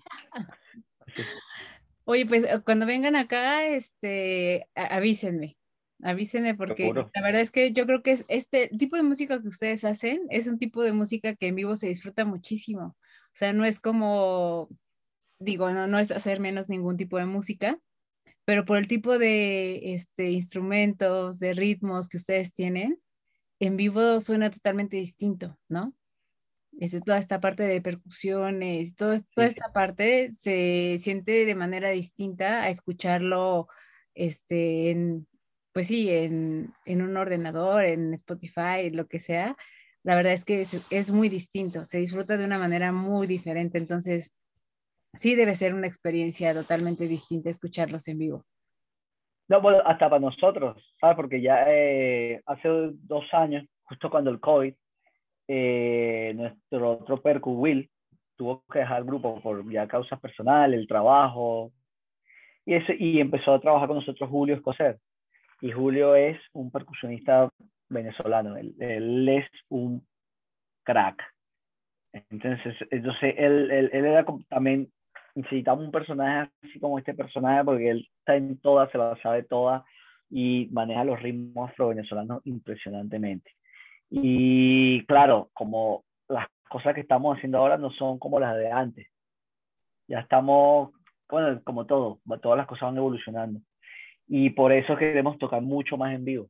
Oye, 2.05 2.25
pues 2.25 2.45
cuando 2.65 2.87
vengan 2.87 3.15
acá, 3.15 3.65
este, 3.67 4.67
avísenme, 4.73 5.58
avísenme 6.01 6.55
porque 6.55 6.91
la 6.93 7.21
verdad 7.21 7.41
es 7.41 7.51
que 7.51 7.73
yo 7.73 7.85
creo 7.85 8.01
que 8.01 8.11
es 8.11 8.25
este 8.27 8.69
tipo 8.69 8.95
de 8.95 9.03
música 9.03 9.41
que 9.41 9.47
ustedes 9.47 9.83
hacen 9.83 10.21
es 10.29 10.47
un 10.47 10.57
tipo 10.57 10.83
de 10.83 10.93
música 10.93 11.35
que 11.35 11.47
en 11.47 11.55
vivo 11.55 11.75
se 11.75 11.87
disfruta 11.87 12.25
muchísimo. 12.25 12.95
O 13.29 13.35
sea, 13.35 13.53
no 13.53 13.65
es 13.65 13.79
como, 13.79 14.69
digo, 15.39 15.69
no, 15.71 15.87
no 15.87 15.99
es 15.99 16.11
hacer 16.11 16.39
menos 16.39 16.69
ningún 16.69 16.97
tipo 16.97 17.17
de 17.17 17.25
música, 17.25 17.79
pero 18.45 18.65
por 18.65 18.77
el 18.77 18.87
tipo 18.87 19.17
de 19.17 19.93
este, 19.93 20.31
instrumentos, 20.31 21.39
de 21.39 21.53
ritmos 21.53 22.09
que 22.09 22.17
ustedes 22.17 22.51
tienen, 22.51 22.99
en 23.59 23.77
vivo 23.77 24.21
suena 24.21 24.49
totalmente 24.49 24.97
distinto, 24.97 25.57
¿no? 25.67 25.93
Este, 26.79 27.01
toda 27.01 27.17
esta 27.17 27.41
parte 27.41 27.63
de 27.63 27.81
percusiones, 27.81 28.95
todo, 28.95 29.17
toda 29.35 29.47
esta 29.47 29.71
parte 29.73 30.31
se 30.33 30.97
siente 30.99 31.45
de 31.45 31.55
manera 31.55 31.89
distinta 31.89 32.63
a 32.63 32.69
escucharlo, 32.69 33.67
este, 34.15 34.91
en, 34.91 35.27
pues 35.73 35.87
sí, 35.87 36.09
en, 36.09 36.73
en 36.85 37.01
un 37.01 37.15
ordenador, 37.17 37.85
en 37.85 38.13
Spotify, 38.13 38.89
lo 38.91 39.07
que 39.07 39.19
sea. 39.19 39.55
La 40.03 40.15
verdad 40.15 40.33
es 40.33 40.45
que 40.45 40.61
es, 40.61 40.91
es 40.91 41.11
muy 41.11 41.29
distinto, 41.29 41.85
se 41.85 41.99
disfruta 41.99 42.37
de 42.37 42.45
una 42.45 42.57
manera 42.57 42.91
muy 42.91 43.27
diferente. 43.27 43.77
Entonces, 43.77 44.33
sí 45.13 45.35
debe 45.35 45.55
ser 45.55 45.73
una 45.73 45.87
experiencia 45.87 46.53
totalmente 46.53 47.07
distinta 47.07 47.49
escucharlos 47.49 48.07
en 48.07 48.17
vivo. 48.17 48.45
No, 49.47 49.61
bueno, 49.61 49.81
hasta 49.83 50.09
para 50.09 50.19
nosotros, 50.19 50.77
¿sabes? 51.01 51.15
Porque 51.15 51.41
ya 51.41 51.65
eh, 51.67 52.41
hace 52.45 52.69
dos 52.69 53.25
años, 53.33 53.65
justo 53.83 54.09
cuando 54.09 54.29
el 54.29 54.39
COVID, 54.39 54.73
eh, 55.47 56.33
nuestro 56.35 56.91
otro 56.91 57.21
percu, 57.21 57.53
Will, 57.53 57.89
tuvo 58.35 58.63
que 58.71 58.79
dejar 58.79 58.99
el 58.99 59.05
grupo 59.05 59.41
por 59.41 59.69
ya 59.71 59.87
causas 59.87 60.19
personales, 60.19 60.79
el 60.79 60.87
trabajo, 60.87 61.71
y, 62.63 62.75
ese, 62.75 62.95
y 62.99 63.19
empezó 63.19 63.55
a 63.55 63.59
trabajar 63.59 63.87
con 63.87 63.97
nosotros 63.97 64.29
Julio 64.29 64.55
Escocer. 64.55 64.99
Y 65.61 65.71
Julio 65.71 66.15
es 66.15 66.39
un 66.53 66.71
percusionista 66.71 67.49
venezolano, 67.89 68.55
él, 68.55 68.75
él 68.79 69.27
es 69.29 69.47
un 69.69 70.05
crack. 70.83 71.21
Entonces, 72.29 72.75
entonces 72.89 73.35
él, 73.37 73.69
él, 73.71 73.89
él 73.93 74.05
era 74.05 74.25
también 74.47 74.91
necesitamos 75.35 75.85
un 75.85 75.91
personaje 75.91 76.51
así 76.63 76.79
como 76.79 76.97
este 76.97 77.13
personaje 77.13 77.63
porque 77.63 77.89
él 77.89 78.09
está 78.19 78.35
en 78.35 78.57
todas, 78.59 78.91
se 78.91 78.97
la 78.97 79.15
sabe 79.21 79.43
toda 79.43 79.85
y 80.29 80.67
maneja 80.71 81.03
los 81.03 81.21
ritmos 81.21 81.69
afro-venezolanos 81.69 82.41
impresionantemente. 82.45 83.51
Y 84.09 85.05
claro, 85.05 85.49
como 85.53 86.03
las 86.27 86.47
cosas 86.69 86.93
que 86.93 87.01
estamos 87.01 87.37
haciendo 87.37 87.59
ahora 87.59 87.77
no 87.77 87.91
son 87.91 88.19
como 88.19 88.39
las 88.39 88.55
de 88.57 88.71
antes. 88.71 89.07
Ya 90.07 90.19
estamos, 90.19 90.91
bueno, 91.29 91.61
como 91.63 91.85
todo, 91.85 92.19
todas 92.41 92.57
las 92.57 92.67
cosas 92.67 92.89
van 92.89 92.97
evolucionando. 92.97 93.61
Y 94.29 94.51
por 94.51 94.71
eso 94.71 94.95
queremos 94.95 95.37
tocar 95.39 95.61
mucho 95.61 95.97
más 95.97 96.13
en 96.13 96.23
vivo. 96.23 96.49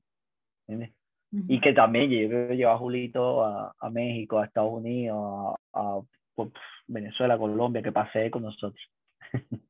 Y 1.32 1.62
que 1.62 1.74
también 1.74 2.10
yo 2.10 2.52
llevar 2.52 2.76
a 2.76 2.78
Julito 2.78 3.44
a, 3.44 3.74
a, 3.80 3.90
México, 3.90 4.38
a 4.40 4.46
Estados 4.46 4.74
Unidos, 4.74 5.56
a, 5.74 5.80
a 5.82 6.02
Venezuela, 6.88 7.38
Colombia, 7.38 7.82
que 7.82 7.92
pasé 7.92 8.30
con 8.30 8.44
nosotros. 8.44 8.82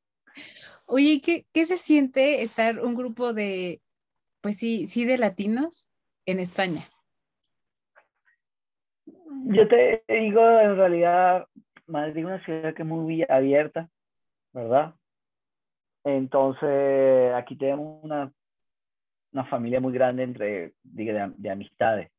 Oye, 0.86 1.22
¿qué, 1.24 1.45
¿qué 1.54 1.67
se 1.67 1.78
siente 1.78 2.41
estar 2.41 2.80
un 2.80 2.95
grupo 2.95 3.32
de, 3.32 3.80
pues 4.41 4.58
sí, 4.58 4.88
sí, 4.88 5.06
de 5.06 5.19
latinos 5.19 5.88
en 6.26 6.39
España? 6.39 6.89
Yo 9.45 9.67
te 9.67 10.04
digo, 10.08 10.41
en 10.41 10.76
realidad, 10.76 11.48
Madrid 11.86 12.22
es 12.22 12.26
una 12.26 12.43
ciudad 12.43 12.74
que 12.74 12.82
es 12.82 12.88
muy 12.88 13.24
abierta, 13.30 13.88
¿verdad? 14.52 14.95
Entonces, 16.03 17.33
aquí 17.33 17.55
tenemos 17.55 18.03
una, 18.03 18.31
una 19.33 19.45
familia 19.45 19.79
muy 19.79 19.93
grande 19.93 20.23
entre, 20.23 20.73
de, 20.83 21.33
de 21.38 21.49
amistades. 21.49 22.09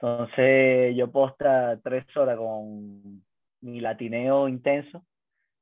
Entonces, 0.00 0.96
yo 0.96 1.10
puedo 1.10 1.28
estar 1.28 1.80
tres 1.82 2.04
horas 2.16 2.36
con 2.36 3.24
mi 3.60 3.80
latineo 3.80 4.48
intenso, 4.48 5.04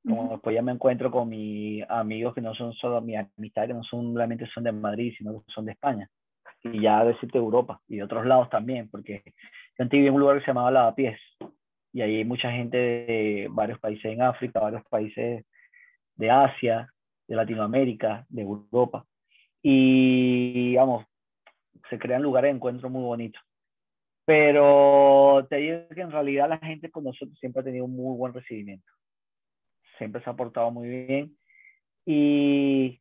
como 0.02 0.30
después 0.32 0.54
ya 0.54 0.62
me 0.62 0.72
encuentro 0.72 1.10
con 1.10 1.28
mis 1.28 1.84
amigos 1.90 2.34
que 2.34 2.40
no 2.40 2.54
son 2.54 2.72
solo 2.72 3.02
mi 3.02 3.16
amistad, 3.16 3.66
que 3.66 3.74
no 3.74 3.84
son 3.84 4.12
solamente 4.12 4.46
son 4.46 4.64
de 4.64 4.72
Madrid, 4.72 5.12
sino 5.16 5.42
que 5.42 5.52
son 5.52 5.66
de 5.66 5.72
España. 5.72 6.08
Y 6.62 6.80
ya 6.80 7.04
decirte 7.04 7.38
Europa 7.38 7.80
y 7.86 7.96
de 7.96 8.02
otros 8.02 8.26
lados 8.26 8.48
también, 8.50 8.88
porque 8.90 9.22
yo 9.78 9.82
antes 9.82 10.00
en 10.00 10.12
un 10.12 10.20
lugar 10.20 10.38
que 10.38 10.44
se 10.44 10.48
llamaba 10.48 10.70
Lavapiés, 10.70 11.18
y 11.92 12.02
ahí 12.02 12.16
hay 12.16 12.24
mucha 12.24 12.50
gente 12.50 12.76
de 12.76 13.48
varios 13.50 13.78
países 13.78 14.06
en 14.06 14.22
África, 14.22 14.60
varios 14.60 14.84
países 14.88 15.44
de 16.16 16.30
Asia, 16.30 16.88
de 17.30 17.36
Latinoamérica, 17.36 18.26
de 18.28 18.42
Europa. 18.42 19.06
Y, 19.62 20.74
vamos, 20.74 21.06
se 21.88 21.96
crean 21.96 22.22
lugares 22.22 22.50
de 22.50 22.56
encuentro 22.56 22.90
muy 22.90 23.04
bonitos. 23.04 23.40
Pero 24.24 25.46
te 25.48 25.56
digo 25.56 25.88
que 25.94 26.00
en 26.00 26.10
realidad 26.10 26.48
la 26.48 26.58
gente 26.58 26.90
con 26.90 27.04
nosotros 27.04 27.38
siempre 27.38 27.60
ha 27.60 27.64
tenido 27.64 27.84
un 27.84 27.94
muy 27.94 28.16
buen 28.16 28.34
recibimiento. 28.34 28.90
Siempre 29.96 30.22
se 30.24 30.30
ha 30.30 30.34
portado 30.34 30.72
muy 30.72 30.88
bien 30.88 31.36
y 32.04 33.00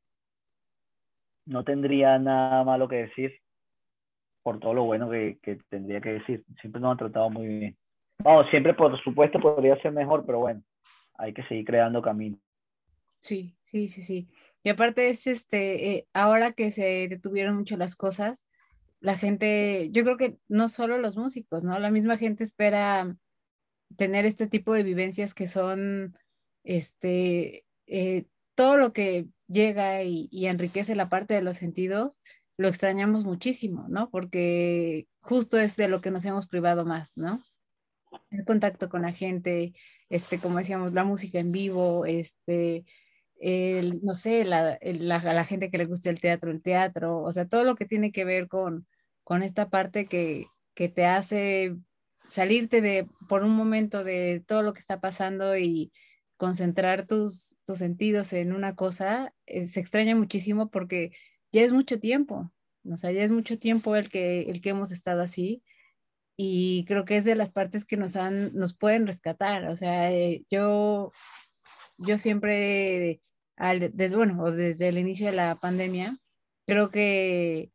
no 1.46 1.64
tendría 1.64 2.20
nada 2.20 2.64
malo 2.64 2.88
que 2.88 3.08
decir 3.08 3.34
por 4.44 4.60
todo 4.60 4.76
lo 4.76 4.84
bueno 4.84 5.10
que, 5.10 5.40
que 5.42 5.58
tendría 5.70 6.02
que 6.02 6.14
decir. 6.14 6.46
Siempre 6.62 6.80
nos 6.80 6.92
han 6.92 6.98
tratado 6.98 7.32
muy 7.32 7.48
bien. 7.48 7.78
Vamos, 8.20 8.48
siempre 8.52 8.76
por 8.76 9.02
supuesto 9.02 9.40
podría 9.40 9.82
ser 9.82 9.92
mejor, 9.92 10.24
pero 10.26 10.40
bueno, 10.40 10.62
hay 11.16 11.34
que 11.34 11.44
seguir 11.44 11.66
creando 11.66 12.02
caminos. 12.02 12.40
Sí, 13.20 13.56
sí, 13.72 13.90
sí, 13.90 14.04
sí. 14.04 14.30
Y 14.64 14.70
aparte 14.70 15.10
es 15.10 15.28
este, 15.28 15.92
eh, 15.92 16.08
ahora 16.14 16.54
que 16.54 16.72
se 16.72 17.08
detuvieron 17.08 17.56
mucho 17.58 17.78
las 17.78 17.96
cosas, 17.96 18.46
la 19.00 19.18
gente, 19.18 19.90
yo 19.92 20.04
creo 20.04 20.18
que 20.18 20.38
no 20.48 20.70
solo 20.70 20.98
los 21.00 21.16
músicos, 21.18 21.64
¿no? 21.64 21.80
La 21.80 21.92
misma 21.92 22.18
gente 22.18 22.44
espera 22.44 23.16
tener 23.98 24.26
este 24.26 24.48
tipo 24.48 24.74
de 24.74 24.84
vivencias 24.84 25.34
que 25.34 25.48
son, 25.48 26.18
este, 26.64 27.66
eh, 27.88 28.26
todo 28.56 28.78
lo 28.78 28.94
que 28.94 29.28
llega 29.48 30.04
y, 30.04 30.28
y, 30.32 30.48
enriquece 30.48 30.96
la 30.96 31.10
parte 31.10 31.34
de 31.34 31.42
los 31.42 31.58
sentidos, 31.58 32.22
lo 32.58 32.68
extrañamos 32.68 33.24
muchísimo, 33.24 33.88
¿no? 33.88 34.10
Porque 34.10 35.08
justo 35.22 35.58
es 35.58 35.78
de 35.78 35.88
lo 35.88 36.02
que 36.02 36.12
nos 36.12 36.26
hemos 36.26 36.48
privado 36.48 36.86
más, 36.86 37.18
¿no? 37.18 37.42
El 38.32 38.46
contacto 38.46 38.90
con 38.90 39.04
la 39.04 39.14
gente, 39.14 39.74
este, 40.10 40.40
como 40.40 40.58
decíamos, 40.58 40.94
la 40.94 41.04
música 41.04 41.40
en 41.40 41.52
vivo, 41.52 42.06
este, 42.06 42.86
el, 43.40 44.02
no 44.04 44.14
sé, 44.14 44.46
la, 44.46 44.78
la, 44.82 45.20
la, 45.34 45.46
gente 45.46 45.72
que 45.72 45.78
le 45.78 45.86
gusta 45.86 46.10
el 46.10 46.20
teatro, 46.20 46.52
el 46.52 46.62
teatro, 46.62 47.22
o 47.22 47.32
sea, 47.32 47.48
todo 47.48 47.64
lo 47.64 47.76
que 47.76 47.86
tiene 47.86 48.12
que 48.12 48.26
ver 48.26 48.48
con, 48.48 48.88
con 49.24 49.44
esta 49.44 49.70
parte 49.70 50.08
que, 50.08 50.48
que 50.76 50.90
te 50.90 51.06
hace 51.06 51.76
salirte 52.28 52.82
de, 52.82 53.08
por 53.28 53.44
un 53.44 53.52
momento 53.52 54.04
de 54.04 54.44
todo 54.48 54.62
lo 54.62 54.74
que 54.74 54.80
está 54.80 55.00
pasando 55.00 55.58
y 55.58 55.92
concentrar 56.38 57.06
tus, 57.08 57.56
tus 57.66 57.80
sentidos 57.80 58.32
en 58.34 58.54
una 58.54 58.76
cosa, 58.76 59.34
eh, 59.46 59.68
se 59.68 59.80
extraña 59.82 60.16
muchísimo 60.16 60.70
porque 60.70 61.12
ya 61.52 61.64
es 61.64 61.74
mucho 61.74 62.00
tiempo, 62.00 62.52
o 62.90 62.96
sea, 62.96 63.12
ya 63.12 63.24
es 63.24 63.32
mucho 63.32 63.60
tiempo 63.60 63.96
el 63.96 64.10
que, 64.10 64.44
el 64.44 64.62
que 64.62 64.70
hemos 64.70 64.92
estado 64.92 65.22
así 65.22 65.64
y 66.38 66.86
creo 66.86 67.04
que 67.04 67.18
es 67.18 67.26
de 67.26 67.36
las 67.36 67.52
partes 67.52 67.84
que 67.86 67.98
nos 67.98 68.16
han, 68.16 68.54
nos 68.56 68.74
pueden 68.74 69.06
rescatar, 69.06 69.68
o 69.68 69.76
sea, 69.76 70.12
eh, 70.14 70.46
yo, 70.50 71.12
yo 71.98 72.18
siempre 72.18 73.22
desde, 73.60 74.16
bueno, 74.16 74.52
desde 74.52 74.88
el 74.88 74.98
inicio 74.98 75.28
de 75.28 75.34
la 75.34 75.56
pandemia, 75.56 76.18
creo 76.66 76.90
que 76.92 77.72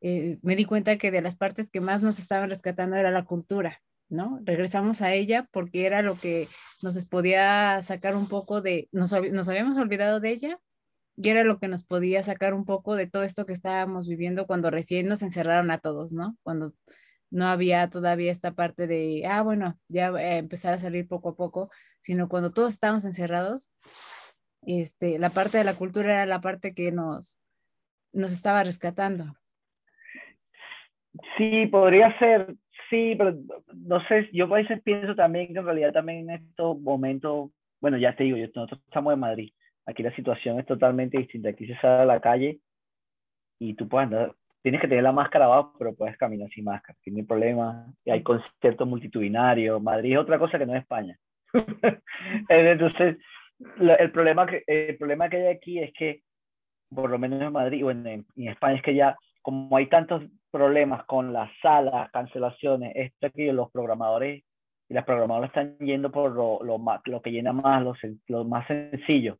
eh, 0.00 0.38
me 0.42 0.56
di 0.56 0.64
cuenta 0.64 0.98
que 0.98 1.10
de 1.10 1.22
las 1.22 1.36
partes 1.36 1.70
que 1.70 1.80
más 1.80 2.02
nos 2.02 2.18
estaban 2.18 2.50
rescatando 2.50 2.96
era 2.96 3.10
la 3.10 3.24
cultura, 3.24 3.80
¿no? 4.08 4.40
Regresamos 4.44 5.00
a 5.00 5.12
ella 5.14 5.48
porque 5.52 5.86
era 5.86 6.02
lo 6.02 6.16
que 6.18 6.48
nos 6.82 7.04
podía 7.06 7.82
sacar 7.82 8.16
un 8.16 8.28
poco 8.28 8.60
de, 8.60 8.88
nos, 8.92 9.12
nos 9.12 9.48
habíamos 9.48 9.78
olvidado 9.78 10.20
de 10.20 10.30
ella 10.30 10.58
y 11.16 11.30
era 11.30 11.44
lo 11.44 11.58
que 11.58 11.68
nos 11.68 11.84
podía 11.84 12.22
sacar 12.22 12.54
un 12.54 12.64
poco 12.64 12.94
de 12.94 13.08
todo 13.08 13.22
esto 13.24 13.46
que 13.46 13.52
estábamos 13.52 14.06
viviendo 14.06 14.46
cuando 14.46 14.70
recién 14.70 15.08
nos 15.08 15.22
encerraron 15.22 15.70
a 15.70 15.78
todos, 15.78 16.12
¿no? 16.12 16.36
Cuando 16.42 16.74
no 17.30 17.46
había 17.46 17.90
todavía 17.90 18.32
esta 18.32 18.52
parte 18.52 18.86
de, 18.86 19.26
ah, 19.26 19.42
bueno, 19.42 19.78
ya 19.88 20.08
eh, 20.10 20.38
empezar 20.38 20.74
a 20.74 20.78
salir 20.78 21.08
poco 21.08 21.30
a 21.30 21.36
poco, 21.36 21.70
sino 22.00 22.28
cuando 22.28 22.52
todos 22.52 22.72
estábamos 22.72 23.04
encerrados, 23.04 23.68
este, 24.68 25.18
la 25.18 25.30
parte 25.30 25.56
de 25.56 25.64
la 25.64 25.74
cultura 25.74 26.12
era 26.12 26.26
la 26.26 26.42
parte 26.42 26.74
que 26.74 26.92
nos, 26.92 27.40
nos 28.12 28.32
estaba 28.32 28.62
rescatando. 28.62 29.24
Sí, 31.36 31.66
podría 31.66 32.16
ser, 32.18 32.54
sí, 32.90 33.14
pero 33.16 33.34
no 33.74 34.06
sé, 34.06 34.28
yo 34.32 34.44
a 34.44 34.56
veces 34.58 34.82
pienso 34.82 35.14
también 35.14 35.52
que 35.52 35.58
en 35.58 35.64
realidad 35.64 35.92
también 35.92 36.28
en 36.28 36.36
estos 36.36 36.78
momentos, 36.80 37.50
bueno, 37.80 37.96
ya 37.96 38.14
te 38.14 38.24
digo, 38.24 38.36
nosotros 38.36 38.80
estamos 38.84 39.14
en 39.14 39.20
Madrid, 39.20 39.52
aquí 39.86 40.02
la 40.02 40.14
situación 40.14 40.60
es 40.60 40.66
totalmente 40.66 41.16
distinta, 41.16 41.48
aquí 41.48 41.66
se 41.66 41.76
sale 41.80 42.02
a 42.02 42.04
la 42.04 42.20
calle 42.20 42.60
y 43.58 43.74
tú 43.74 43.88
puedes 43.88 44.06
andar, 44.06 44.34
tienes 44.62 44.80
que 44.80 44.88
tener 44.88 45.02
la 45.02 45.12
máscara 45.12 45.46
abajo, 45.46 45.74
pero 45.78 45.94
puedes 45.94 46.16
caminar 46.18 46.50
sin 46.50 46.64
máscara, 46.64 46.98
sin 47.02 47.26
problema, 47.26 47.86
hay 48.06 48.22
conciertos 48.22 48.86
multitudinarios, 48.86 49.82
Madrid 49.82 50.12
es 50.12 50.18
otra 50.18 50.38
cosa 50.38 50.58
que 50.58 50.66
no 50.66 50.74
es 50.74 50.82
España. 50.82 51.18
Entonces, 52.48 53.16
el, 53.80 54.10
problema 54.12 54.46
que, 54.46 54.62
el 54.66 54.96
problema 54.96 55.28
que 55.28 55.36
hay 55.38 55.46
aquí 55.46 55.78
es 55.80 55.92
que, 55.92 56.22
por 56.94 57.10
lo 57.10 57.18
menos 57.18 57.40
en 57.42 57.52
Madrid 57.52 57.84
o 57.84 57.90
en, 57.90 58.06
en, 58.06 58.26
España, 58.36 58.76
es 58.76 58.82
que 58.82 58.94
ya, 58.94 59.16
como 59.42 59.76
hay 59.76 59.86
tantos 59.86 60.24
problemas 60.50 61.04
con 61.04 61.32
las 61.32 61.50
salas, 61.60 62.10
cancelaciones, 62.10 62.92
esto 62.94 63.30
que 63.34 63.52
los 63.52 63.70
programadores 63.70 64.44
y 64.88 64.94
las 64.94 65.04
programadoras 65.04 65.50
están 65.50 65.76
yendo 65.78 66.10
por 66.10 66.32
lo, 66.32 66.62
lo, 66.62 66.80
lo 67.04 67.22
que 67.22 67.30
llena 67.30 67.52
más, 67.52 67.82
lo, 67.82 67.94
lo, 68.28 68.44
más 68.44 68.66
sencillo, 68.66 69.38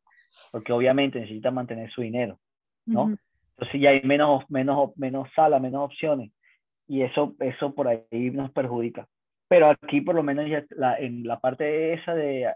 porque 0.53 0.73
obviamente 0.73 1.21
necesitan 1.21 1.55
mantener 1.55 1.91
su 1.91 2.03
dinero, 2.03 2.39
¿no? 2.87 3.05
Uh 3.05 3.09
-huh. 3.09 3.19
Entonces 3.57 3.81
ya 3.81 3.91
hay 3.91 4.03
menos, 4.03 4.45
menos, 4.51 4.97
menos 4.97 5.29
salas, 5.35 5.61
menos 5.61 5.85
opciones, 5.85 6.31
y 6.87 7.03
eso, 7.03 7.35
eso 7.41 7.75
por 7.75 7.89
ahí 7.89 8.31
nos 8.31 8.51
perjudica. 8.53 9.09
Pero 9.49 9.71
aquí 9.71 10.01
por 10.03 10.15
lo 10.15 10.23
menos 10.23 10.49
ya 10.49 10.65
la, 10.71 10.99
en 10.99 11.27
la 11.27 11.41
parte 11.41 11.95
esa 11.95 12.15
de, 12.15 12.53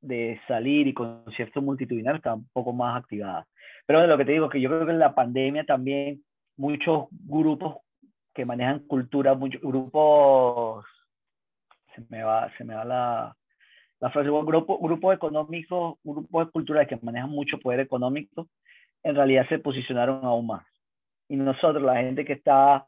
de 0.00 0.40
salir 0.46 0.86
y 0.86 0.94
conciertos 0.94 1.62
multitudinarios 1.62 2.20
está 2.20 2.34
un 2.34 2.48
poco 2.52 2.72
más 2.72 2.96
activada. 2.96 3.46
Pero 3.86 4.06
lo 4.06 4.18
que 4.18 4.24
te 4.24 4.32
digo 4.32 4.46
es 4.46 4.52
que 4.52 4.60
yo 4.60 4.68
creo 4.68 4.86
que 4.86 4.92
en 4.92 4.98
la 4.98 5.14
pandemia 5.14 5.64
también 5.64 6.22
muchos 6.56 7.06
grupos 7.10 7.78
que 8.34 8.44
manejan 8.44 8.80
cultura, 8.80 9.34
muchos 9.34 9.60
grupos, 9.60 10.84
se 11.94 12.04
me 12.08 12.22
va, 12.22 12.50
se 12.56 12.64
me 12.64 12.74
va 12.74 12.84
la, 12.84 13.36
la 14.00 14.10
frase, 14.10 14.28
grupos 14.28 14.78
grupo 14.80 15.12
económicos, 15.12 15.98
grupos 16.04 16.50
culturales 16.52 16.88
que 16.88 16.98
manejan 17.02 17.30
mucho 17.30 17.58
poder 17.58 17.80
económico, 17.80 18.48
en 19.02 19.16
realidad 19.16 19.48
se 19.48 19.58
posicionaron 19.58 20.24
aún 20.24 20.46
más. 20.46 20.64
Y 21.28 21.36
nosotros, 21.36 21.82
la 21.82 21.96
gente 21.96 22.24
que 22.24 22.34
está 22.34 22.86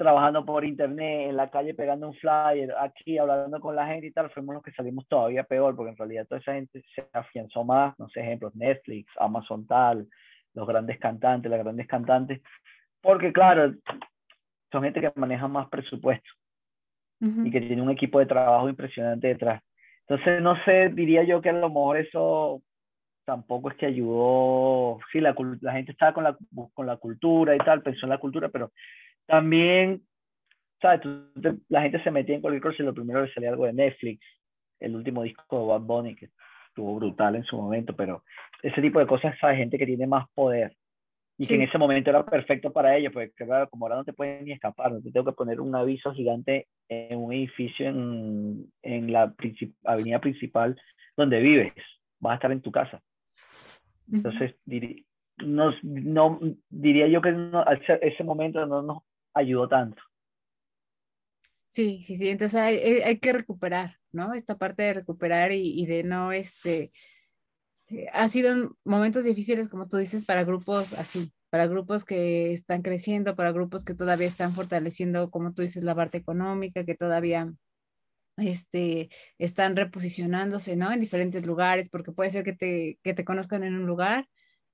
trabajando 0.00 0.46
por 0.46 0.64
internet, 0.64 1.28
en 1.28 1.36
la 1.36 1.50
calle 1.50 1.74
pegando 1.74 2.08
un 2.08 2.14
flyer, 2.14 2.74
aquí 2.78 3.18
hablando 3.18 3.60
con 3.60 3.76
la 3.76 3.86
gente 3.86 4.06
y 4.06 4.12
tal, 4.12 4.30
fuimos 4.30 4.54
los 4.54 4.64
que 4.64 4.72
salimos 4.72 5.06
todavía 5.06 5.44
peor, 5.44 5.76
porque 5.76 5.90
en 5.90 5.96
realidad 5.98 6.26
toda 6.26 6.40
esa 6.40 6.54
gente 6.54 6.82
se 6.94 7.06
afianzó 7.12 7.64
más, 7.64 7.98
no 7.98 8.08
sé, 8.08 8.20
ejemplos, 8.20 8.56
Netflix, 8.56 9.12
Amazon 9.18 9.66
tal, 9.66 10.08
los 10.54 10.66
grandes 10.66 10.98
cantantes, 10.98 11.50
las 11.50 11.60
grandes 11.62 11.86
cantantes, 11.86 12.40
porque 13.02 13.30
claro, 13.30 13.74
son 14.72 14.84
gente 14.84 15.02
que 15.02 15.12
maneja 15.16 15.46
más 15.48 15.68
presupuesto 15.68 16.30
uh 17.20 17.26
-huh. 17.26 17.46
y 17.46 17.50
que 17.50 17.60
tiene 17.60 17.82
un 17.82 17.90
equipo 17.90 18.20
de 18.20 18.26
trabajo 18.26 18.70
impresionante 18.70 19.28
detrás. 19.28 19.62
Entonces, 20.08 20.40
no 20.40 20.56
sé, 20.64 20.88
diría 20.88 21.24
yo 21.24 21.42
que 21.42 21.50
a 21.50 21.52
lo 21.52 21.68
mejor 21.68 21.98
eso 21.98 22.62
tampoco 23.26 23.68
es 23.68 23.76
que 23.76 23.84
ayudó, 23.84 24.98
sí, 25.12 25.20
la, 25.20 25.34
la 25.60 25.72
gente 25.72 25.92
estaba 25.92 26.14
con 26.14 26.24
la, 26.24 26.38
con 26.72 26.86
la 26.86 26.96
cultura 26.96 27.54
y 27.54 27.58
tal, 27.58 27.82
pensó 27.82 28.06
en 28.06 28.10
la 28.10 28.18
cultura, 28.18 28.48
pero 28.48 28.72
también, 29.30 30.02
¿sabes? 30.82 31.00
la 31.68 31.82
gente 31.82 32.02
se 32.02 32.10
metía 32.10 32.34
en 32.34 32.40
cualquier 32.40 32.62
cosa 32.62 32.82
y 32.82 32.86
lo 32.86 32.94
primero 32.94 33.24
que 33.24 33.32
salía 33.32 33.50
algo 33.50 33.66
de 33.66 33.72
Netflix, 33.72 34.24
el 34.80 34.96
último 34.96 35.22
disco 35.22 35.60
de 35.60 35.66
Bad 35.66 35.80
Bunny, 35.82 36.16
que 36.16 36.30
estuvo 36.68 36.96
brutal 36.96 37.36
en 37.36 37.44
su 37.44 37.56
momento, 37.56 37.94
pero 37.94 38.24
ese 38.62 38.82
tipo 38.82 38.98
de 38.98 39.06
cosas, 39.06 39.36
¿sabes? 39.40 39.58
Gente 39.58 39.78
que 39.78 39.86
tiene 39.86 40.06
más 40.06 40.28
poder 40.34 40.76
y 41.38 41.44
sí. 41.44 41.48
que 41.48 41.54
en 41.54 41.68
ese 41.68 41.78
momento 41.78 42.10
era 42.10 42.24
perfecto 42.26 42.72
para 42.72 42.96
ellos, 42.96 43.12
porque 43.12 43.30
claro, 43.32 43.68
como 43.70 43.86
ahora 43.86 43.96
no 43.96 44.04
te 44.04 44.12
pueden 44.12 44.44
ni 44.44 44.52
escapar, 44.52 44.92
no 44.92 45.00
te 45.00 45.10
tengo 45.10 45.26
que 45.26 45.36
poner 45.36 45.60
un 45.60 45.74
aviso 45.74 46.12
gigante 46.12 46.66
en 46.88 47.18
un 47.18 47.32
edificio 47.32 47.88
en, 47.88 48.70
en 48.82 49.12
la 49.12 49.32
princip 49.32 49.74
avenida 49.84 50.18
principal 50.18 50.78
donde 51.16 51.40
vives, 51.40 51.72
vas 52.18 52.32
a 52.32 52.34
estar 52.34 52.52
en 52.52 52.60
tu 52.60 52.70
casa. 52.70 53.00
Entonces, 54.12 54.54
dir 54.64 55.04
no, 55.38 55.72
no, 55.82 56.40
diría 56.68 57.08
yo 57.08 57.22
que 57.22 57.32
no, 57.32 57.64
ese 58.02 58.24
momento 58.24 58.66
no 58.66 58.82
nos 58.82 59.02
ayudó 59.34 59.68
tanto. 59.68 60.02
Sí, 61.66 62.02
sí, 62.02 62.16
sí, 62.16 62.28
entonces 62.28 62.60
hay, 62.60 62.78
hay 62.78 63.18
que 63.20 63.32
recuperar, 63.32 63.96
¿no? 64.10 64.34
Esta 64.34 64.58
parte 64.58 64.82
de 64.82 64.94
recuperar 64.94 65.52
y, 65.52 65.80
y, 65.80 65.86
de 65.86 66.02
no, 66.02 66.32
este, 66.32 66.90
ha 68.12 68.28
sido 68.28 68.76
momentos 68.84 69.24
difíciles, 69.24 69.68
como 69.68 69.88
tú 69.88 69.96
dices, 69.96 70.24
para 70.24 70.44
grupos 70.44 70.92
así, 70.94 71.32
para 71.48 71.66
grupos 71.66 72.04
que 72.04 72.52
están 72.52 72.82
creciendo, 72.82 73.36
para 73.36 73.52
grupos 73.52 73.84
que 73.84 73.94
todavía 73.94 74.26
están 74.26 74.52
fortaleciendo, 74.52 75.30
como 75.30 75.52
tú 75.52 75.62
dices, 75.62 75.84
la 75.84 75.94
parte 75.94 76.18
económica, 76.18 76.84
que 76.84 76.94
todavía 76.96 77.52
este, 78.36 79.10
están 79.38 79.76
reposicionándose, 79.76 80.76
¿no? 80.76 80.92
En 80.92 81.00
diferentes 81.00 81.44
lugares, 81.46 81.88
porque 81.88 82.12
puede 82.12 82.30
ser 82.30 82.44
que 82.44 82.52
te, 82.54 82.98
que 83.02 83.14
te 83.14 83.24
conozcan 83.24 83.64
en 83.64 83.74
un 83.74 83.86
lugar, 83.86 84.28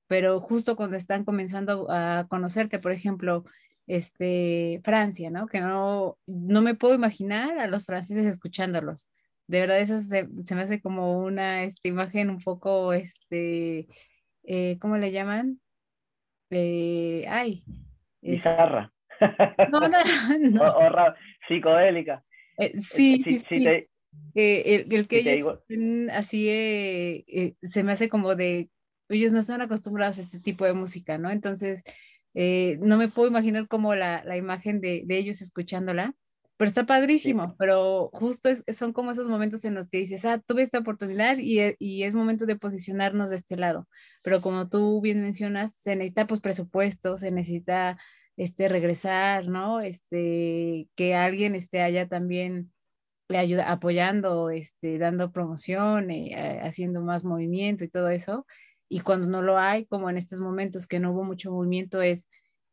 pero 0.06 0.40
justo 0.40 0.76
cuando 0.76 0.96
están 0.96 1.24
comenzando 1.24 1.90
a 1.90 2.26
conocerte, 2.28 2.78
por 2.78 2.92
ejemplo, 2.92 3.44
este, 3.86 4.80
Francia, 4.84 5.30
¿no? 5.30 5.46
Que 5.46 5.60
no, 5.60 6.18
no 6.26 6.62
me 6.62 6.74
puedo 6.74 6.94
imaginar 6.94 7.58
a 7.58 7.66
los 7.66 7.86
franceses 7.86 8.26
escuchándolos. 8.26 9.08
De 9.46 9.60
verdad, 9.60 9.80
eso 9.80 10.00
se, 10.00 10.28
se 10.42 10.54
me 10.54 10.62
hace 10.62 10.80
como 10.80 11.20
una 11.20 11.62
este, 11.62 11.88
imagen 11.88 12.30
un 12.30 12.42
poco, 12.42 12.92
este, 12.92 13.86
eh, 14.44 14.76
¿cómo 14.80 14.96
le 14.96 15.12
llaman? 15.12 15.60
Eh, 16.50 17.24
ay. 17.28 17.64
Bizarra. 18.20 18.92
No, 19.70 19.80
no, 19.80 19.88
no. 20.50 20.62
O, 20.62 20.86
o 20.88 21.14
psicodélica. 21.48 22.24
Eh, 22.58 22.72
sí, 22.80 23.22
sí, 23.22 23.42
sí. 23.48 23.64
Te, 24.32 24.74
el, 24.74 24.92
el, 24.92 25.06
que 25.08 25.22
si 25.22 25.28
ellos 25.28 25.60
digo... 25.68 26.10
así 26.12 27.24
se 27.62 27.82
me 27.82 27.92
hace 27.92 28.08
como 28.08 28.34
de, 28.34 28.70
ellos 29.08 29.32
no 29.32 29.40
están 29.40 29.60
acostumbrados 29.60 30.18
a 30.18 30.22
este 30.22 30.40
tipo 30.40 30.64
de 30.64 30.72
música, 30.72 31.18
¿no? 31.18 31.30
Entonces, 31.30 31.84
Eh, 32.38 32.78
no 32.82 32.98
me 32.98 33.08
puedo 33.08 33.28
imaginar 33.28 33.66
como 33.66 33.94
la, 33.94 34.22
la 34.24 34.36
imagen 34.36 34.78
de, 34.82 35.04
de, 35.06 35.16
ellos 35.16 35.40
escuchándola, 35.40 36.14
pero 36.58 36.68
está 36.68 36.84
padrísimo, 36.84 37.56
pero 37.58 38.10
justo 38.12 38.50
es, 38.50 38.62
son 38.76 38.92
como 38.92 39.10
esos 39.10 39.26
momentos 39.26 39.64
en 39.64 39.74
los 39.74 39.88
que 39.88 39.98
dices, 39.98 40.26
ah, 40.26 40.38
tuve 40.46 40.60
esta 40.60 40.78
oportunidad 40.80 41.38
y, 41.38 41.60
y, 41.78 42.02
es 42.02 42.14
momento 42.14 42.44
de 42.44 42.56
posicionarnos 42.56 43.30
de 43.30 43.36
este 43.36 43.56
lado, 43.56 43.88
pero 44.22 44.42
como 44.42 44.68
tú 44.68 45.00
bien 45.00 45.22
mencionas, 45.22 45.76
se 45.76 45.96
necesita 45.96 46.26
pues 46.26 46.42
presupuesto, 46.42 47.16
se 47.16 47.30
necesita 47.30 47.98
este, 48.36 48.68
regresar, 48.68 49.48
¿no? 49.48 49.80
Este, 49.80 50.88
que 50.94 51.14
alguien 51.14 51.54
esté 51.54 51.80
allá 51.80 52.06
también 52.06 52.70
le 53.28 53.38
ayuda 53.38 53.72
apoyando, 53.72 54.50
este, 54.50 54.98
dando 54.98 55.32
promoción, 55.32 56.10
eh, 56.10 56.60
haciendo 56.62 57.02
más 57.02 57.24
movimiento 57.24 57.82
y 57.84 57.88
todo 57.88 58.08
eso. 58.10 58.46
Y 58.88 59.00
cuando 59.00 59.28
no 59.28 59.42
lo 59.42 59.58
hay, 59.58 59.86
como 59.86 60.10
en 60.10 60.16
estos 60.16 60.38
momentos 60.40 60.86
que 60.86 61.00
no 61.00 61.12
hubo 61.12 61.24
mucho 61.24 61.50
movimiento, 61.50 62.02
es 62.02 62.28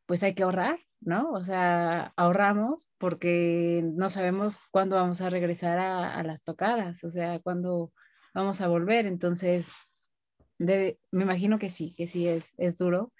pues 0.05 0.23
hay 0.23 0.35
que 0.35 0.43
ahorrar, 0.43 0.79
¿no? 1.01 1.31
O 1.31 1.43
sea, 1.43 2.13
ahorramos 2.17 2.89
porque 2.97 3.83
no 3.95 4.09
sabemos 4.09 4.59
cuándo 4.71 4.95
vamos 4.95 5.21
a 5.21 5.29
regresar 5.29 5.79
a, 5.79 6.21
las 6.23 6.43
tocadas, 6.43 7.03
o 7.03 7.09
sea, 7.09 7.39
cuándo 7.39 7.93
vamos 8.33 8.61
a 8.61 8.67
volver. 8.67 9.05
Entonces, 9.05 9.69
me 10.59 10.97
imagino 11.11 11.59
que 11.59 11.69
sí, 11.69 11.93
que 11.95 12.07
sí 12.07 12.27
es, 12.27 12.53
es 12.57 12.77
duro. 12.77 13.13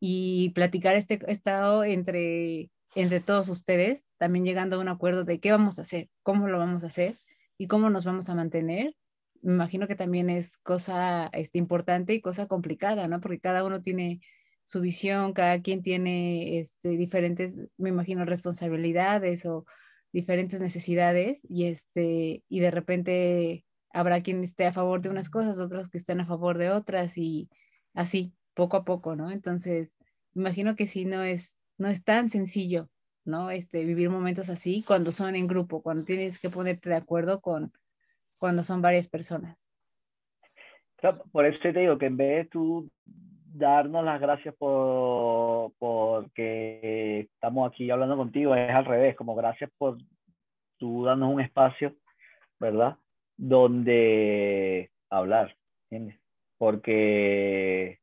Y 0.00 0.50
platicar 0.50 0.94
este 0.96 1.18
estado 1.30 1.84
entre 1.84 2.70
entre 2.96 3.20
todos 3.20 3.48
ustedes, 3.50 4.06
también 4.16 4.46
llegando 4.46 4.76
a 4.76 4.78
un 4.78 4.88
acuerdo 4.88 5.24
de 5.24 5.38
qué 5.38 5.52
vamos 5.52 5.78
a 5.78 5.82
hacer, 5.82 6.08
cómo 6.22 6.48
lo 6.48 6.58
vamos 6.58 6.82
a 6.82 6.86
hacer 6.86 7.18
y 7.58 7.66
cómo 7.66 7.90
nos 7.90 8.06
vamos 8.06 8.30
a 8.30 8.34
mantener. 8.34 8.96
Me 9.46 9.52
imagino 9.52 9.86
que 9.86 9.94
también 9.94 10.28
es 10.28 10.56
cosa 10.58 11.28
este, 11.32 11.58
importante 11.58 12.12
y 12.12 12.20
cosa 12.20 12.48
complicada, 12.48 13.06
¿no? 13.06 13.20
Porque 13.20 13.38
cada 13.38 13.62
uno 13.64 13.80
tiene 13.80 14.20
su 14.64 14.80
visión, 14.80 15.34
cada 15.34 15.62
quien 15.62 15.82
tiene 15.82 16.58
este, 16.58 16.96
diferentes, 16.96 17.60
me 17.76 17.90
imagino, 17.90 18.24
responsabilidades 18.24 19.46
o 19.46 19.64
diferentes 20.12 20.60
necesidades 20.60 21.42
y, 21.48 21.66
este, 21.66 22.42
y 22.48 22.58
de 22.58 22.70
repente 22.72 23.64
habrá 23.92 24.20
quien 24.20 24.42
esté 24.42 24.66
a 24.66 24.72
favor 24.72 25.00
de 25.00 25.10
unas 25.10 25.30
cosas, 25.30 25.60
otros 25.60 25.90
que 25.90 25.98
estén 25.98 26.20
a 26.20 26.26
favor 26.26 26.58
de 26.58 26.70
otras 26.70 27.16
y 27.16 27.48
así, 27.94 28.34
poco 28.52 28.76
a 28.76 28.84
poco, 28.84 29.14
¿no? 29.14 29.30
Entonces, 29.30 29.90
me 30.34 30.42
imagino 30.42 30.74
que 30.74 30.88
si 30.88 31.04
no 31.04 31.22
es 31.22 31.56
no 31.78 31.86
es 31.86 32.02
tan 32.02 32.28
sencillo, 32.28 32.90
¿no? 33.24 33.50
Este, 33.50 33.84
vivir 33.84 34.10
momentos 34.10 34.50
así 34.50 34.82
cuando 34.84 35.12
son 35.12 35.36
en 35.36 35.46
grupo, 35.46 35.82
cuando 35.82 36.04
tienes 36.04 36.40
que 36.40 36.50
ponerte 36.50 36.88
de 36.88 36.96
acuerdo 36.96 37.40
con 37.40 37.72
cuando 38.38 38.62
son 38.62 38.82
varias 38.82 39.08
personas. 39.08 39.70
por 41.32 41.46
eso 41.46 41.58
te 41.60 41.72
digo 41.72 41.98
que 41.98 42.06
en 42.06 42.16
vez 42.16 42.44
de 42.44 42.50
tú 42.50 42.90
darnos 43.04 44.04
las 44.04 44.20
gracias 44.20 44.54
por 44.56 45.72
porque 45.78 47.20
estamos 47.20 47.70
aquí 47.70 47.90
hablando 47.90 48.16
contigo, 48.16 48.54
es 48.54 48.70
al 48.70 48.84
revés, 48.84 49.16
como 49.16 49.34
gracias 49.34 49.70
por 49.78 49.98
tú 50.78 51.04
darnos 51.04 51.32
un 51.32 51.40
espacio, 51.40 51.94
¿verdad? 52.60 52.96
Donde 53.36 54.90
hablar, 55.10 55.56
¿entiendes? 55.90 56.20
Porque 56.58 58.00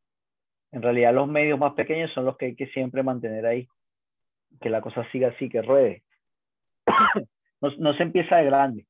en 0.72 0.82
realidad 0.82 1.14
los 1.14 1.28
medios 1.28 1.60
más 1.60 1.74
pequeños 1.74 2.12
son 2.14 2.26
los 2.26 2.38
que 2.38 2.48
hay 2.48 2.56
que 2.56 2.68
siempre 2.68 3.04
mantener 3.04 3.46
ahí, 3.46 3.68
que 4.60 4.70
la 4.70 4.82
cosa 4.82 5.10
siga 5.12 5.30
así, 5.30 5.50
que 5.50 5.62
ruede. 5.62 6.04
No, 7.62 7.70
no 7.78 7.94
se 7.94 8.04
empieza 8.04 8.36
de 8.36 8.44
grande, 8.44 8.86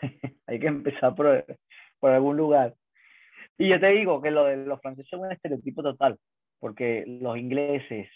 hay 0.46 0.58
que 0.58 0.66
empezar 0.66 1.14
por, 1.14 1.44
algún 2.02 2.36
lugar. 2.36 2.74
Y 3.58 3.68
yo 3.68 3.80
te 3.80 3.88
digo 3.88 4.20
que 4.20 4.30
lo 4.30 4.44
de 4.44 4.58
los 4.58 4.80
franceses 4.80 5.12
es 5.12 5.18
un 5.18 5.32
estereotipo 5.32 5.82
total, 5.82 6.18
porque 6.60 7.04
los 7.06 7.36
ingleses, 7.38 8.08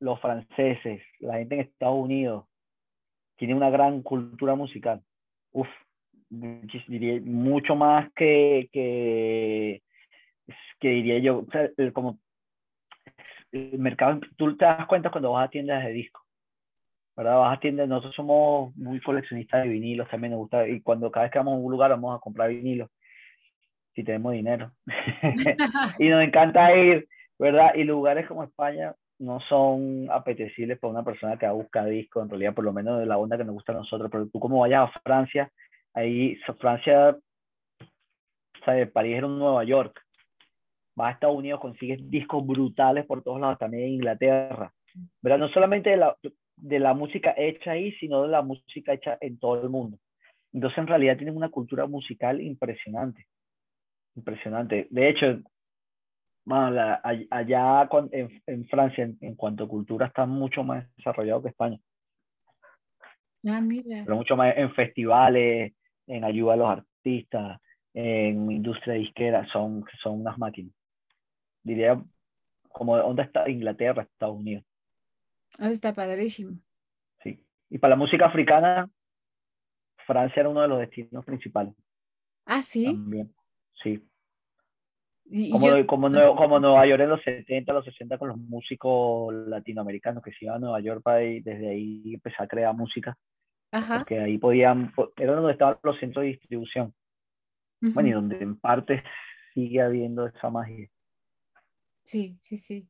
los 0.00 0.20
franceses, 0.20 1.02
la 1.20 1.38
gente 1.38 1.54
en 1.56 1.60
Estados 1.62 1.96
Unidos, 1.96 2.44
tiene 3.36 3.54
una 3.54 3.70
gran 3.70 4.02
cultura 4.02 4.54
musical. 4.54 5.02
Uf, 5.52 5.68
diría 6.28 7.20
mucho 7.22 7.74
más 7.74 8.12
que, 8.14 8.68
que 8.72 9.82
que 10.78 10.88
diría 10.88 11.18
yo, 11.18 11.44
como 11.92 12.18
el 13.52 13.78
mercado, 13.78 14.20
tú 14.36 14.56
te 14.56 14.64
das 14.64 14.86
cuenta 14.86 15.10
cuando 15.10 15.32
vas 15.32 15.48
a 15.48 15.50
tiendas 15.50 15.84
de 15.84 15.92
disco, 15.92 16.24
¿verdad? 17.18 17.38
Vas 17.38 17.56
a 17.56 17.60
tiendas, 17.60 17.88
nosotros 17.88 18.14
somos 18.14 18.76
muy 18.76 19.00
coleccionistas 19.00 19.64
de 19.64 19.68
vinilos, 19.70 20.08
también 20.08 20.30
nos 20.30 20.38
gusta, 20.38 20.68
y 20.68 20.80
cuando 20.80 21.10
cada 21.10 21.24
vez 21.24 21.32
que 21.32 21.38
vamos 21.40 21.54
a 21.54 21.56
un 21.56 21.72
lugar 21.72 21.90
vamos 21.90 22.16
a 22.16 22.20
comprar 22.20 22.48
vinilos, 22.48 22.88
si 23.92 24.04
tenemos 24.04 24.34
dinero. 24.34 24.70
y 25.98 26.10
nos 26.10 26.22
encanta 26.22 26.72
ir, 26.76 27.08
¿verdad? 27.36 27.74
Y 27.74 27.82
lugares 27.82 28.28
como 28.28 28.44
España 28.44 28.94
no 29.18 29.40
son 29.40 30.06
apetecibles 30.12 30.78
para 30.78 30.92
una 30.92 31.04
persona 31.04 31.36
que 31.36 31.48
busca 31.48 31.84
disco, 31.86 32.22
en 32.22 32.30
realidad 32.30 32.54
por 32.54 32.64
lo 32.64 32.72
menos 32.72 33.00
de 33.00 33.06
la 33.06 33.18
onda 33.18 33.36
que 33.36 33.44
nos 33.44 33.54
gusta 33.54 33.72
a 33.72 33.78
nosotros, 33.78 34.08
pero 34.12 34.28
tú 34.28 34.38
como 34.38 34.60
vayas 34.60 34.88
a 34.88 35.00
Francia, 35.00 35.50
ahí 35.94 36.38
Francia, 36.60 37.16
¿sabes? 38.64 38.92
París 38.92 39.16
era 39.16 39.26
un 39.26 39.40
Nueva 39.40 39.64
York, 39.64 40.00
vas 40.94 41.08
a 41.08 41.12
Estados 41.14 41.36
Unidos, 41.36 41.58
consigues 41.58 41.98
discos 42.08 42.46
brutales 42.46 43.06
por 43.06 43.24
todos 43.24 43.40
lados, 43.40 43.58
también 43.58 43.88
en 43.88 43.94
Inglaterra, 43.94 44.72
¿verdad? 45.20 45.38
No 45.38 45.48
solamente 45.48 45.90
de 45.90 45.96
la, 45.96 46.16
de 46.60 46.78
la 46.78 46.94
música 46.94 47.34
hecha 47.36 47.72
ahí, 47.72 47.92
sino 47.92 48.22
de 48.22 48.28
la 48.28 48.42
música 48.42 48.92
hecha 48.92 49.18
en 49.20 49.38
todo 49.38 49.62
el 49.62 49.68
mundo. 49.68 49.98
Entonces, 50.52 50.78
en 50.78 50.86
realidad 50.86 51.16
tienen 51.16 51.36
una 51.36 51.50
cultura 51.50 51.86
musical 51.86 52.40
impresionante, 52.40 53.26
impresionante. 54.16 54.88
De 54.90 55.08
hecho, 55.08 55.40
allá 56.46 57.88
en, 58.12 58.42
en 58.46 58.66
Francia, 58.66 59.10
en, 59.20 59.34
cuanto 59.34 59.64
a 59.64 59.68
cultura, 59.68 60.06
está 60.06 60.26
mucho 60.26 60.62
más 60.62 60.86
desarrollado 60.96 61.42
que 61.42 61.48
España. 61.48 61.78
Ah, 63.46 63.60
mira. 63.60 64.02
Pero 64.04 64.16
mucho 64.16 64.36
más 64.36 64.56
en 64.56 64.72
festivales, 64.74 65.74
en 66.06 66.24
ayuda 66.24 66.54
a 66.54 66.56
los 66.56 66.70
artistas, 66.70 67.60
en 67.94 68.50
industria 68.50 68.94
disquera, 68.94 69.46
son, 69.52 69.84
son 70.02 70.20
unas 70.20 70.38
máquinas 70.38 70.72
diría, 71.68 72.02
como 72.70 72.96
dónde 72.96 73.22
está 73.22 73.48
Inglaterra, 73.48 74.02
Estados 74.02 74.36
Unidos. 74.36 74.64
Ah, 75.58 75.70
está 75.70 75.92
padrísimo. 75.92 76.58
Sí. 77.22 77.44
Y 77.70 77.78
para 77.78 77.90
la 77.90 77.96
música 77.96 78.26
africana, 78.26 78.90
Francia 80.06 80.40
era 80.40 80.48
uno 80.48 80.62
de 80.62 80.68
los 80.68 80.78
destinos 80.78 81.24
principales. 81.24 81.74
Ah, 82.46 82.62
sí. 82.62 82.86
También, 82.86 83.34
sí. 83.82 84.02
como, 85.50 85.86
como, 85.86 86.36
como, 86.36 86.60
Nueva 86.60 86.86
York 86.86 87.02
en 87.02 87.10
los 87.10 87.22
70, 87.22 87.72
los 87.72 87.84
60 87.84 88.16
con 88.16 88.28
los 88.28 88.38
músicos 88.38 89.34
latinoamericanos 89.34 90.22
que 90.22 90.32
se 90.32 90.46
iban 90.46 90.56
a 90.56 90.60
Nueva 90.60 90.80
York 90.80 91.02
para 91.02 91.18
desde 91.18 91.68
ahí 91.68 92.14
empezar 92.14 92.44
a 92.44 92.48
crear 92.48 92.74
música. 92.74 93.16
Ajá. 93.70 93.98
Porque 93.98 94.18
ahí 94.18 94.38
podían, 94.38 94.92
era 95.16 95.34
donde 95.34 95.52
estaban 95.52 95.76
los 95.82 95.98
centros 95.98 96.22
de 96.22 96.28
distribución. 96.28 96.94
Bueno, 97.80 98.08
y 98.08 98.12
donde 98.12 98.38
en 98.38 98.58
parte 98.58 99.04
sigue 99.54 99.82
habiendo 99.82 100.26
esa 100.26 100.50
magia. 100.50 100.88
Sí, 102.02 102.38
sí, 102.40 102.56
sí. 102.56 102.88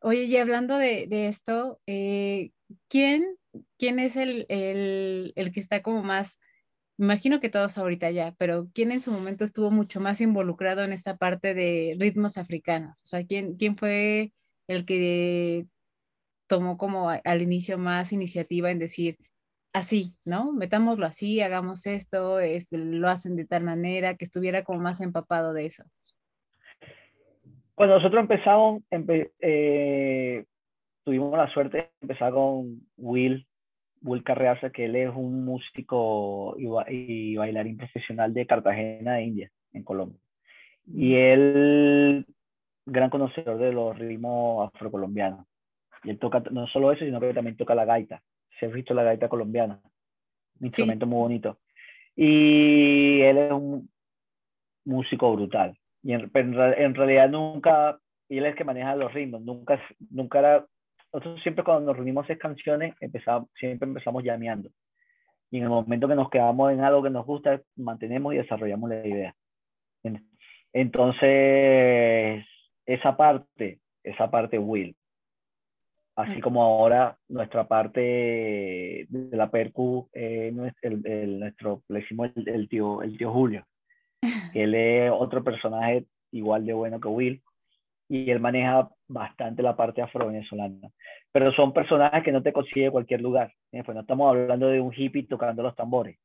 Oye, 0.00 0.24
y 0.24 0.36
hablando 0.36 0.76
de, 0.76 1.08
esto, 1.28 1.80
eh, 1.86 2.52
¿quién, 2.88 3.36
¿quién 3.78 3.98
es 3.98 4.16
el, 4.16 4.46
el, 4.48 5.52
que 5.52 5.60
está 5.60 5.82
como 5.82 6.02
más, 6.02 6.38
imagino 6.98 7.40
que 7.40 7.50
todos 7.50 7.78
ahorita 7.78 8.10
ya, 8.10 8.34
pero 8.38 8.68
quién 8.74 8.92
en 8.92 9.00
su 9.00 9.10
momento 9.12 9.44
estuvo 9.44 9.70
mucho 9.70 10.00
más 10.00 10.20
involucrado 10.20 10.82
en 10.82 10.92
esta 10.92 11.16
parte 11.16 11.54
de 11.54 11.96
ritmos 11.98 12.38
africanos? 12.38 13.00
O 13.04 13.06
sea, 13.06 13.24
¿quién, 13.24 13.56
quién 13.56 13.76
fue 13.76 14.32
el 14.68 14.84
que 14.84 15.66
tomó 16.48 16.78
como 16.78 17.10
al 17.10 17.42
inicio 17.42 17.78
más 17.78 18.12
iniciativa 18.12 18.70
en 18.70 18.78
decir, 18.78 19.18
así, 19.72 20.16
¿no? 20.24 20.52
Metámoslo 20.52 21.06
así, 21.06 21.40
hagamos 21.40 21.86
esto, 21.86 22.40
este, 22.40 22.78
lo 22.78 23.08
hacen 23.08 23.36
de 23.36 23.46
tal 23.46 23.64
manera 23.64 24.16
que 24.16 24.24
estuviera 24.24 24.64
como 24.64 24.80
más 24.80 25.00
empapado 25.00 25.52
de 25.52 25.66
eso. 25.66 25.84
Cuando 27.78 27.94
nosotros 27.94 28.20
empezamos, 28.20 28.82
eh, 29.40 30.44
tuvimos 31.04 31.38
la 31.38 31.48
suerte 31.52 31.76
de 31.76 31.90
empezar 32.02 32.32
con 32.32 32.80
Will, 32.96 33.46
Will 34.02 34.24
Carreasa, 34.24 34.70
que 34.70 34.86
él 34.86 34.96
es 34.96 35.10
un 35.14 35.44
músico 35.44 36.56
y, 36.58 37.36
bailarín 37.36 37.76
profesional 37.76 38.34
de 38.34 38.48
Cartagena, 38.48 39.14
de 39.14 39.22
India, 39.22 39.52
en 39.72 39.84
Colombia. 39.84 40.18
Y 40.92 41.14
él, 41.14 42.26
gran 42.84 43.10
conocedor 43.10 43.58
de 43.58 43.72
los 43.72 43.96
ritmos 43.96 44.74
afrocolombianos. 44.74 45.46
Y 46.02 46.10
él 46.10 46.18
toca 46.18 46.42
no 46.50 46.66
solo 46.66 46.90
eso, 46.90 47.04
sino 47.04 47.20
que 47.20 47.32
también 47.32 47.56
toca 47.56 47.76
la 47.76 47.84
gaita. 47.84 48.20
Se 48.58 48.66
ha 48.66 48.70
visto 48.70 48.92
la 48.92 49.04
gaita 49.04 49.28
colombiana. 49.28 49.80
Un 50.58 50.66
instrumento 50.66 51.06
muy 51.06 51.18
bonito. 51.18 51.58
Y 52.16 53.20
él 53.20 53.38
es 53.38 53.52
un 53.52 53.88
músico 54.84 55.32
brutal. 55.32 55.78
Y 56.02 56.12
en, 56.12 56.30
en, 56.34 56.94
realidad 56.94 57.28
nunca, 57.28 57.98
y 58.28 58.38
él 58.38 58.46
es 58.46 58.52
el 58.52 58.56
que 58.56 58.64
maneja 58.64 58.96
los 58.96 59.12
ritmos, 59.12 59.42
nunca, 59.42 59.80
nunca 60.10 60.38
era, 60.38 60.66
nosotros 61.12 61.42
siempre 61.42 61.64
cuando 61.64 61.86
nos 61.86 61.96
reunimos 61.96 62.22
a 62.22 62.26
hacer 62.26 62.38
canciones, 62.38 62.94
empezamos, 63.00 63.48
siempre 63.58 63.88
empezamos 63.88 64.22
llameando. 64.22 64.70
Y 65.50 65.58
en 65.58 65.64
el 65.64 65.70
momento 65.70 66.08
que 66.08 66.14
nos 66.14 66.30
quedamos 66.30 66.72
en 66.72 66.80
algo 66.80 67.02
que 67.02 67.10
nos 67.10 67.24
gusta, 67.24 67.60
mantenemos 67.76 68.34
y 68.34 68.38
desarrollamos 68.38 68.90
la 68.90 69.06
idea. 69.06 69.34
Entonces, 70.72 72.44
esa 72.84 73.16
parte, 73.16 73.80
esa 74.02 74.30
parte 74.30 74.58
Will. 74.58 74.94
Así 76.16 76.40
como 76.40 76.62
ahora 76.64 77.16
nuestra 77.28 77.68
parte 77.68 78.00
de 79.08 79.36
la 79.36 79.50
percu, 79.52 80.08
eh, 80.12 80.52
el, 80.82 81.38
nuestro, 81.38 81.84
le 81.88 82.00
decimos 82.00 82.30
el, 82.34 82.68
tío, 82.68 83.02
el 83.02 83.16
tío 83.16 83.32
Julio, 83.32 83.64
que 84.52 84.64
él 84.64 84.74
es 84.74 85.10
otro 85.12 85.42
personaje 85.44 86.06
igual 86.30 86.66
de 86.66 86.72
bueno 86.72 87.00
que 87.00 87.08
Will, 87.08 87.42
y 88.08 88.30
él 88.30 88.40
maneja 88.40 88.88
bastante 89.06 89.62
la 89.62 89.76
parte 89.76 90.02
afro-venezolana. 90.02 90.90
Pero 91.30 91.52
son 91.52 91.72
personajes 91.72 92.24
que 92.24 92.32
no 92.32 92.42
te 92.42 92.52
consigue 92.52 92.90
cualquier 92.90 93.20
lugar. 93.20 93.52
¿eh? 93.72 93.82
Pues 93.84 93.94
no 93.94 94.00
estamos 94.00 94.30
hablando 94.30 94.68
de 94.68 94.80
un 94.80 94.92
hippie 94.94 95.26
tocando 95.26 95.62
los 95.62 95.76
tambores. 95.76 96.18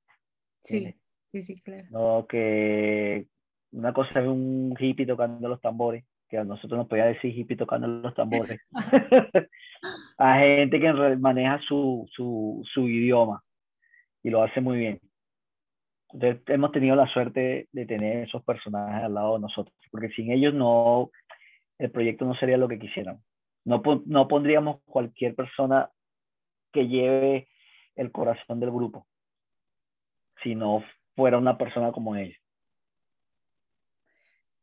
Sí, 0.63 0.95
sí, 1.31 1.41
sí, 1.41 1.61
claro. 1.61 1.85
No, 1.91 2.25
que 2.27 3.27
una 3.71 3.91
cosa 3.93 4.21
es 4.21 4.27
un 4.27 4.75
hippie 4.79 5.05
tocando 5.05 5.49
los 5.49 5.59
tambores, 5.59 6.05
que 6.29 6.37
a 6.37 6.45
nosotros 6.45 6.77
nos 6.77 6.87
podía 6.87 7.05
decir 7.05 7.37
hippie 7.37 7.57
tocando 7.57 7.87
los 7.87 8.13
tambores. 8.13 8.61
a 10.17 10.39
gente 10.39 10.79
que 10.79 10.93
maneja 11.17 11.59
su, 11.67 12.07
su, 12.11 12.63
su 12.73 12.87
idioma 12.87 13.43
y 14.23 14.29
lo 14.29 14.41
hace 14.41 14.61
muy 14.61 14.77
bien. 14.77 14.99
Entonces, 16.13 16.43
hemos 16.47 16.71
tenido 16.71 16.95
la 16.95 17.07
suerte 17.07 17.67
de 17.71 17.85
tener 17.85 18.27
esos 18.27 18.43
personajes 18.43 19.03
al 19.03 19.15
lado 19.15 19.35
de 19.35 19.41
nosotros, 19.41 19.75
porque 19.91 20.09
sin 20.09 20.31
ellos 20.31 20.53
no, 20.53 21.09
el 21.79 21.91
proyecto 21.91 22.25
no 22.25 22.35
sería 22.35 22.57
lo 22.57 22.67
que 22.67 22.79
quisieran. 22.79 23.19
No, 23.65 23.81
no 24.05 24.27
pondríamos 24.27 24.81
cualquier 24.85 25.35
persona 25.35 25.89
que 26.71 26.87
lleve 26.87 27.47
el 27.95 28.11
corazón 28.11 28.59
del 28.59 28.71
grupo, 28.71 29.07
si 30.43 30.55
no 30.55 30.83
fuera 31.15 31.37
una 31.37 31.57
persona 31.57 31.91
como 31.91 32.15
ellos. 32.15 32.37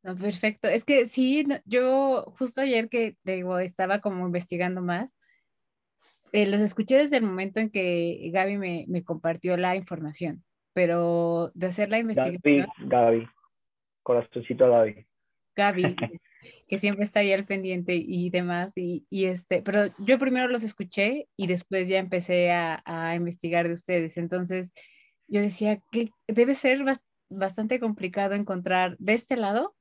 No, 0.03 0.17
perfecto. 0.17 0.69
Es 0.69 0.85
que 0.85 1.07
sí, 1.07 1.47
yo 1.65 2.33
justo 2.39 2.63
ayer 2.63 2.89
que 2.89 3.17
digo, 3.23 3.59
estaba 3.59 4.01
como 4.01 4.27
investigando 4.27 4.83
más, 4.83 5.11
eh, 6.33 6.47
los 6.47 6.61
escuché 6.61 6.97
desde 6.97 7.19
el 7.19 7.25
momento 7.25 7.61
en 7.61 7.71
que 7.71 8.31
Gaby 8.33 8.57
me, 8.57 8.85
me, 8.89 9.05
compartió 9.05 9.57
la 9.57 9.77
información, 9.77 10.45
pero 10.73 11.51
de 11.55 11.67
hacer 11.67 11.91
la 11.91 11.99
investigación. 11.99 12.69
Gaby, 12.79 12.89
Gaby, 12.89 13.29
corazoncito 14.03 14.65
a 14.67 14.69
Gaby. 14.69 15.07
Gaby, 15.57 15.97
que 16.69 16.79
siempre 16.79 17.05
está 17.05 17.21
ahí 17.21 17.33
al 17.33 17.45
pendiente 17.45 17.95
y 17.95 18.31
demás, 18.31 18.77
y, 18.77 19.07
y, 19.11 19.27
este, 19.27 19.63
pero 19.63 19.87
yo 19.99 20.19
primero 20.19 20.49
los 20.49 20.63
escuché 20.63 21.29
y 21.37 21.47
después 21.47 21.89
ya 21.89 21.99
empecé 21.99 22.53
a, 22.53 22.83
a 22.85 23.15
investigar 23.15 23.69
de 23.69 23.75
ustedes, 23.75 24.17
entonces 24.17 24.73
yo 25.29 25.41
decía 25.41 25.81
que 25.93 26.11
debe 26.27 26.55
ser 26.55 26.85
bastante 27.29 27.79
complicado 27.79 28.35
encontrar 28.35 28.97
de 28.99 29.15
este 29.15 29.37
lado 29.37 29.77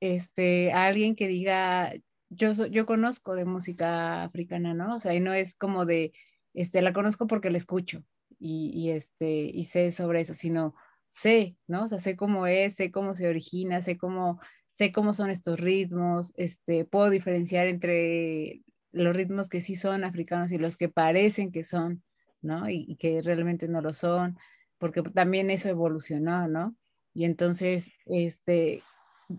este, 0.00 0.72
a 0.72 0.86
alguien 0.86 1.16
que 1.16 1.28
diga, 1.28 1.94
yo, 2.28 2.52
yo 2.66 2.84
conozco 2.86 3.34
de 3.34 3.46
música 3.46 4.24
africana, 4.24 4.74
¿no? 4.74 4.96
O 4.96 5.00
sea, 5.00 5.14
y 5.14 5.20
no 5.20 5.32
es 5.32 5.54
como 5.54 5.86
de, 5.86 6.12
este, 6.54 6.82
la 6.82 6.92
conozco 6.92 7.26
porque 7.26 7.50
la 7.50 7.56
escucho 7.56 8.04
y, 8.38 8.70
y, 8.74 8.90
este, 8.90 9.30
y 9.30 9.64
sé 9.64 9.92
sobre 9.92 10.20
eso, 10.20 10.34
sino 10.34 10.74
sé, 11.08 11.56
¿no? 11.66 11.84
O 11.84 11.88
sé 11.88 12.16
cómo 12.16 12.46
es, 12.46 12.74
sé 12.74 12.90
cómo 12.90 13.14
se 13.14 13.28
origina, 13.28 13.82
sé 13.82 13.96
cómo, 13.96 14.40
sé 14.72 14.92
cómo 14.92 15.14
son 15.14 15.30
estos 15.30 15.60
ritmos, 15.60 16.32
este, 16.36 16.84
puedo 16.84 17.10
diferenciar 17.10 17.66
entre 17.66 18.62
los 18.92 19.16
ritmos 19.16 19.48
que 19.48 19.60
sí 19.60 19.76
son 19.76 20.04
africanos 20.04 20.52
y 20.52 20.58
los 20.58 20.76
que 20.76 20.88
parecen 20.88 21.52
que 21.52 21.64
son, 21.64 22.02
¿no? 22.42 22.68
Y, 22.68 22.84
y 22.88 22.96
que 22.96 23.22
realmente 23.22 23.68
no 23.68 23.80
lo 23.80 23.94
son, 23.94 24.38
porque 24.78 25.02
también 25.02 25.50
eso 25.50 25.68
evolucionó, 25.68 26.48
¿no? 26.48 26.76
Y 27.14 27.24
entonces, 27.24 27.90
este, 28.04 28.82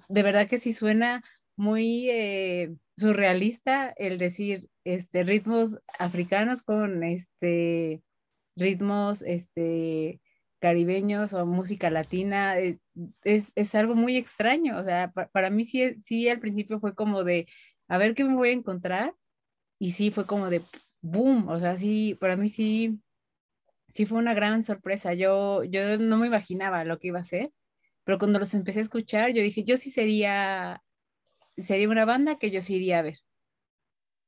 de 0.10 0.24
verdad 0.24 0.48
que 0.48 0.58
sí 0.58 0.74
suena 0.74 1.24
muy 1.56 2.10
eh, 2.10 2.76
surrealista 2.96 3.94
el 3.98 4.18
decir 4.18 4.70
este, 4.84 5.24
ritmos 5.24 5.78
africanos 6.00 6.62
con 6.62 7.04
este, 7.04 8.02
ritmos 8.58 9.22
este, 9.22 10.22
caribeños 10.60 11.34
o 11.34 11.46
música 11.46 11.90
latina. 11.90 12.60
Eh, 12.60 12.80
es, 13.24 13.52
es, 13.56 13.76
algo 13.76 13.96
muy 13.96 14.18
extraño. 14.18 14.78
O 14.78 14.84
sea, 14.84 15.12
para 15.12 15.50
mí 15.50 15.64
sí, 15.64 15.96
sí 16.02 16.30
al 16.30 16.40
principio 16.40 16.80
fue 16.80 16.96
como 16.96 17.24
de, 17.24 17.48
a 17.88 17.98
ver 17.98 18.16
qué 18.16 18.24
me 18.24 18.36
voy 18.36 18.50
a 18.50 18.54
encontrar. 18.54 19.16
Y 19.80 19.92
sí 19.92 20.12
fue 20.12 20.26
como 20.26 20.50
de, 20.50 20.64
boom. 21.02 21.48
O 21.50 21.60
sea, 21.60 21.78
sí, 21.80 22.18
para 22.20 22.36
mí 22.38 22.50
sí, 22.50 23.00
sí 23.94 24.06
fue 24.06 24.18
una 24.20 24.34
gran 24.34 24.64
sorpresa. 24.64 25.14
Yo, 25.14 25.64
yo 25.64 25.98
no 26.00 26.18
me 26.18 26.28
imaginaba 26.28 26.84
lo 26.86 27.00
que 27.00 27.08
iba 27.10 27.20
a 27.20 27.24
ser 27.24 27.52
pero 28.08 28.20
cuando 28.20 28.40
los 28.40 28.54
empecé 28.54 28.80
a 28.80 28.84
escuchar, 28.84 29.34
yo 29.34 29.42
dije, 29.42 29.66
yo 29.66 29.76
sí 29.76 29.92
sería, 29.92 30.82
sería 31.58 31.90
una 31.90 32.06
banda 32.06 32.40
que 32.40 32.52
yo 32.52 32.62
sí 32.62 32.76
iría 32.76 33.00
a 33.00 33.02
ver. 33.02 33.20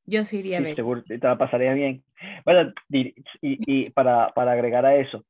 Yo 0.10 0.24
sí 0.24 0.40
iría 0.40 0.58
a 0.58 0.62
ver. 0.62 0.76
Seguro, 0.76 1.04
te 1.04 1.18
la 1.18 1.38
pasaría 1.38 1.74
bien. 1.74 2.04
Bueno, 2.46 2.74
y, 2.90 3.14
y 3.42 3.90
para, 3.92 4.30
para, 4.34 4.54
agregar 4.54 4.86
a 4.86 4.96
eso, 4.96 5.24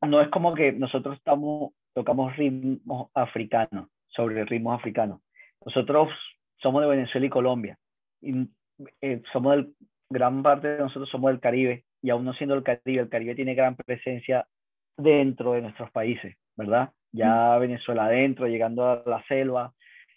no 0.00 0.20
es 0.20 0.28
como 0.28 0.54
que 0.54 0.72
nosotros 0.72 1.16
estamos, 1.16 1.72
tocamos 1.94 2.36
ritmos 2.36 3.10
africanos, 3.14 3.88
sobre 4.08 4.44
ritmos 4.44 4.78
africanos. 4.78 5.20
Nosotros 5.64 6.10
somos 6.58 6.82
de 6.82 6.88
Venezuela 6.88 7.26
y 7.26 7.30
Colombia. 7.30 7.78
Y, 8.22 8.48
eh, 9.00 9.22
somos 9.32 9.56
del, 9.56 9.74
gran 10.10 10.42
parte 10.42 10.68
de 10.68 10.78
nosotros 10.78 11.08
somos 11.10 11.30
del 11.30 11.40
Caribe, 11.40 11.84
y 12.02 12.10
aún 12.10 12.24
no 12.24 12.32
siendo 12.34 12.54
el 12.54 12.62
Caribe, 12.62 13.02
el 13.02 13.08
Caribe 13.08 13.34
tiene 13.34 13.54
gran 13.54 13.74
presencia 13.74 14.46
dentro 14.96 15.52
de 15.52 15.62
nuestros 15.62 15.90
países, 15.90 16.36
¿verdad? 16.56 16.90
ya 17.12 17.56
Venezuela 17.58 18.06
adentro, 18.06 18.46
llegando 18.46 18.86
a 18.86 19.02
la 19.06 19.24
selva, 19.26 19.72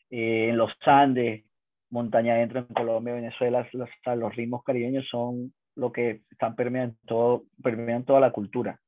eh, 0.10 0.50
en 0.50 0.58
los 0.58 0.72
Andes, 0.86 1.46
montaña 1.90 2.34
adentro 2.34 2.60
en 2.60 2.66
Colombia, 2.68 3.14
Venezuela, 3.14 3.68
los, 3.74 3.90
los, 4.06 4.36
ritmos 4.36 4.64
caribeños 4.64 5.08
son 5.10 5.54
lo 5.76 5.92
que 5.92 6.22
están 6.32 6.56
permeando, 6.56 6.96
todo, 7.06 7.44
permeando 7.64 8.06
toda 8.08 8.20
la 8.20 8.32
cultura. 8.32 8.80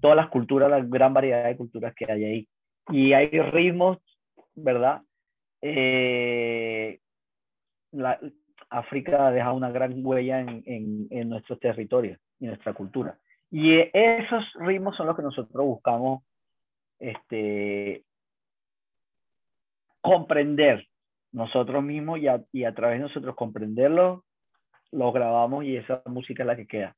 Todas 0.00 0.16
las 0.16 0.28
culturas, 0.28 0.70
la 0.70 0.80
gran 0.80 1.14
variedad 1.14 1.44
de 1.44 1.56
culturas 1.56 1.94
que 1.94 2.10
hay 2.10 2.24
ahí. 2.24 2.48
Y 2.90 3.12
hay 3.12 3.28
ritmos, 3.28 3.98
¿verdad? 4.54 5.02
Eh, 5.62 7.00
África 8.68 9.30
deja 9.30 9.52
una 9.52 9.70
gran 9.70 10.04
huella 10.04 10.40
en 10.40 11.28
nuestros 11.28 11.58
territorios 11.60 12.18
y 12.38 12.46
nuestra 12.46 12.74
cultura. 12.74 13.18
Y 13.50 13.78
esos 13.92 14.44
ritmos 14.60 14.96
son 14.96 15.06
los 15.06 15.16
que 15.16 15.22
nosotros 15.22 15.64
buscamos 15.64 16.22
este, 16.98 18.04
comprender 20.00 20.86
nosotros 21.36 21.84
mismos 21.84 22.18
y 22.18 22.28
a, 22.28 22.42
y 22.50 22.64
a 22.64 22.74
través 22.74 22.98
de 22.98 23.08
nosotros 23.08 23.36
comprenderlo, 23.36 24.24
lo 24.90 25.12
grabamos 25.12 25.64
y 25.64 25.76
esa 25.76 26.02
música 26.06 26.42
es 26.42 26.46
la 26.46 26.56
que 26.56 26.66
queda. 26.66 26.96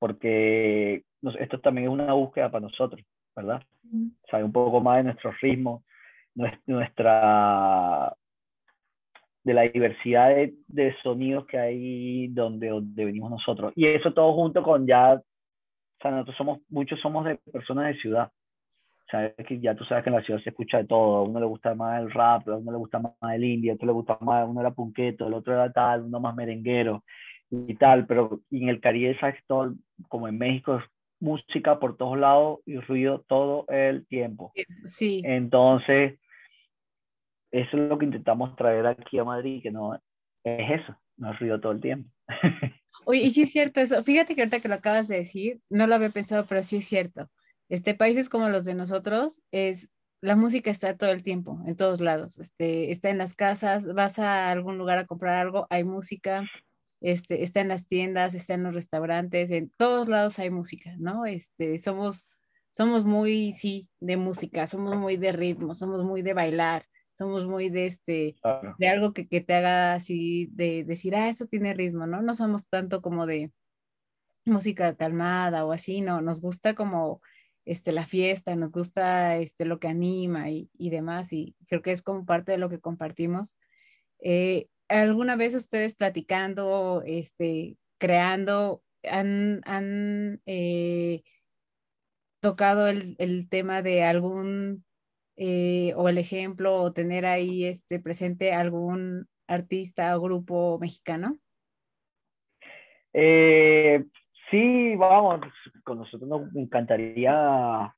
Porque 0.00 1.04
esto 1.38 1.60
también 1.60 1.86
es 1.86 1.92
una 1.92 2.12
búsqueda 2.12 2.50
para 2.50 2.66
nosotros, 2.66 3.00
¿verdad? 3.36 3.62
Saber 4.28 4.44
un 4.44 4.52
poco 4.52 4.80
más 4.80 4.96
de 4.98 5.04
nuestro 5.04 5.30
ritmo, 5.40 5.84
nuestra 6.66 8.12
de 9.44 9.54
la 9.54 9.62
diversidad 9.62 10.30
de, 10.30 10.54
de, 10.66 10.96
sonidos 11.04 11.46
que 11.46 11.56
hay 11.56 12.26
donde, 12.28 12.70
donde 12.70 13.04
venimos 13.04 13.30
nosotros. 13.30 13.72
Y 13.76 13.86
eso 13.86 14.12
todo 14.12 14.34
junto 14.34 14.64
con 14.64 14.84
ya, 14.84 15.14
o 15.14 15.22
sea, 16.02 16.10
nosotros 16.10 16.36
somos, 16.36 16.58
muchos 16.68 17.00
somos 17.00 17.24
de 17.24 17.36
personas 17.52 17.86
de 17.86 18.00
ciudad, 18.00 18.32
sabes 19.10 19.34
que 19.46 19.60
ya 19.60 19.74
tú 19.74 19.84
sabes 19.84 20.04
que 20.04 20.10
en 20.10 20.16
la 20.16 20.22
ciudad 20.22 20.40
se 20.40 20.50
escucha 20.50 20.78
de 20.78 20.86
todo, 20.86 21.16
a 21.16 21.22
uno 21.22 21.40
le 21.40 21.46
gusta 21.46 21.74
más 21.74 22.00
el 22.00 22.10
rap, 22.10 22.48
a 22.48 22.56
uno 22.56 22.72
le 22.72 22.78
gusta 22.78 22.98
más 22.98 23.12
el 23.34 23.44
indie, 23.44 23.70
a 23.70 23.74
otro 23.74 23.86
le 23.86 23.92
gusta 23.92 24.18
más, 24.20 24.48
uno 24.48 24.60
era 24.60 24.72
punqueto, 24.72 25.26
el 25.26 25.34
otro 25.34 25.54
era 25.54 25.72
tal, 25.72 26.02
uno 26.02 26.20
más 26.20 26.34
merenguero 26.34 27.04
y 27.50 27.74
tal, 27.74 28.06
pero 28.06 28.40
en 28.50 28.68
el 28.68 28.80
Caribe 28.80 29.16
sabes 29.18 29.36
todo, 29.46 29.74
como 30.08 30.28
en 30.28 30.38
México 30.38 30.76
es 30.76 30.84
música 31.20 31.78
por 31.78 31.96
todos 31.96 32.18
lados 32.18 32.60
y 32.66 32.78
ruido 32.78 33.24
todo 33.26 33.66
el 33.68 34.06
tiempo. 34.06 34.52
Sí. 34.86 35.22
Entonces, 35.24 36.18
eso 37.52 37.76
es 37.76 37.88
lo 37.88 37.98
que 37.98 38.06
intentamos 38.06 38.54
traer 38.56 38.86
aquí 38.86 39.18
a 39.18 39.24
Madrid, 39.24 39.62
que 39.62 39.70
no 39.70 39.94
es 40.44 40.80
eso, 40.80 40.96
no 41.16 41.32
es 41.32 41.38
ruido 41.38 41.60
todo 41.60 41.72
el 41.72 41.80
tiempo. 41.80 42.10
Oye, 43.06 43.22
y 43.22 43.30
sí 43.30 43.42
es 43.42 43.52
cierto 43.52 43.80
eso. 43.80 44.02
Fíjate 44.02 44.34
que 44.34 44.40
ahorita 44.40 44.60
que 44.60 44.68
lo 44.68 44.74
acabas 44.74 45.06
de 45.06 45.18
decir, 45.18 45.60
no 45.70 45.86
lo 45.86 45.94
había 45.94 46.10
pensado, 46.10 46.44
pero 46.48 46.62
sí 46.64 46.78
es 46.78 46.88
cierto. 46.88 47.30
Este, 47.68 47.94
países 47.94 48.28
como 48.28 48.48
los 48.48 48.64
de 48.64 48.74
nosotros, 48.74 49.42
es, 49.50 49.88
la 50.20 50.36
música 50.36 50.70
está 50.70 50.96
todo 50.96 51.10
el 51.10 51.22
tiempo, 51.22 51.60
en 51.66 51.76
todos 51.76 52.00
lados. 52.00 52.38
Este, 52.38 52.92
está 52.92 53.10
en 53.10 53.18
las 53.18 53.34
casas, 53.34 53.92
vas 53.92 54.18
a 54.18 54.50
algún 54.50 54.78
lugar 54.78 54.98
a 54.98 55.06
comprar 55.06 55.36
algo, 55.38 55.66
hay 55.70 55.84
música. 55.84 56.44
Este, 57.00 57.42
está 57.42 57.60
en 57.60 57.68
las 57.68 57.86
tiendas, 57.86 58.34
está 58.34 58.54
en 58.54 58.62
los 58.62 58.74
restaurantes, 58.74 59.50
en 59.50 59.70
todos 59.76 60.08
lados 60.08 60.38
hay 60.38 60.50
música, 60.50 60.94
¿no? 60.98 61.26
Este, 61.26 61.78
somos, 61.78 62.28
somos 62.70 63.04
muy, 63.04 63.52
sí, 63.52 63.88
de 64.00 64.16
música, 64.16 64.66
somos 64.66 64.96
muy 64.96 65.16
de 65.16 65.32
ritmo, 65.32 65.74
somos 65.74 66.02
muy 66.04 66.22
de 66.22 66.32
bailar, 66.32 66.84
somos 67.18 67.46
muy 67.46 67.68
de 67.68 67.86
este, 67.86 68.36
de 68.78 68.88
algo 68.88 69.12
que, 69.12 69.28
que, 69.28 69.40
te 69.42 69.54
haga 69.54 69.92
así, 69.94 70.48
de 70.52 70.84
decir, 70.84 71.14
ah, 71.16 71.28
eso 71.28 71.46
tiene 71.46 71.74
ritmo, 71.74 72.06
¿no? 72.06 72.22
No 72.22 72.34
somos 72.34 72.66
tanto 72.66 73.02
como 73.02 73.26
de 73.26 73.52
música 74.46 74.94
calmada 74.96 75.66
o 75.66 75.72
así, 75.72 76.00
no, 76.00 76.22
nos 76.22 76.40
gusta 76.40 76.74
como 76.74 77.20
este, 77.66 77.92
la 77.92 78.06
fiesta, 78.06 78.54
nos 78.56 78.72
gusta 78.72 79.36
este, 79.36 79.64
lo 79.66 79.78
que 79.80 79.88
anima 79.88 80.50
y, 80.50 80.70
y 80.78 80.90
demás, 80.90 81.32
y 81.32 81.56
creo 81.66 81.82
que 81.82 81.92
es 81.92 82.00
como 82.00 82.24
parte 82.24 82.52
de 82.52 82.58
lo 82.58 82.70
que 82.70 82.80
compartimos. 82.80 83.56
Eh, 84.20 84.68
alguna 84.88 85.36
vez 85.36 85.54
ustedes 85.54 85.96
platicando, 85.96 87.02
este, 87.04 87.76
creando, 87.98 88.82
han, 89.02 89.60
han 89.64 90.40
eh, 90.46 91.22
tocado 92.40 92.88
el, 92.88 93.16
el, 93.18 93.48
tema 93.48 93.82
de 93.82 94.04
algún, 94.04 94.84
eh, 95.36 95.92
o 95.96 96.08
el 96.08 96.18
ejemplo, 96.18 96.76
o 96.76 96.92
tener 96.92 97.26
ahí 97.26 97.64
este, 97.64 97.98
presente 97.98 98.52
algún 98.52 99.28
artista 99.48 100.16
o 100.16 100.20
grupo 100.20 100.78
mexicano? 100.78 101.38
Sí, 104.50 104.94
vamos, 104.96 105.40
con 105.82 105.98
nosotros 105.98 106.28
nos 106.28 106.54
encantaría 106.54 107.92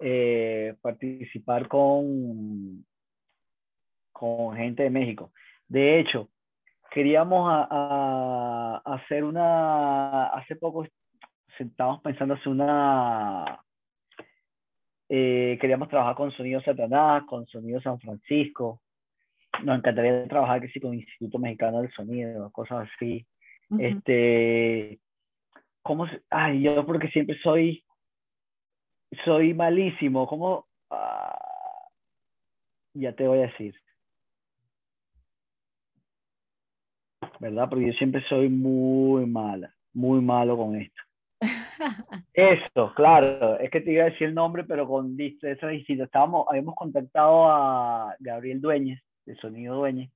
eh, 0.00 0.74
participar 0.82 1.66
con, 1.66 2.84
con 4.12 4.56
gente 4.56 4.82
de 4.82 4.90
México. 4.90 5.32
De 5.66 6.00
hecho, 6.00 6.28
queríamos 6.90 7.48
a, 7.50 8.82
hacer 8.84 9.24
una, 9.24 10.26
hace 10.26 10.56
poco 10.56 10.86
estábamos 11.58 12.02
pensando 12.02 12.34
hacer 12.34 12.48
una, 12.48 13.64
eh, 15.08 15.56
queríamos 15.60 15.88
trabajar 15.88 16.16
con 16.16 16.32
Sonido 16.32 16.60
Satanás, 16.60 17.22
con 17.26 17.46
Sonido 17.46 17.80
San 17.80 17.98
Francisco, 18.00 18.82
nos 19.62 19.78
encantaría 19.78 20.26
trabajar 20.28 20.60
que 20.60 20.68
sí 20.68 20.80
con 20.80 20.92
el 20.92 21.00
Instituto 21.00 21.38
Mexicano 21.38 21.80
del 21.80 21.92
Sonido, 21.92 22.50
cosas 22.50 22.88
así. 22.94 23.26
Este, 23.78 24.98
¿cómo 25.84 26.08
se, 26.08 26.20
ay, 26.30 26.62
yo 26.62 26.84
porque 26.84 27.08
siempre 27.08 27.38
soy, 27.42 27.84
soy 29.24 29.54
malísimo, 29.54 30.26
¿cómo? 30.26 30.66
Ah, 30.90 31.38
ya 32.94 33.12
te 33.12 33.28
voy 33.28 33.38
a 33.38 33.42
decir. 33.42 33.74
¿verdad? 37.40 37.68
Porque 37.68 37.86
yo 37.86 37.92
siempre 37.94 38.22
soy 38.28 38.48
muy 38.48 39.26
mala, 39.26 39.74
muy 39.92 40.20
malo 40.20 40.56
con 40.56 40.76
esto. 40.76 41.02
Eso, 42.32 42.92
claro, 42.94 43.58
es 43.58 43.70
que 43.70 43.80
te 43.80 43.92
iba 43.92 44.04
a 44.04 44.10
decir 44.10 44.28
el 44.28 44.34
nombre, 44.34 44.64
pero 44.64 44.88
con 44.88 45.16
eso 45.18 45.66
distinto. 45.68 46.04
Estábamos, 46.04 46.46
habíamos 46.48 46.74
contactado 46.74 47.50
a 47.50 48.16
Gabriel 48.18 48.60
Dueñez, 48.60 49.00
de 49.26 49.36
Sonido 49.36 49.76
Dueñez, 49.76 50.10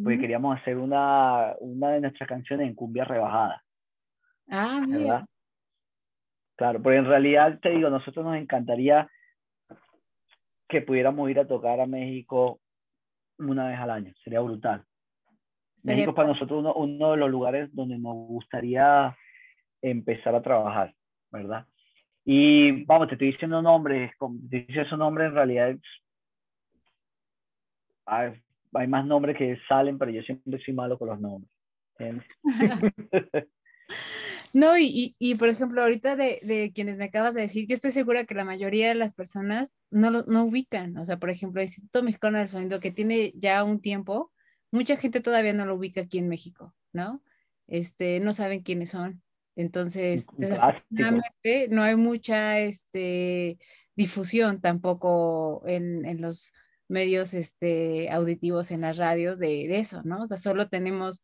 porque 0.00 0.18
queríamos 0.18 0.58
hacer 0.58 0.78
una, 0.78 1.54
una 1.60 1.90
de 1.90 2.00
nuestras 2.00 2.28
canciones 2.28 2.68
en 2.68 2.74
cumbia 2.74 3.04
rebajada. 3.04 3.62
Ah, 4.50 4.84
¿verdad? 4.86 5.24
Claro, 6.56 6.82
pero 6.82 6.96
en 6.96 7.06
realidad 7.06 7.58
te 7.60 7.70
digo, 7.70 7.88
nosotros 7.88 8.24
nos 8.24 8.36
encantaría 8.36 9.08
que 10.68 10.82
pudiéramos 10.82 11.30
ir 11.30 11.38
a 11.38 11.46
tocar 11.46 11.80
a 11.80 11.86
México 11.86 12.60
una 13.38 13.68
vez 13.68 13.78
al 13.78 13.90
año, 13.90 14.12
sería 14.22 14.40
brutal. 14.40 14.84
México 15.84 16.10
es 16.10 16.16
para 16.16 16.28
nosotros 16.28 16.58
uno, 16.58 16.74
uno, 16.74 17.12
de 17.12 17.16
los 17.16 17.30
lugares 17.30 17.74
donde 17.74 17.96
nos 17.96 18.14
gustaría 18.14 19.16
empezar 19.80 20.34
a 20.34 20.42
trabajar, 20.42 20.94
¿verdad? 21.30 21.66
Y 22.24 22.84
vamos, 22.84 23.08
te 23.08 23.14
estoy 23.14 23.32
diciendo 23.32 23.62
nombres, 23.62 24.12
te 24.50 24.66
dice 24.66 24.82
esos 24.82 24.98
nombres 24.98 25.28
en 25.28 25.34
realidad 25.34 25.76
hay, 28.04 28.32
hay, 28.74 28.86
más 28.86 29.06
nombres 29.06 29.36
que 29.36 29.58
salen, 29.66 29.96
pero 29.96 30.10
yo 30.10 30.22
siempre 30.22 30.60
soy 30.62 30.74
malo 30.74 30.98
con 30.98 31.08
los 31.08 31.20
nombres. 31.20 31.50
no, 34.52 34.78
y, 34.78 35.14
y, 35.18 35.34
por 35.36 35.48
ejemplo, 35.48 35.82
ahorita 35.82 36.16
de, 36.16 36.40
de, 36.42 36.72
quienes 36.74 36.96
me 36.96 37.04
acabas 37.04 37.34
de 37.34 37.42
decir, 37.42 37.66
yo 37.66 37.74
estoy 37.74 37.90
segura 37.90 38.24
que 38.24 38.34
la 38.34 38.44
mayoría 38.44 38.88
de 38.88 38.94
las 38.94 39.14
personas 39.14 39.78
no 39.90 40.10
lo 40.10 40.24
no 40.24 40.44
ubican. 40.44 40.96
O 40.98 41.04
sea, 41.04 41.18
por 41.18 41.30
ejemplo, 41.30 41.60
el 41.60 41.68
Instituto 41.68 42.02
Mexicano 42.02 42.38
del 42.38 42.48
Sonido, 42.48 42.80
que 42.80 42.90
tiene 42.90 43.32
ya 43.36 43.62
un 43.64 43.80
tiempo, 43.80 44.32
mucha 44.70 44.96
gente 44.96 45.20
todavía 45.20 45.52
no 45.52 45.66
lo 45.66 45.74
ubica 45.74 46.02
aquí 46.02 46.18
en 46.18 46.28
México, 46.28 46.74
¿no? 46.92 47.22
Este, 47.66 48.20
no 48.20 48.32
saben 48.32 48.62
quiénes 48.62 48.90
son. 48.90 49.22
Entonces, 49.56 50.26
desafortunadamente 50.36 51.68
no 51.68 51.82
hay 51.82 51.96
mucha 51.96 52.60
este, 52.60 53.58
difusión 53.94 54.60
tampoco 54.60 55.62
en, 55.66 56.06
en, 56.06 56.20
los 56.20 56.52
medios 56.88 57.34
este, 57.34 58.10
auditivos 58.10 58.70
en 58.70 58.82
las 58.82 58.96
radios 58.96 59.38
de, 59.38 59.78
eso, 59.78 60.02
¿no? 60.04 60.22
O 60.22 60.26
sea, 60.26 60.36
solo 60.36 60.68
tenemos 60.68 61.20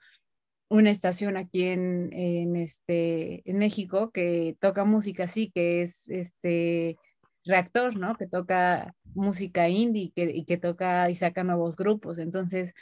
una 0.69 0.91
estación 0.91 1.37
aquí 1.37 1.65
en, 1.65 2.11
en, 2.13 2.57
este, 2.57 3.49
en 3.49 3.59
México 3.59 4.11
que 4.11 4.57
toca 4.61 4.85
música 4.85 5.25
así, 5.25 5.51
que 5.51 5.83
es 5.83 6.09
este 6.09 6.97
reactor, 7.45 7.97
¿no? 7.97 8.17
Que 8.17 8.27
toca 8.27 8.95
música 9.15 9.69
indie 9.69 10.13
que, 10.15 10.25
y 10.25 10.45
que 10.45 10.57
toca 10.57 11.09
y 11.09 11.15
saca 11.15 11.45
nuevos 11.45 11.77
grupos. 11.77 12.19
Entonces, 12.19 12.75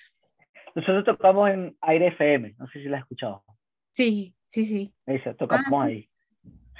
nosotros 0.75 1.05
tocamos 1.05 1.51
en 1.51 1.77
Aire 1.83 2.09
FM, 2.09 2.57
no 2.59 2.67
sé 2.69 2.81
si 2.81 2.89
la 2.89 2.99
has 2.99 3.03
escuchado. 3.03 3.45
Sí, 3.93 4.35
sí, 4.49 4.65
sí. 4.65 4.95
Esa, 5.07 5.35
tocamos 5.35 5.67
ah, 5.73 5.85
ahí. 5.85 6.09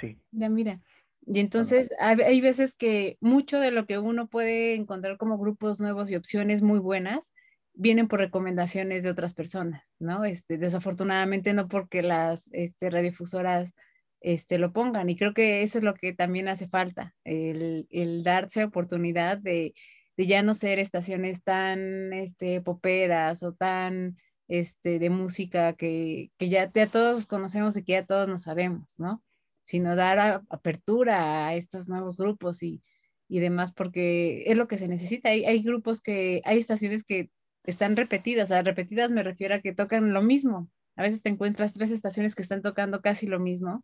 Sí. 0.01 0.19
Ya, 0.31 0.49
mira. 0.49 0.81
Y 1.27 1.39
entonces 1.39 1.89
hay, 1.99 2.39
veces 2.39 2.75
que 2.75 3.17
mucho 3.19 3.59
de 3.59 3.71
lo 3.71 3.85
que 3.87 3.97
uno 3.97 4.27
puede 4.27 4.75
encontrar 4.75 5.17
como 5.17 5.39
grupos 5.39 5.79
nuevos 5.79 6.11
y 6.11 6.15
opciones 6.15 6.61
muy 6.61 6.77
buenas 6.77 7.33
vienen 7.75 8.07
por 8.07 8.19
recomendaciones 8.19 9.03
de 9.03 9.09
otras 9.09 9.33
personas, 9.33 9.93
¿no? 9.99 10.25
Este, 10.25 10.57
desafortunadamente 10.57 11.53
no 11.53 11.67
porque 11.67 12.01
las 12.01 12.49
este, 12.51 12.89
radiodifusoras 12.89 13.73
este, 14.21 14.57
lo 14.57 14.73
pongan. 14.73 15.09
Y 15.09 15.15
creo 15.15 15.33
que 15.33 15.63
eso 15.63 15.77
es 15.77 15.83
lo 15.83 15.93
que 15.93 16.13
también 16.13 16.47
hace 16.47 16.67
falta, 16.67 17.15
el, 17.23 17.87
el 17.89 18.23
darse 18.23 18.63
oportunidad 18.63 19.37
de 19.37 19.73
de 20.17 20.25
ya 20.25 20.43
no 20.43 20.55
ser 20.55 20.79
estaciones 20.79 21.43
tan 21.43 22.13
este, 22.13 22.61
poperas 22.61 23.43
o 23.43 23.53
tan 23.53 24.17
este, 24.47 24.99
de 24.99 25.09
música 25.09 25.73
que, 25.73 26.31
que 26.37 26.49
ya, 26.49 26.71
ya, 26.71 26.87
todos 26.87 27.25
conocemos 27.25 27.75
y 27.77 27.83
que 27.83 27.93
ya 27.93 28.05
todos 28.05 28.27
nos 28.27 28.43
sabemos, 28.43 28.97
¿no? 28.97 29.23
Sino 29.63 29.95
dar 29.95 30.43
apertura 30.49 31.47
a 31.47 31.55
estos 31.55 31.89
nuevos 31.89 32.17
grupos 32.17 32.63
y, 32.63 32.81
y, 33.27 33.39
demás, 33.39 33.73
porque 33.73 34.43
es 34.47 34.57
lo 34.57 34.67
que 34.67 34.77
se 34.77 34.87
necesita. 34.87 35.29
Hay, 35.29 35.45
hay 35.45 35.63
grupos 35.63 36.01
que, 36.01 36.41
hay 36.45 36.59
estaciones 36.59 37.03
que 37.03 37.29
están 37.65 37.95
repetidas, 37.95 38.49
sea, 38.49 38.61
repetidas 38.61 39.11
me 39.11 39.23
refiero 39.23 39.55
a 39.55 39.59
que 39.59 39.73
tocan 39.73 40.13
lo 40.13 40.21
mismo. 40.21 40.69
A 40.95 41.03
veces 41.03 41.23
te 41.23 41.29
encuentras 41.29 41.73
tres 41.73 41.91
estaciones 41.91 42.35
que 42.35 42.41
están 42.43 42.61
tocando 42.61 43.01
casi 43.01 43.27
lo 43.27 43.39
mismo 43.39 43.83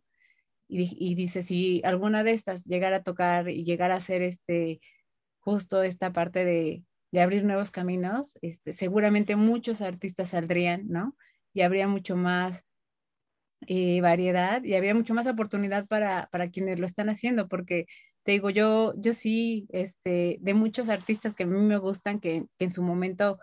y, 0.68 0.96
y 0.98 1.14
dices, 1.14 1.46
si 1.46 1.82
alguna 1.84 2.24
de 2.24 2.32
estas 2.32 2.64
llegara 2.64 2.96
a 2.96 3.02
tocar 3.02 3.48
y 3.50 3.64
llegara 3.64 3.96
a 3.96 4.00
ser 4.00 4.22
este 4.22 4.80
justo 5.42 5.82
esta 5.82 6.12
parte 6.12 6.44
de, 6.44 6.84
abrir 7.20 7.44
nuevos 7.44 7.70
caminos, 7.70 8.38
este, 8.40 8.72
seguramente 8.72 9.36
muchos 9.36 9.82
artistas 9.82 10.30
saldrían, 10.30 10.88
¿no? 10.88 11.14
Y 11.52 11.60
habría 11.60 11.86
mucho 11.86 12.16
más 12.16 12.64
eh, 13.66 14.00
variedad 14.00 14.64
y 14.64 14.74
habría 14.74 14.94
mucho 14.94 15.12
más 15.12 15.26
oportunidad 15.26 15.86
para, 15.86 16.28
quienes 16.50 16.78
lo 16.78 16.86
están 16.86 17.10
haciendo, 17.10 17.48
porque 17.48 17.84
te 18.24 18.32
digo, 18.32 18.48
yo, 18.48 18.94
yo 18.96 19.12
sí, 19.12 19.66
este, 19.70 20.38
de 20.40 20.54
muchos 20.54 20.88
artistas 20.88 21.34
que 21.34 21.42
a 21.42 21.46
mí 21.46 21.60
me 21.60 21.76
gustan, 21.76 22.18
que, 22.18 22.46
en 22.58 22.72
su 22.72 22.82
momento, 22.82 23.38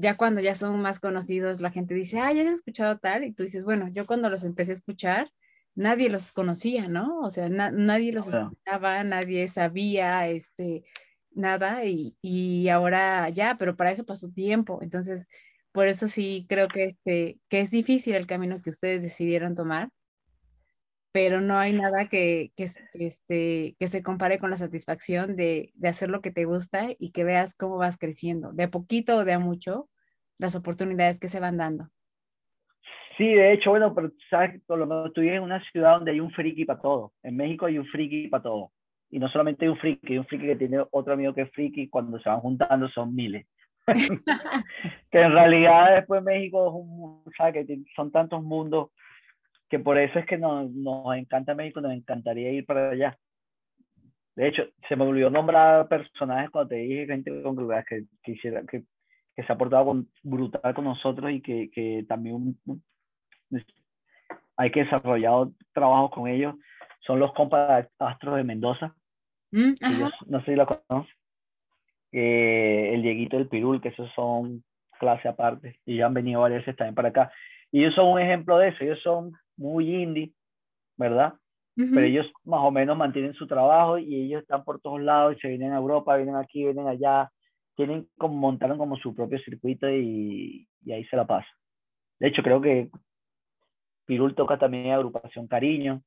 ya 0.00 0.16
cuando 0.16 0.40
ya 0.40 0.54
son 0.54 0.80
más 0.80 1.00
conocidos, 1.00 1.60
la 1.60 1.70
gente 1.70 1.94
dice, 1.94 2.20
ah, 2.20 2.32
ya 2.32 2.42
has 2.42 2.48
escuchado 2.48 2.98
tal, 2.98 3.24
y 3.24 3.32
tú 3.32 3.42
dices, 3.44 3.64
bueno, 3.64 3.88
yo 3.88 4.06
cuando 4.06 4.30
los 4.30 4.44
empecé 4.44 4.72
a 4.72 4.74
escuchar, 4.74 5.30
nadie 5.74 6.08
los 6.08 6.32
conocía, 6.32 6.88
¿no? 6.88 7.20
O 7.20 7.30
sea, 7.30 7.48
nadie 7.48 8.12
los 8.12 8.28
escuchaba, 8.28 9.04
nadie 9.04 9.48
sabía, 9.48 10.28
este, 10.28 10.84
nada, 11.32 11.84
y, 11.84 12.16
y, 12.22 12.68
ahora 12.68 13.28
ya, 13.30 13.56
pero 13.58 13.76
para 13.76 13.92
eso 13.92 14.04
pasó 14.04 14.30
tiempo. 14.30 14.80
Entonces, 14.82 15.26
por 15.72 15.86
eso 15.86 16.08
sí 16.08 16.46
creo 16.48 16.68
que, 16.68 16.84
este, 16.86 17.38
que 17.48 17.60
es 17.60 17.70
difícil 17.70 18.14
el 18.14 18.26
camino 18.26 18.62
que 18.62 18.70
ustedes 18.70 19.02
decidieron 19.02 19.54
tomar, 19.54 19.90
pero 21.12 21.40
no 21.40 21.58
hay 21.58 21.72
nada 21.72 22.08
que, 22.08 22.52
que, 22.56 22.70
este, 22.94 23.76
que 23.78 23.86
se 23.86 24.02
compare 24.02 24.38
con 24.38 24.50
la 24.50 24.56
satisfacción 24.56 25.36
de, 25.36 25.72
de 25.74 25.88
hacer 25.88 26.10
lo 26.10 26.20
que 26.20 26.30
te 26.30 26.44
gusta 26.44 26.86
y 26.98 27.10
que 27.10 27.24
veas 27.24 27.54
cómo 27.54 27.76
vas 27.76 27.98
creciendo, 27.98 28.52
de 28.52 28.64
a 28.64 28.70
poquito 28.70 29.16
o 29.16 29.24
de 29.24 29.32
a 29.32 29.38
mucho, 29.38 29.88
las 30.38 30.54
oportunidades 30.54 31.18
que 31.18 31.28
se 31.28 31.40
van 31.40 31.56
dando. 31.56 31.88
Sí, 33.16 33.26
de 33.26 33.52
hecho, 33.52 33.70
bueno, 33.70 33.94
pero 33.94 34.10
sabes, 34.30 34.62
por 34.66 34.78
lo 34.78 34.86
menos 34.86 35.08
estoy 35.08 35.28
en 35.28 35.42
una 35.42 35.62
ciudad 35.70 35.96
donde 35.96 36.12
hay 36.12 36.20
un 36.20 36.30
friki 36.30 36.64
para 36.64 36.80
todo. 36.80 37.12
En 37.22 37.36
México 37.36 37.66
hay 37.66 37.78
un 37.78 37.86
friki 37.86 38.28
para 38.28 38.44
todo. 38.44 38.72
Y 39.10 39.18
no 39.18 39.28
solamente 39.28 39.64
hay 39.64 39.70
un 39.70 39.76
friki, 39.76 40.12
hay 40.12 40.18
un 40.18 40.26
friki 40.26 40.46
que 40.46 40.56
tiene 40.56 40.78
otro 40.90 41.12
amigo 41.12 41.34
que 41.34 41.42
es 41.42 41.50
friki, 41.50 41.88
cuando 41.88 42.18
se 42.20 42.30
van 42.30 42.40
juntando 42.40 42.88
son 42.88 43.14
miles. 43.14 43.46
que 45.10 45.20
en 45.20 45.32
realidad 45.32 45.96
después 45.96 46.22
México 46.22 46.68
es 46.68 46.72
un, 46.72 47.32
¿sabes? 47.36 47.66
Que 47.66 47.80
son 47.94 48.10
tantos 48.10 48.42
mundos 48.42 48.90
que 49.70 49.78
por 49.78 49.96
eso 49.98 50.18
es 50.18 50.26
que 50.26 50.36
nos, 50.36 50.70
nos 50.72 51.16
encanta 51.16 51.54
México, 51.54 51.80
nos 51.80 51.92
encantaría 51.92 52.50
ir 52.50 52.66
para 52.66 52.90
allá. 52.90 53.16
De 54.34 54.48
hecho, 54.48 54.64
se 54.88 54.96
me 54.96 55.04
olvidó 55.04 55.30
nombrar 55.30 55.86
personajes 55.88 56.50
cuando 56.50 56.70
te 56.70 56.76
dije 56.76 57.06
gente 57.06 57.42
con 57.42 57.56
que, 57.56 58.04
que, 58.22 58.34
que, 58.66 58.82
que 59.36 59.42
se 59.44 59.52
ha 59.52 59.56
portado 59.56 59.86
con, 59.86 60.08
brutal 60.22 60.74
con 60.74 60.84
nosotros 60.84 61.30
y 61.30 61.40
que, 61.40 61.70
que 61.70 62.04
también 62.08 62.56
hay 64.56 64.70
que 64.72 64.84
desarrollar 64.84 65.48
trabajo 65.72 66.10
con 66.10 66.28
ellos, 66.28 66.54
son 67.06 67.20
los 67.20 67.32
compas 67.32 67.88
astros 67.98 68.36
de 68.36 68.44
Mendoza. 68.44 68.94
Mm, 69.52 69.74
no 70.26 70.40
sé 70.40 70.46
si 70.46 70.56
lo 70.56 70.66
conoces. 70.66 71.14
el 72.12 73.02
Dieguito 73.02 73.36
del 73.36 73.48
Pirul, 73.48 73.80
que 73.80 73.88
esos 73.88 74.12
son 74.14 74.64
clase 74.98 75.28
aparte 75.28 75.80
y 75.86 75.96
ya 75.96 76.06
han 76.06 76.14
venido 76.14 76.40
varias 76.40 76.60
veces 76.60 76.76
también 76.76 76.94
para 76.94 77.08
acá. 77.08 77.32
Y 77.72 77.80
ellos 77.80 77.94
son 77.94 78.08
un 78.08 78.20
ejemplo 78.20 78.58
de 78.58 78.68
eso, 78.68 78.84
ellos 78.84 79.00
son 79.02 79.32
muy 79.60 79.94
indie, 79.94 80.32
¿verdad? 80.96 81.34
Pero 81.76 82.00
ellos 82.00 82.26
más 82.44 82.60
o 82.62 82.70
menos 82.70 82.96
mantienen 82.96 83.32
su 83.32 83.46
trabajo 83.46 83.96
y 83.96 84.26
ellos 84.26 84.42
están 84.42 84.64
por 84.64 84.80
todos 84.80 85.00
lados 85.00 85.36
y 85.36 85.40
se 85.40 85.48
vienen 85.48 85.72
a 85.72 85.78
Europa, 85.78 86.16
vienen 86.16 86.36
aquí, 86.36 86.64
vienen 86.64 86.88
allá, 86.88 87.30
tienen 87.74 88.06
como, 88.18 88.34
montaron 88.34 88.76
como 88.76 88.96
su 88.96 89.14
propio 89.14 89.38
circuito 89.38 89.88
y, 89.88 90.68
y 90.84 90.92
ahí 90.92 91.04
se 91.06 91.16
la 91.16 91.26
pasa. 91.26 91.48
De 92.18 92.28
hecho, 92.28 92.42
creo 92.42 92.60
que 92.60 92.90
Pirul 94.04 94.34
toca 94.34 94.58
también 94.58 94.92
agrupación 94.92 95.46
Cariño. 95.46 96.02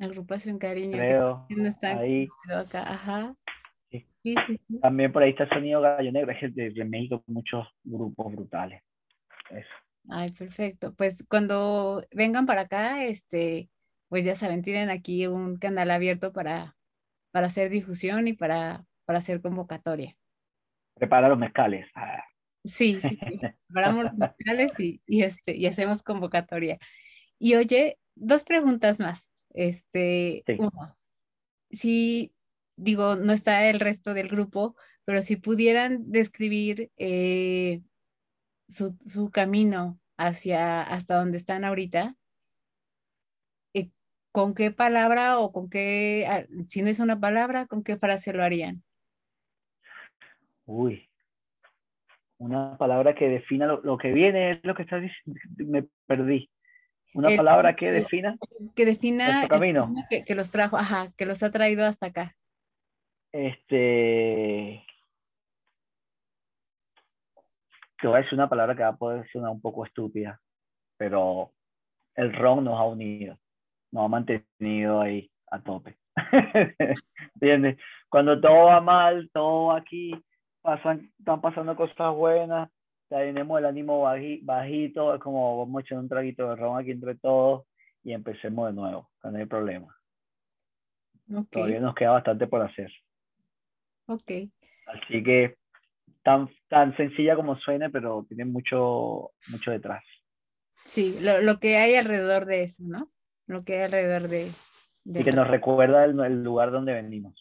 Agrupación 0.00 0.58
Cariño. 0.58 0.96
Creo. 0.96 1.46
Que 1.48 1.54
no 1.54 1.68
está 1.68 1.98
ahí. 1.98 2.26
acá. 2.52 2.82
Ajá. 2.90 3.34
Sí. 3.90 4.06
Sí, 4.22 4.34
sí, 4.46 4.80
También 4.80 5.12
por 5.12 5.22
ahí 5.22 5.30
está 5.30 5.44
el 5.44 5.50
sonido 5.50 5.80
Gallo 5.80 6.10
Negro, 6.10 6.32
es 6.32 6.54
de, 6.54 6.70
de 6.70 6.84
México, 6.84 7.22
muchos 7.26 7.68
grupos 7.84 8.32
brutales. 8.32 8.82
Eso. 9.50 9.68
Ay, 10.10 10.30
perfecto. 10.30 10.94
Pues 10.94 11.24
cuando 11.28 12.04
vengan 12.12 12.46
para 12.46 12.62
acá, 12.62 13.04
este, 13.04 13.70
pues 14.08 14.24
ya 14.24 14.34
saben, 14.34 14.62
tienen 14.62 14.90
aquí 14.90 15.26
un 15.26 15.56
canal 15.58 15.90
abierto 15.90 16.32
para, 16.32 16.76
para 17.30 17.46
hacer 17.46 17.70
difusión 17.70 18.28
y 18.28 18.32
para, 18.32 18.84
para 19.04 19.20
hacer 19.20 19.40
convocatoria. 19.40 20.16
Prepara 20.94 21.28
los 21.28 21.38
mezcales. 21.38 21.86
Ah. 21.94 22.24
Sí, 22.64 22.98
sí, 23.00 23.08
sí. 23.10 23.40
Preparamos 23.68 24.04
los 24.04 24.14
mezcales 24.14 24.78
y, 24.78 25.00
y, 25.06 25.22
este, 25.22 25.56
y 25.56 25.66
hacemos 25.66 26.02
convocatoria. 26.02 26.78
Y 27.38 27.54
oye, 27.54 27.98
dos 28.14 28.44
preguntas 28.44 29.00
más. 29.00 29.30
Este, 29.54 30.42
Sí. 30.46 30.56
uno, 30.58 30.96
si 31.70 32.32
digo, 32.76 33.16
no 33.16 33.32
está 33.32 33.68
el 33.68 33.80
resto 33.80 34.14
del 34.14 34.28
grupo, 34.28 34.76
pero 35.04 35.22
si 35.22 35.36
pudieran 35.36 36.10
describir 36.10 36.90
eh, 36.96 37.80
su, 38.70 38.96
su 39.02 39.30
camino 39.30 39.98
hacia 40.16 40.82
hasta 40.82 41.16
donde 41.16 41.36
están 41.36 41.64
ahorita, 41.64 42.14
eh, 43.74 43.90
¿con 44.32 44.54
qué 44.54 44.70
palabra 44.70 45.38
o 45.38 45.52
con 45.52 45.68
qué, 45.68 46.26
ah, 46.28 46.44
si 46.68 46.82
no 46.82 46.88
es 46.88 47.00
una 47.00 47.18
palabra, 47.20 47.66
con 47.66 47.82
qué 47.82 47.96
frase 47.96 48.32
lo 48.32 48.44
harían? 48.44 48.82
Uy. 50.66 51.08
Una 52.38 52.78
palabra 52.78 53.14
que 53.14 53.28
defina 53.28 53.66
lo, 53.66 53.82
lo 53.82 53.98
que 53.98 54.12
viene 54.12 54.52
es 54.52 54.60
lo 54.62 54.74
que 54.74 54.82
estás 54.82 55.02
diciendo. 55.02 55.40
Me 55.58 55.86
perdí. 56.06 56.50
Una 57.12 57.30
El- 57.30 57.36
palabra 57.36 57.76
que 57.76 57.90
defina. 57.90 58.36
Que 58.74 58.86
defina 58.86 59.46
camino 59.48 59.92
que, 60.08 60.24
que 60.24 60.34
los 60.34 60.50
trajo, 60.50 60.78
ajá, 60.78 61.12
que 61.16 61.26
los 61.26 61.42
ha 61.42 61.50
traído 61.50 61.84
hasta 61.84 62.06
acá. 62.06 62.36
Este. 63.32 64.84
Te 68.00 68.06
voy 68.06 68.16
a 68.16 68.22
decir 68.22 68.34
una 68.34 68.48
palabra 68.48 68.74
que 68.74 68.82
va 68.82 68.88
a 68.88 68.96
poder 68.96 69.28
sonar 69.30 69.50
un 69.50 69.60
poco 69.60 69.84
estúpida, 69.84 70.40
pero 70.96 71.52
el 72.14 72.32
ron 72.32 72.64
nos 72.64 72.78
ha 72.78 72.84
unido, 72.84 73.38
nos 73.92 74.04
ha 74.04 74.08
mantenido 74.08 75.00
ahí 75.00 75.30
a 75.50 75.60
tope. 75.62 75.96
¿Entiendes? 77.34 77.78
Cuando 78.08 78.40
todo 78.40 78.66
va 78.66 78.80
mal, 78.80 79.30
todo 79.32 79.66
va 79.66 79.76
aquí, 79.78 80.12
pasan, 80.62 81.12
están 81.18 81.40
pasando 81.40 81.76
cosas 81.76 82.14
buenas, 82.14 82.70
tenemos 83.08 83.58
el 83.58 83.66
ánimo 83.66 84.02
baji- 84.02 84.40
bajito, 84.42 85.14
es 85.14 85.20
como 85.20 85.58
vamos 85.58 85.78
a 85.78 85.82
echar 85.82 85.98
un 85.98 86.08
traguito 86.08 86.48
de 86.48 86.56
ron 86.56 86.78
aquí 86.78 86.90
entre 86.92 87.14
todos 87.16 87.64
y 88.02 88.12
empecemos 88.12 88.68
de 88.68 88.72
nuevo, 88.74 89.10
no 89.22 89.36
hay 89.38 89.46
problema. 89.46 89.94
Todavía 91.50 91.80
nos 91.80 91.94
queda 91.94 92.10
bastante 92.12 92.46
por 92.46 92.62
hacer. 92.62 92.90
ok. 94.06 94.30
Así 94.86 95.22
que 95.22 95.56
tan, 96.22 96.48
tan 96.68 96.96
sencilla 96.96 97.36
como 97.36 97.56
suene, 97.58 97.90
pero 97.90 98.24
tiene 98.28 98.44
mucho, 98.44 99.32
mucho 99.48 99.70
detrás. 99.70 100.02
Sí, 100.84 101.18
lo, 101.20 101.40
lo 101.42 101.60
que 101.60 101.76
hay 101.76 101.94
alrededor 101.94 102.46
de 102.46 102.62
eso, 102.64 102.82
¿no? 102.86 103.10
Lo 103.46 103.64
que 103.64 103.76
hay 103.76 103.82
alrededor 103.82 104.28
de... 104.28 104.50
de 105.04 105.20
Y 105.20 105.24
que 105.24 105.32
nos 105.32 105.48
recuerda 105.48 106.04
el, 106.04 106.18
el 106.20 106.42
lugar 106.42 106.70
donde 106.70 106.94
venimos. 106.94 107.34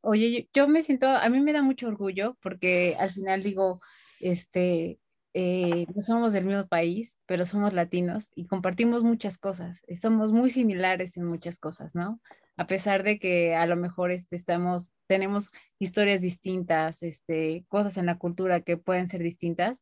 Oye, 0.00 0.32
yo, 0.32 0.62
yo 0.62 0.68
me 0.68 0.82
siento, 0.82 1.08
a 1.08 1.28
mí 1.28 1.40
me 1.40 1.52
da 1.52 1.62
mucho 1.62 1.88
orgullo 1.88 2.36
porque 2.40 2.96
al 2.98 3.10
final 3.10 3.42
digo, 3.42 3.80
este, 4.20 4.98
eh, 5.34 5.86
no 5.94 6.00
somos 6.00 6.32
del 6.32 6.44
mismo 6.44 6.66
país, 6.66 7.16
pero 7.26 7.44
somos 7.44 7.74
latinos 7.74 8.30
y 8.34 8.46
compartimos 8.46 9.02
muchas 9.02 9.36
cosas, 9.36 9.82
somos 10.00 10.32
muy 10.32 10.50
similares 10.50 11.16
en 11.16 11.24
muchas 11.24 11.58
cosas, 11.58 11.94
¿no? 11.94 12.20
A 12.56 12.66
pesar 12.66 13.02
de 13.02 13.18
que 13.18 13.54
a 13.54 13.66
lo 13.66 13.76
mejor 13.76 14.10
este, 14.10 14.36
estamos, 14.36 14.92
tenemos 15.06 15.50
historias 15.78 16.20
distintas, 16.22 17.02
este, 17.02 17.64
cosas 17.68 17.96
en 17.98 18.06
la 18.06 18.18
cultura 18.18 18.60
que 18.60 18.76
pueden 18.76 19.08
ser 19.08 19.22
distintas, 19.22 19.80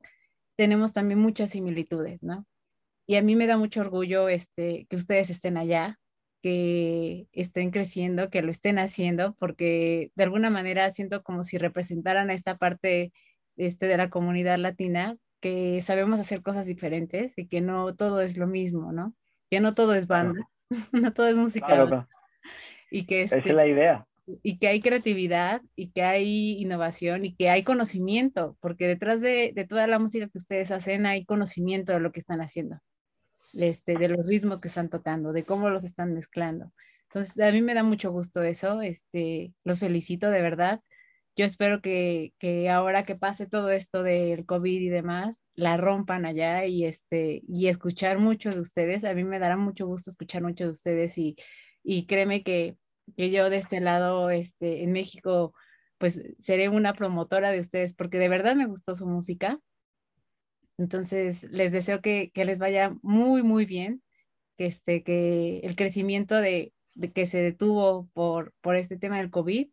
tenemos 0.57 0.93
también 0.93 1.21
muchas 1.21 1.51
similitudes, 1.51 2.23
¿no? 2.23 2.47
Y 3.07 3.17
a 3.17 3.23
mí 3.23 3.37
me 3.37 3.47
da 3.47 3.57
mucho 3.59 3.81
orgullo 3.81 4.29
este, 4.29 4.87
que 4.89 4.97
ustedes 4.97 5.31
estén 5.31 5.57
allá, 5.57 6.01
que 6.43 7.29
estén 7.33 7.71
creciendo, 7.71 8.31
que 8.31 8.43
lo 8.43 8.51
estén 8.51 8.79
haciendo, 8.79 9.35
porque 9.39 10.11
de 10.15 10.25
alguna 10.25 10.51
manera 10.51 10.91
siento 10.91 11.23
como 11.23 11.45
si 11.45 11.59
representaran 11.59 12.31
a 12.31 12.35
esta 12.35 12.57
parte 12.57 13.13
este, 13.57 13.87
de 13.87 13.97
la 13.97 14.11
comunidad 14.11 14.59
latina, 14.59 15.17
que 15.41 15.83
sabemos 15.83 16.21
hacer 16.21 16.43
cosas 16.43 16.67
diferentes 16.67 17.37
y 17.37 17.47
que 17.49 17.61
no 17.61 17.95
todo 17.95 18.23
es 18.23 18.39
lo 18.39 18.47
mismo, 18.47 18.93
¿no? 18.93 19.15
Que 19.51 19.61
no 19.61 19.75
todo 19.75 19.95
es 19.95 20.07
Claro. 20.07 20.29
banda, 20.29 20.49
no 20.93 21.13
todo 21.13 21.29
es 21.29 21.37
música 21.37 21.67
Claro, 21.67 21.87
claro. 21.89 22.09
y 22.91 23.07
que 23.07 23.23
Esa 23.23 23.39
este, 23.39 23.51
es 23.51 23.55
la 23.57 23.67
idea. 23.67 24.07
y 24.43 24.59
que 24.59 24.69
hay 24.69 24.81
creatividad 24.81 25.63
y 25.75 25.91
que 25.91 26.03
hay 26.03 26.61
innovación 26.61 27.25
y 27.25 27.35
que 27.35 27.51
hay 27.51 27.63
conocimiento, 27.65 28.57
porque 28.61 28.87
detrás 28.87 29.21
de, 29.21 29.53
de 29.55 29.67
toda 29.67 29.87
la 29.87 29.99
música 29.99 30.29
que 30.29 30.39
ustedes 30.39 30.71
hacen 30.71 31.07
hay 31.07 31.25
conocimiento 31.25 31.93
de 31.93 32.01
lo 32.01 32.13
que 32.13 32.21
están 32.21 32.41
haciendo, 32.41 32.79
este, 33.55 33.97
de 33.97 34.09
los 34.09 34.27
ritmos 34.27 34.61
que 34.61 34.69
están 34.69 34.89
tocando, 34.91 35.33
de 35.33 35.45
cómo 35.45 35.71
los 35.71 35.85
están 35.85 36.15
mezclando. 36.15 36.73
Entonces, 37.09 37.39
a 37.41 37.53
mí 37.53 37.63
me 37.63 37.75
da 37.75 37.85
mucho 37.85 38.11
gusto 38.11 38.43
eso, 38.43 38.83
este, 38.83 39.53
los 39.65 39.79
felicito 39.79 40.31
de 40.31 40.43
verdad. 40.43 40.81
Yo 41.37 41.45
espero 41.45 41.81
que, 41.81 42.33
que 42.39 42.71
ahora 42.71 43.05
que 43.05 43.17
pase 43.17 43.47
todo 43.47 43.71
esto 43.71 44.03
del 44.05 44.47
COVID 44.47 44.81
y 44.81 44.89
demás, 44.89 45.43
la 45.55 45.77
rompan 45.77 46.27
allá 46.27 46.65
y, 46.67 46.85
este, 46.85 47.43
y 47.49 47.69
escuchar 47.69 48.19
mucho 48.19 48.51
de 48.51 48.61
ustedes. 48.61 49.05
A 49.05 49.15
mí 49.15 49.25
me 49.25 49.39
dará 49.41 49.57
mucho 49.57 49.87
gusto 49.87 50.11
escuchar 50.11 50.43
mucho 50.43 50.65
de 50.65 50.71
ustedes 50.71 51.19
y, 51.19 51.37
y 51.85 52.07
créeme 52.07 52.43
que, 52.43 52.77
que 53.17 53.31
yo 53.31 53.51
de 53.51 53.59
este 53.59 53.81
lado, 53.81 54.31
este, 54.31 54.83
en 54.83 54.93
México, 54.93 55.55
pues 55.99 56.21
seré 56.39 56.69
una 56.69 56.95
promotora 56.95 57.53
de 57.53 57.61
ustedes 57.61 57.95
porque 57.95 58.19
de 58.19 58.29
verdad 58.29 58.57
me 58.57 58.67
gustó 58.67 58.97
su 58.97 59.07
música. 59.07 59.61
Entonces, 60.79 61.45
les 61.53 61.71
deseo 61.71 62.01
que, 62.01 62.33
que 62.35 62.45
les 62.45 62.59
vaya 62.59 62.97
muy, 63.03 63.45
muy 63.45 63.67
bien, 63.67 64.03
que, 64.57 64.67
este, 64.67 65.05
que 65.05 65.59
el 65.59 65.77
crecimiento 65.77 66.41
de, 66.41 66.73
de 66.95 67.13
que 67.13 67.27
se 67.27 67.39
detuvo 67.39 68.09
por, 68.13 68.53
por 68.61 68.75
este 68.77 68.97
tema 68.97 69.19
del 69.19 69.31
COVID 69.31 69.69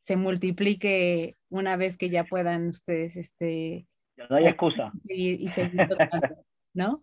se 0.00 0.16
multiplique 0.16 1.36
una 1.48 1.76
vez 1.76 1.96
que 1.96 2.08
ya 2.08 2.24
puedan 2.24 2.68
ustedes 2.68 3.16
este, 3.16 3.86
no 4.28 4.36
hay 4.36 4.46
excusa. 4.46 4.90
y 5.04 5.08
seguir, 5.08 5.40
y 5.40 5.48
seguir 5.48 5.86
tocando, 5.88 6.44
¿no? 6.74 7.00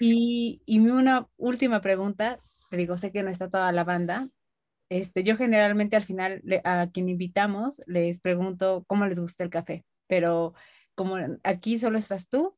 Y, 0.00 0.62
y 0.64 0.78
una 0.80 1.28
última 1.36 1.80
pregunta, 1.80 2.40
te 2.72 2.78
digo, 2.78 2.96
sé 2.96 3.12
que 3.12 3.22
no 3.22 3.28
está 3.30 3.50
toda 3.50 3.70
la 3.70 3.84
banda. 3.84 4.30
Este, 4.90 5.24
yo 5.24 5.36
generalmente 5.36 5.94
al 5.96 6.04
final 6.04 6.40
le- 6.44 6.62
a 6.64 6.88
quien 6.90 7.10
invitamos 7.10 7.82
les 7.86 8.18
pregunto 8.20 8.84
cómo 8.88 9.06
les 9.06 9.20
gusta 9.20 9.44
el 9.44 9.50
café, 9.50 9.84
pero 10.08 10.54
como 10.94 11.16
aquí 11.44 11.78
solo 11.78 11.98
estás 11.98 12.28
tú, 12.30 12.56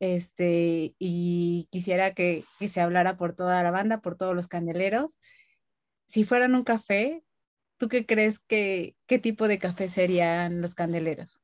este, 0.00 0.94
y 1.00 1.68
quisiera 1.72 2.14
que, 2.14 2.44
que 2.60 2.68
se 2.68 2.80
hablara 2.80 3.16
por 3.16 3.34
toda 3.34 3.62
la 3.64 3.72
banda, 3.72 4.00
por 4.02 4.16
todos 4.16 4.36
los 4.36 4.46
candeleros. 4.48 5.18
Si 6.06 6.24
fueran 6.24 6.54
un 6.54 6.64
café, 6.64 7.24
¿tú 7.78 7.88
qué 7.88 8.06
crees 8.06 8.38
que 8.40 8.96
qué 9.08 9.18
tipo 9.18 9.48
de 9.48 9.58
café 9.58 9.88
serían 9.88 10.60
los 10.62 10.76
candeleros? 10.76 11.40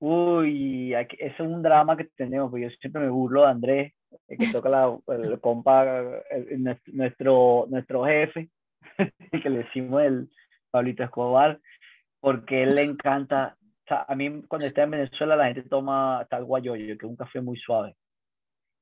Uy, 0.00 0.94
es 0.94 1.40
un 1.40 1.62
drama 1.62 1.96
que 1.96 2.04
tenemos, 2.16 2.50
porque 2.50 2.64
yo 2.64 2.70
siempre 2.80 3.00
me 3.02 3.10
burlo 3.10 3.42
de 3.42 3.48
Andrés, 3.48 3.92
que 4.28 4.46
toca 4.52 4.68
la, 4.68 4.96
el 5.08 5.40
compa, 5.40 5.84
el- 6.30 6.62
nuestro- 6.92 7.66
nuestro, 7.68 8.04
jefe, 8.04 8.48
que 9.42 9.50
le 9.50 9.58
decimos 9.64 10.02
el 10.02 10.28
Pablito 10.70 11.02
Escobar, 11.04 11.60
porque 12.20 12.62
él 12.62 12.74
le 12.74 12.82
encanta, 12.82 13.56
o 13.60 13.86
sea, 13.88 14.04
a 14.08 14.14
mí 14.14 14.42
cuando 14.48 14.66
está 14.66 14.82
en 14.82 14.90
Venezuela 14.92 15.36
la 15.36 15.46
gente 15.46 15.62
toma 15.62 16.26
tal 16.30 16.44
guayoyo, 16.44 16.84
que 16.86 16.92
es 17.06 17.10
un 17.10 17.16
café 17.16 17.40
muy 17.40 17.56
suave, 17.58 17.94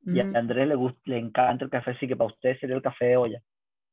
y 0.05 0.21
a. 0.21 0.37
Andrés 0.37 0.67
le 0.69 0.75
gusta, 0.75 1.01
le 1.05 1.19
encanta 1.19 1.65
el 1.65 1.71
café, 1.71 1.93
así 1.93 2.07
que 2.09 2.17
para 2.17 2.29
usted 2.31 2.59
sería 2.59 2.77
el 2.77 2.83
café 2.83 3.07
de 3.07 3.17
olla. 3.17 3.41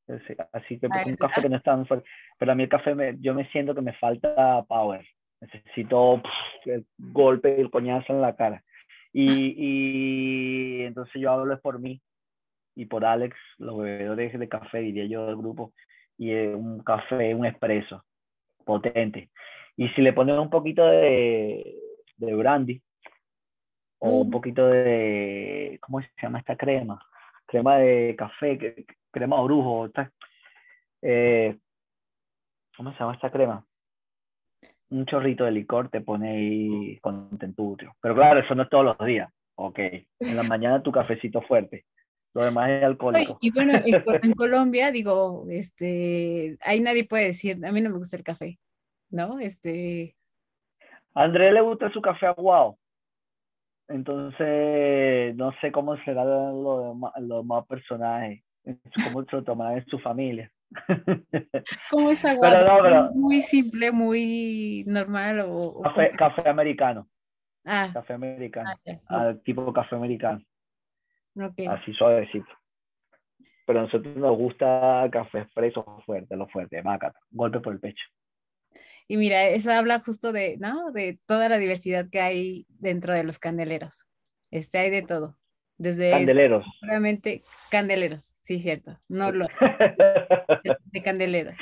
Así- 0.08 0.36
Así 0.54 0.80
que 0.80 0.88
Ay, 0.92 1.12
un 1.12 1.16
café 1.18 1.42
que 1.44 1.50
no 1.50 1.58
es 1.58 1.64
tan 1.64 1.86
fuerte, 1.86 2.10
pero 2.40 2.52
a 2.52 2.56
mí 2.56 2.64
el 2.64 2.70
café, 2.70 2.96
me- 2.96 3.16
yo 3.20 3.34
me 3.36 3.48
siento 3.52 3.76
que 3.76 3.82
me 3.82 3.94
falta 3.94 4.64
power, 4.64 5.06
necesito 5.42 6.22
pff, 6.24 6.68
el 6.68 6.86
golpe, 6.98 7.60
el 7.62 7.70
coñazo 7.70 8.14
en 8.14 8.22
la 8.22 8.36
cara. 8.36 8.64
Y, 9.12 9.56
y 9.58 10.82
entonces 10.84 11.22
yo 11.22 11.32
hablo 11.32 11.54
es 11.54 11.60
por 11.60 11.80
mí 11.80 12.02
y 12.76 12.86
por 12.86 13.04
Alex, 13.04 13.36
los 13.58 13.78
bebedores 13.78 14.38
de 14.40 14.48
café, 14.48 14.80
diría 14.80 15.06
yo, 15.06 15.26
del 15.26 15.36
grupo, 15.36 15.74
y 16.18 16.34
un 16.34 16.82
café, 16.84 17.36
un 17.36 17.46
espresso 17.46 18.06
potente. 18.66 19.30
Y 19.76 19.90
si 19.90 20.02
le 20.02 20.14
pones 20.14 20.38
un 20.38 20.50
poquito 20.50 20.86
de, 20.86 21.76
de 22.18 22.36
brandy 22.36 22.82
o 24.00 24.22
un 24.22 24.32
poquito 24.32 24.68
de, 24.68 25.78
¿cómo 25.82 26.02
se 26.02 26.10
llama 26.22 26.40
esta 26.40 26.56
crema? 26.56 27.02
Crema 27.46 27.78
de 27.78 28.16
café, 28.18 28.86
crema 29.12 29.42
orujo, 29.42 29.90
eh, 31.02 31.58
¿cómo 32.78 32.94
se 32.94 33.00
llama 33.00 33.14
esta 33.16 33.32
crema? 33.32 33.66
Un 34.92 35.06
chorrito 35.06 35.46
de 35.46 35.52
licor 35.52 35.90
te 35.90 36.02
pone 36.02 36.30
ahí 36.32 37.00
con 37.00 37.38
tenturio. 37.38 37.96
Pero 38.02 38.16
claro, 38.16 38.40
eso 38.40 38.56
no 38.56 38.64
es 38.64 38.70
todos 38.70 38.86
los 38.86 38.98
días. 39.06 39.30
Ok, 39.56 39.78
en 39.78 40.36
la 40.36 40.44
mañana 40.44 40.82
tu 40.82 40.92
cafecito 40.92 41.42
fuerte. 41.42 41.86
Lo 42.34 42.44
demás 42.44 42.70
es 42.70 42.84
alcohólico. 42.84 43.38
Y 43.42 43.52
bueno, 43.52 43.74
en, 44.24 44.34
Colombia, 44.34 44.92
digo, 44.92 45.46
este, 45.50 46.58
ahí 46.62 46.80
nadie 46.80 47.06
puede 47.06 47.28
decir, 47.28 47.64
a 47.66 47.72
mí 47.72 47.82
no 47.82 47.90
me 47.90 47.98
gusta 47.98 48.18
el 48.18 48.24
café, 48.24 48.60
¿no? 49.10 49.40
Este. 49.40 50.16
A 51.14 51.24
André 51.24 51.52
le 51.52 51.62
gusta 51.62 51.92
su 51.92 52.02
café 52.02 52.28
aguado. 52.28 52.78
Entonces, 53.88 55.36
no 55.36 55.52
sé 55.60 55.72
cómo 55.72 55.98
será 56.04 56.24
los 56.24 56.96
lo 57.20 57.44
más 57.44 57.66
personajes, 57.66 58.44
cómo 59.04 59.26
se 59.26 59.36
lo 59.36 59.44
tomarán 59.44 59.80
en 59.80 59.86
su 59.88 59.98
familia. 60.00 60.52
¿Cómo 61.90 62.12
es 62.12 62.24
aguado? 62.26 63.10
Muy 63.16 63.42
simple, 63.42 63.92
muy 63.92 64.84
normal 64.88 65.42
o... 65.48 65.82
Café, 65.82 66.12
café 66.12 66.50
americano. 66.50 67.08
Ah. 67.66 67.90
Café 67.94 68.14
americano. 68.14 68.70
Ah, 69.10 69.34
tipo 69.44 69.72
café 69.74 69.96
americano. 69.96 70.42
Así 71.70 71.94
suavecito. 71.94 72.48
Pero 73.66 73.80
a 73.80 73.84
nosotros 73.84 74.16
nos 74.16 74.38
gusta 74.38 75.08
café 75.12 75.42
expreso 75.42 75.86
fuerte, 76.06 76.36
lo 76.36 76.48
fuerte, 76.48 76.82
mácata, 76.82 77.20
golpe 77.30 77.60
por 77.60 77.74
el 77.74 77.80
pecho. 77.80 78.04
Y 79.08 79.18
mira, 79.18 79.48
eso 79.48 79.72
habla 79.72 80.00
justo 80.00 80.32
de, 80.32 80.58
¿no? 80.58 80.92
De 80.92 81.20
toda 81.26 81.50
la 81.50 81.58
diversidad 81.58 82.10
que 82.12 82.20
hay 82.20 82.66
dentro 82.70 83.14
de 83.14 83.24
los 83.24 83.40
candeleros. 83.40 84.06
Este, 84.52 84.80
hay 84.80 84.90
de 84.92 85.02
todo. 85.02 85.39
Desde 85.80 86.12
candeleros. 86.12 86.66
Obviamente, 86.84 87.42
candeleros, 87.72 88.36
sí, 88.42 88.60
cierto. 88.60 89.00
No 89.08 89.32
los 89.32 89.48
de 90.92 91.04
candeleros. 91.04 91.58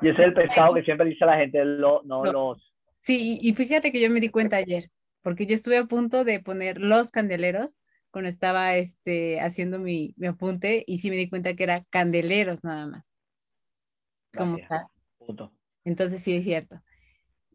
Y 0.00 0.08
ese 0.08 0.22
es 0.22 0.28
el 0.28 0.34
pescado 0.34 0.74
que 0.74 0.82
siempre 0.82 1.06
dice 1.06 1.26
la 1.26 1.36
gente, 1.36 1.62
no, 1.64 2.02
los. 2.02 2.72
Sí, 3.00 3.38
y 3.40 3.52
fíjate 3.52 3.92
que 3.92 4.00
yo 4.00 4.10
me 4.10 4.20
di 4.20 4.30
cuenta 4.30 4.56
ayer, 4.56 4.90
porque 5.22 5.46
yo 5.46 5.54
estuve 5.54 5.76
a 5.76 5.84
punto 5.84 6.24
de 6.24 6.40
poner 6.40 6.80
los 6.80 7.10
candeleros 7.10 7.78
cuando 8.10 8.30
estaba 8.30 8.76
este, 8.76 9.40
haciendo 9.40 9.78
mi, 9.78 10.14
mi 10.16 10.26
apunte 10.26 10.82
y 10.86 10.98
sí 10.98 11.10
me 11.10 11.16
di 11.16 11.28
cuenta 11.28 11.54
que 11.54 11.62
era 11.62 11.84
candeleros 11.90 12.64
nada 12.64 12.86
más. 12.86 13.14
Como 14.34 14.58
tal. 14.68 14.86
Punto. 15.18 15.52
Entonces 15.84 16.22
sí 16.22 16.34
es 16.34 16.44
cierto. 16.44 16.80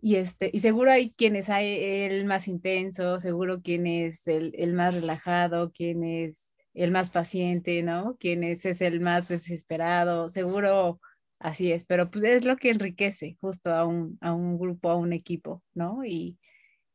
Y, 0.05 0.17
este, 0.17 0.51
y 0.53 0.59
seguro 0.59 0.91
hay 0.91 1.13
quienes 1.13 1.49
hay 1.49 1.65
el 1.81 2.25
más 2.25 2.47
intenso, 2.47 3.19
seguro 3.19 3.63
quien 3.63 3.87
es 3.87 4.27
el, 4.27 4.53
el 4.55 4.73
más 4.73 4.93
relajado, 4.93 5.71
quien 5.71 6.03
es 6.03 6.53
el 6.75 6.91
más 6.91 7.09
paciente, 7.09 7.81
¿no? 7.81 8.15
Quien 8.19 8.43
es, 8.43 8.67
es 8.67 8.81
el 8.81 8.99
más 8.99 9.29
desesperado, 9.29 10.29
seguro 10.29 10.99
así 11.39 11.71
es, 11.71 11.85
pero 11.85 12.11
pues 12.11 12.23
es 12.23 12.45
lo 12.45 12.55
que 12.55 12.69
enriquece 12.69 13.35
justo 13.41 13.73
a 13.73 13.83
un, 13.87 14.19
a 14.21 14.31
un 14.31 14.59
grupo, 14.59 14.91
a 14.91 14.95
un 14.95 15.11
equipo, 15.11 15.63
¿no? 15.73 16.05
Y, 16.05 16.37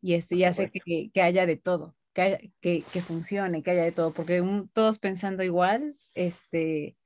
y 0.00 0.14
este, 0.14 0.36
ya 0.36 0.54
sé 0.54 0.70
que, 0.70 1.10
que, 1.12 1.20
haya 1.20 1.46
de 1.46 1.56
todo, 1.56 1.96
que, 2.14 2.52
que, 2.60 2.84
que, 2.92 3.02
funcione, 3.02 3.64
que 3.64 3.72
haya 3.72 3.82
de 3.82 3.92
todo, 3.92 4.12
porque 4.12 4.40
todos 4.72 5.00
pensando 5.00 5.42
igual, 5.42 5.96
este, 6.14 6.96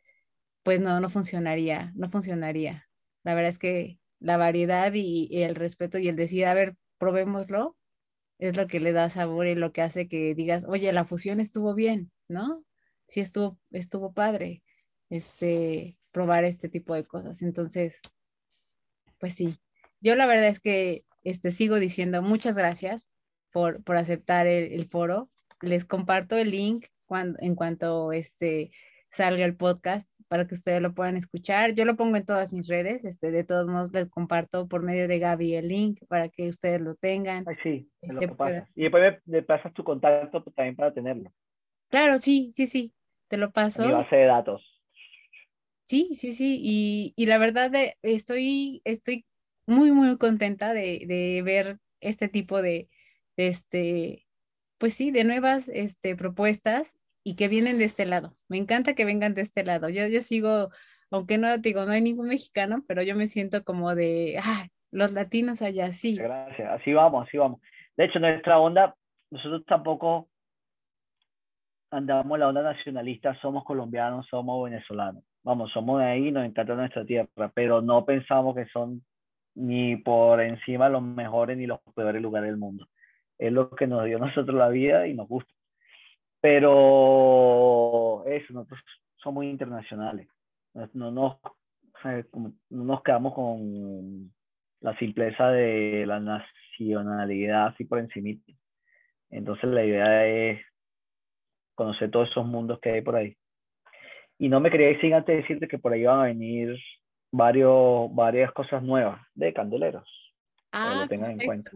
pues 0.64 0.82
no, 0.82 1.00
no 1.00 1.08
funcionaría, 1.08 1.92
no 1.96 2.10
funcionaría. 2.10 2.90
La 3.22 3.32
verdad 3.32 3.48
es 3.48 3.58
que 3.58 3.98
la 4.24 4.38
variedad 4.38 4.90
y, 4.94 5.28
el 5.42 5.54
respeto 5.54 5.98
y 5.98 6.08
el 6.08 6.16
decir, 6.16 6.46
a 6.46 6.54
ver, 6.54 6.76
probémoslo, 6.98 7.76
es 8.38 8.56
lo 8.56 8.66
que 8.66 8.80
le 8.80 8.92
da 8.92 9.10
sabor 9.10 9.46
y 9.46 9.54
lo 9.54 9.72
que 9.72 9.82
hace 9.82 10.08
que 10.08 10.34
digas, 10.34 10.64
oye, 10.66 10.90
la 10.92 11.04
fusión 11.04 11.40
estuvo 11.40 11.74
bien, 11.74 12.10
¿no? 12.26 12.64
Sí 13.06 13.20
estuvo, 13.20 13.58
estuvo 13.70 14.14
padre, 14.14 14.62
este, 15.10 15.98
probar 16.10 16.44
este 16.44 16.70
tipo 16.70 16.94
de 16.94 17.04
cosas. 17.04 17.42
Entonces, 17.42 18.00
pues 19.18 19.34
sí, 19.34 19.58
yo 20.00 20.16
la 20.16 20.26
verdad 20.26 20.48
es 20.48 20.60
que 20.60 21.04
este, 21.22 21.50
sigo 21.50 21.78
diciendo 21.78 22.22
muchas 22.22 22.56
gracias 22.56 23.06
por, 23.52 23.84
por 23.84 23.96
aceptar 23.96 24.46
el, 24.46 24.72
el, 24.72 24.88
foro. 24.88 25.30
Les 25.60 25.84
comparto 25.84 26.38
el 26.38 26.50
link 26.50 26.86
cuando, 27.04 27.38
en 27.42 27.54
cuanto 27.54 28.10
este, 28.12 28.72
salga 29.10 29.44
el 29.44 29.56
podcast 29.56 30.08
para 30.28 30.46
que 30.46 30.54
ustedes 30.54 30.80
lo 30.80 30.94
puedan 30.94 31.16
escuchar. 31.16 31.74
Yo 31.74 31.84
lo 31.84 31.96
pongo 31.96 32.16
en 32.16 32.24
todas 32.24 32.52
mis 32.52 32.66
redes, 32.68 33.04
este, 33.04 33.30
de 33.30 33.44
todos 33.44 33.66
modos 33.66 33.92
les 33.92 34.08
comparto 34.08 34.66
por 34.68 34.82
medio 34.82 35.08
de 35.08 35.18
Gaby 35.18 35.54
el 35.54 35.68
link 35.68 36.00
para 36.08 36.28
que 36.28 36.48
ustedes 36.48 36.80
lo 36.80 36.94
tengan. 36.94 37.44
Ay, 37.46 37.56
sí, 37.62 37.88
este, 38.00 38.14
Y 38.74 38.82
después 38.82 39.20
me, 39.26 39.42
pasas 39.42 39.72
tu 39.72 39.84
contacto 39.84 40.42
pues, 40.42 40.54
también 40.54 40.76
para 40.76 40.92
tenerlo. 40.92 41.32
Claro, 41.88 42.18
sí, 42.18 42.50
sí, 42.54 42.66
sí, 42.66 42.92
te 43.28 43.36
lo 43.36 43.52
paso. 43.52 43.86
Mi 43.86 43.92
base 43.92 44.16
de 44.16 44.24
datos. 44.26 44.82
Sí, 45.82 46.10
sí, 46.14 46.32
sí, 46.32 46.58
y, 46.62 47.12
y 47.14 47.26
la 47.26 47.38
verdad 47.38 47.70
de, 47.70 47.96
estoy, 48.02 48.80
estoy 48.84 49.26
muy, 49.66 49.92
muy 49.92 50.16
contenta 50.16 50.72
de, 50.72 51.04
de 51.06 51.42
ver 51.42 51.78
este 52.00 52.28
tipo 52.28 52.62
de, 52.62 52.88
de, 53.36 53.48
este, 53.48 54.26
pues 54.78 54.94
sí, 54.94 55.10
de 55.10 55.24
nuevas 55.24 55.68
este, 55.68 56.16
propuestas 56.16 56.96
y 57.24 57.34
que 57.36 57.48
vienen 57.48 57.78
de 57.78 57.84
este 57.84 58.04
lado. 58.04 58.36
Me 58.48 58.58
encanta 58.58 58.94
que 58.94 59.06
vengan 59.06 59.34
de 59.34 59.40
este 59.42 59.64
lado. 59.64 59.88
Yo, 59.88 60.06
yo 60.06 60.20
sigo, 60.20 60.68
aunque 61.10 61.38
no 61.38 61.58
digo, 61.58 61.84
no 61.86 61.92
hay 61.92 62.02
ningún 62.02 62.28
mexicano, 62.28 62.84
pero 62.86 63.02
yo 63.02 63.16
me 63.16 63.26
siento 63.26 63.64
como 63.64 63.94
de, 63.94 64.38
ah, 64.44 64.68
los 64.92 65.12
latinos 65.12 65.62
allá, 65.62 65.92
sí. 65.94 66.16
Gracias, 66.16 66.70
así 66.70 66.92
vamos, 66.92 67.26
así 67.26 67.38
vamos. 67.38 67.60
De 67.96 68.04
hecho, 68.04 68.20
nuestra 68.20 68.58
onda, 68.58 68.94
nosotros 69.30 69.64
tampoco 69.66 70.28
andamos 71.90 72.38
la 72.38 72.48
onda 72.48 72.62
nacionalista, 72.62 73.34
somos 73.40 73.64
colombianos, 73.64 74.26
somos 74.28 74.62
venezolanos. 74.64 75.24
Vamos, 75.42 75.72
somos 75.72 76.00
de 76.00 76.06
ahí, 76.06 76.30
nos 76.30 76.44
encanta 76.44 76.74
nuestra 76.74 77.04
tierra, 77.04 77.50
pero 77.54 77.80
no 77.80 78.04
pensamos 78.04 78.54
que 78.54 78.66
son 78.66 79.02
ni 79.54 79.96
por 79.96 80.40
encima 80.40 80.88
los 80.88 81.02
mejores 81.02 81.56
ni 81.56 81.66
los 81.66 81.80
peores 81.94 82.20
lugares 82.20 82.50
del 82.50 82.58
mundo. 82.58 82.86
Es 83.38 83.52
lo 83.52 83.70
que 83.70 83.86
nos 83.86 84.04
dio 84.04 84.18
nosotros 84.18 84.56
la 84.56 84.68
vida 84.68 85.06
y 85.06 85.14
nos 85.14 85.28
gusta. 85.28 85.52
Pero 86.44 88.22
eso, 88.26 88.52
nosotros 88.52 88.78
somos 89.16 89.46
internacionales. 89.46 90.28
No, 90.92 91.10
nos, 91.10 91.38
no 92.68 92.84
nos 92.84 93.02
quedamos 93.02 93.32
con 93.32 94.30
la 94.80 94.94
simpleza 94.98 95.48
de 95.48 96.04
la 96.04 96.20
nacionalidad 96.20 97.68
así 97.68 97.84
por 97.86 97.98
encima. 97.98 98.38
Entonces 99.30 99.70
la 99.70 99.86
idea 99.86 100.26
es 100.26 100.60
conocer 101.74 102.10
todos 102.10 102.28
esos 102.28 102.44
mundos 102.44 102.78
que 102.78 102.90
hay 102.90 103.00
por 103.00 103.16
ahí. 103.16 103.34
Y 104.38 104.50
no 104.50 104.60
me 104.60 104.70
quería 104.70 104.88
decir 104.88 105.14
antes 105.14 105.34
de 105.34 105.40
decirte 105.40 105.66
que 105.66 105.78
por 105.78 105.94
ahí 105.94 106.04
van 106.04 106.20
a 106.20 106.24
venir 106.24 106.76
varios, 107.32 108.14
varias 108.14 108.52
cosas 108.52 108.82
nuevas 108.82 109.18
de 109.34 109.54
candeleros. 109.54 110.06
Ah, 110.72 110.90
que 110.92 111.00
lo 111.00 111.08
tengan 111.08 111.40
en 111.40 111.46
cuenta 111.46 111.70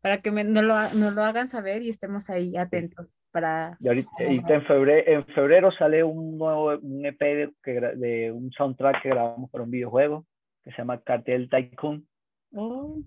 para 0.00 0.22
que 0.22 0.30
nos, 0.30 0.64
lo, 0.64 1.10
lo, 1.10 1.22
hagan 1.22 1.48
saber 1.48 1.82
y 1.82 1.90
estemos 1.90 2.30
ahí 2.30 2.56
atentos 2.56 3.16
para... 3.30 3.76
Y 3.80 3.88
ahorita, 3.88 4.10
en, 4.20 4.64
febrero, 4.64 5.12
en 5.12 5.26
febrero 5.34 5.70
sale 5.72 6.02
un 6.02 6.38
nuevo 6.38 6.78
un 6.78 7.04
EP 7.04 7.20
de, 7.20 7.52
de, 7.96 8.32
un 8.32 8.50
soundtrack 8.52 9.02
que 9.02 9.10
grabamos 9.10 9.50
para 9.50 9.64
un 9.64 9.70
videojuego 9.70 10.26
que 10.64 10.70
se 10.70 10.78
llama 10.78 11.02
Cartel 11.02 11.50
Tycoon. 11.50 12.06
Oh. 12.54 12.98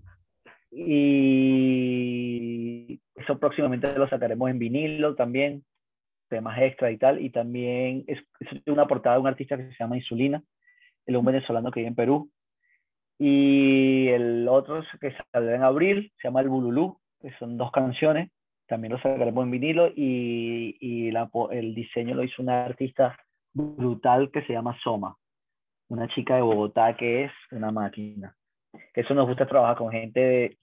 Y 0.70 1.40
eso 3.14 3.38
próximamente 3.38 3.96
lo 3.96 4.08
sacaremos 4.08 4.50
en 4.50 4.58
vinilo 4.58 5.14
también, 5.14 5.64
temas 6.28 6.60
extra 6.60 6.90
y 6.90 6.98
tal. 6.98 7.20
Y 7.20 7.30
también 7.30 8.04
es, 8.06 8.18
es 8.40 8.50
una 8.66 8.86
portada 8.86 9.16
de 9.16 9.22
un 9.22 9.28
artista 9.28 9.56
que 9.56 9.68
se 9.68 9.76
llama 9.78 9.96
Insulina, 9.96 10.42
el 11.06 11.16
un 11.16 11.24
venezolano 11.24 11.70
que 11.70 11.80
vive 11.80 11.88
en 11.88 11.94
Perú. 11.94 12.30
Y 13.18 14.08
el 14.08 14.48
otro 14.48 14.82
que 15.00 15.14
saldrá 15.32 15.54
en 15.54 15.62
abril 15.62 16.12
se 16.16 16.28
llama 16.28 16.40
El 16.40 16.48
Bululú, 16.48 16.98
que 17.20 17.32
son 17.38 17.56
dos 17.56 17.70
canciones. 17.70 18.30
También 18.66 18.92
lo 18.92 18.98
sacaremos 18.98 19.44
en 19.44 19.50
vinilo 19.50 19.88
y, 19.88 20.76
y 20.80 21.10
la, 21.10 21.30
el 21.50 21.74
diseño 21.74 22.14
lo 22.14 22.24
hizo 22.24 22.42
una 22.42 22.64
artista 22.64 23.16
brutal 23.52 24.30
que 24.30 24.42
se 24.42 24.52
llama 24.52 24.76
Soma, 24.82 25.16
una 25.88 26.08
chica 26.08 26.36
de 26.36 26.42
Bogotá 26.42 26.96
que 26.96 27.24
es 27.24 27.32
una 27.52 27.70
máquina. 27.70 28.34
Eso 28.94 29.14
nos 29.14 29.28
gusta 29.28 29.46
trabajar 29.46 29.76
con 29.76 29.92
gente 29.92 30.20
de, 30.20 30.58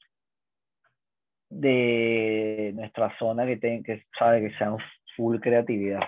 de 1.49 2.72
nuestra 2.76 3.18
zona 3.18 3.45
que, 3.45 3.58
ten, 3.58 3.84
que 3.84 4.06
sabe 4.18 4.41
que 4.41 4.58
sean 4.58 4.78
full 5.16 5.39
creatividad. 5.39 6.02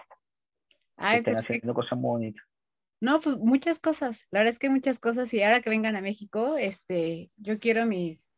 que 0.97 1.17
estén 1.17 1.37
haciendo 1.37 1.73
cosas 1.73 1.97
muy 1.97 2.09
bonitas. 2.09 2.45
No, 3.03 3.19
pues 3.19 3.35
muchas 3.35 3.79
cosas. 3.79 4.25
La 4.31 4.39
verdad 4.39 4.53
es 4.53 4.59
que 4.59 4.69
muchas 4.69 4.97
cosas. 4.97 5.33
Y 5.33 5.43
ahora 5.43 5.61
que 5.61 5.69
vengan 5.69 5.97
a 5.97 6.01
México, 6.01 6.55
este, 6.57 7.31
yo 7.35 7.59
quiero 7.59 7.85
mis, 7.85 8.31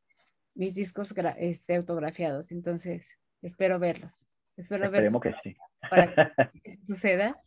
mis 0.55 0.73
discos 0.73 1.13
este, 1.37 1.75
autografiados. 1.75 2.51
Entonces, 2.51 3.07
espero 3.43 3.77
verlos. 3.77 4.25
Espero 4.57 4.85
Esperemos 4.85 5.21
que 5.21 5.35
sí. 5.43 5.55
Para 5.87 6.11
que 6.51 6.77
suceda. 6.87 7.39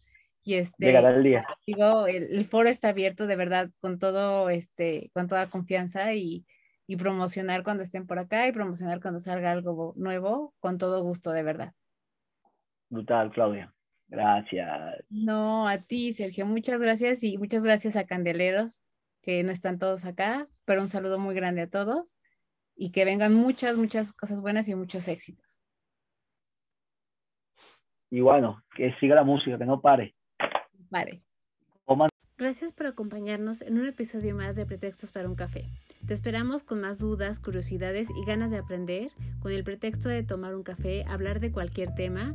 Y 0.45 0.55
este, 0.55 0.87
Llegará 0.87 1.11
el 1.11 1.25
día. 1.25 1.45
Digo, 1.67 2.07
el, 2.07 2.45
foro 2.45 2.69
está 2.69 2.91
abierto 2.91 3.27
de 3.27 3.35
verdad 3.35 3.69
con 3.81 3.99
todo, 3.99 4.49
este, 4.49 5.11
con 5.13 5.27
toda 5.27 5.51
confianza 5.51 6.15
y, 6.15 6.47
y 6.87 6.99
promocionar 6.99 7.65
cuando 7.65 7.83
estén 7.83 8.07
por 8.07 8.21
acá 8.21 8.47
y 8.47 8.53
promocionar 8.53 9.01
cuando 9.01 9.19
salga 9.19 9.51
algo 9.51 9.93
nuevo, 9.97 10.55
con 10.61 10.79
todo 10.79 11.03
gusto, 11.03 11.33
de 11.33 11.43
verdad. 11.43 11.73
Brutal, 12.91 13.33
Claudia. 13.33 13.75
Gracias. 14.09 15.05
No, 15.11 15.69
a 15.69 15.79
ti, 15.79 16.13
Sergio, 16.13 16.47
muchas 16.47 16.81
gracias 16.81 17.23
y 17.23 17.37
muchas 17.37 17.63
gracias 17.63 17.95
a 17.97 18.07
Candeleros, 18.07 18.83
que 19.23 19.43
no 19.43 19.53
están 19.53 19.79
todos 19.79 20.05
acá, 20.05 20.49
pero 20.65 20.81
un 20.81 20.89
saludo 20.89 21.19
muy 21.19 21.35
grande 21.35 21.63
a 21.63 21.71
todos 21.71 22.19
y 22.75 22.91
que 22.91 23.05
vengan 23.05 23.35
muchas, 23.35 23.77
muchas 23.77 24.13
cosas 24.13 24.41
buenas 24.41 24.69
y 24.69 24.75
muchos 24.75 25.09
éxitos. 25.09 25.63
Y 28.11 28.21
bueno, 28.21 28.63
que 28.75 28.95
siga 28.95 29.15
la 29.15 29.25
música, 29.25 29.59
que 29.59 29.67
no 29.67 29.81
pare. 29.83 30.15
Pare. 30.91 31.23
Gracias 32.39 32.73
por 32.73 32.87
acompañarnos 32.87 33.63
en 33.63 33.79
un 33.79 33.87
episodio 33.87 34.35
más 34.35 34.57
de 34.57 34.65
Pretextos 34.65 35.11
para 35.11 35.29
un 35.29 35.35
café. 35.35 35.67
Te 36.07 36.15
esperamos 36.15 36.63
con 36.63 36.81
más 36.81 36.99
dudas, 36.99 37.41
curiosidades 37.41 38.09
y 38.11 38.25
ganas 38.25 38.51
de 38.51 38.59
aprender, 38.59 39.11
con 39.41 39.53
el 39.53 39.65
pretexto 39.65 40.09
de 40.09 40.23
tomar 40.23 40.55
un 40.55 40.63
café, 40.63 41.05
hablar 41.09 41.41
de 41.41 41.51
cualquier 41.51 41.95
tema 41.95 42.35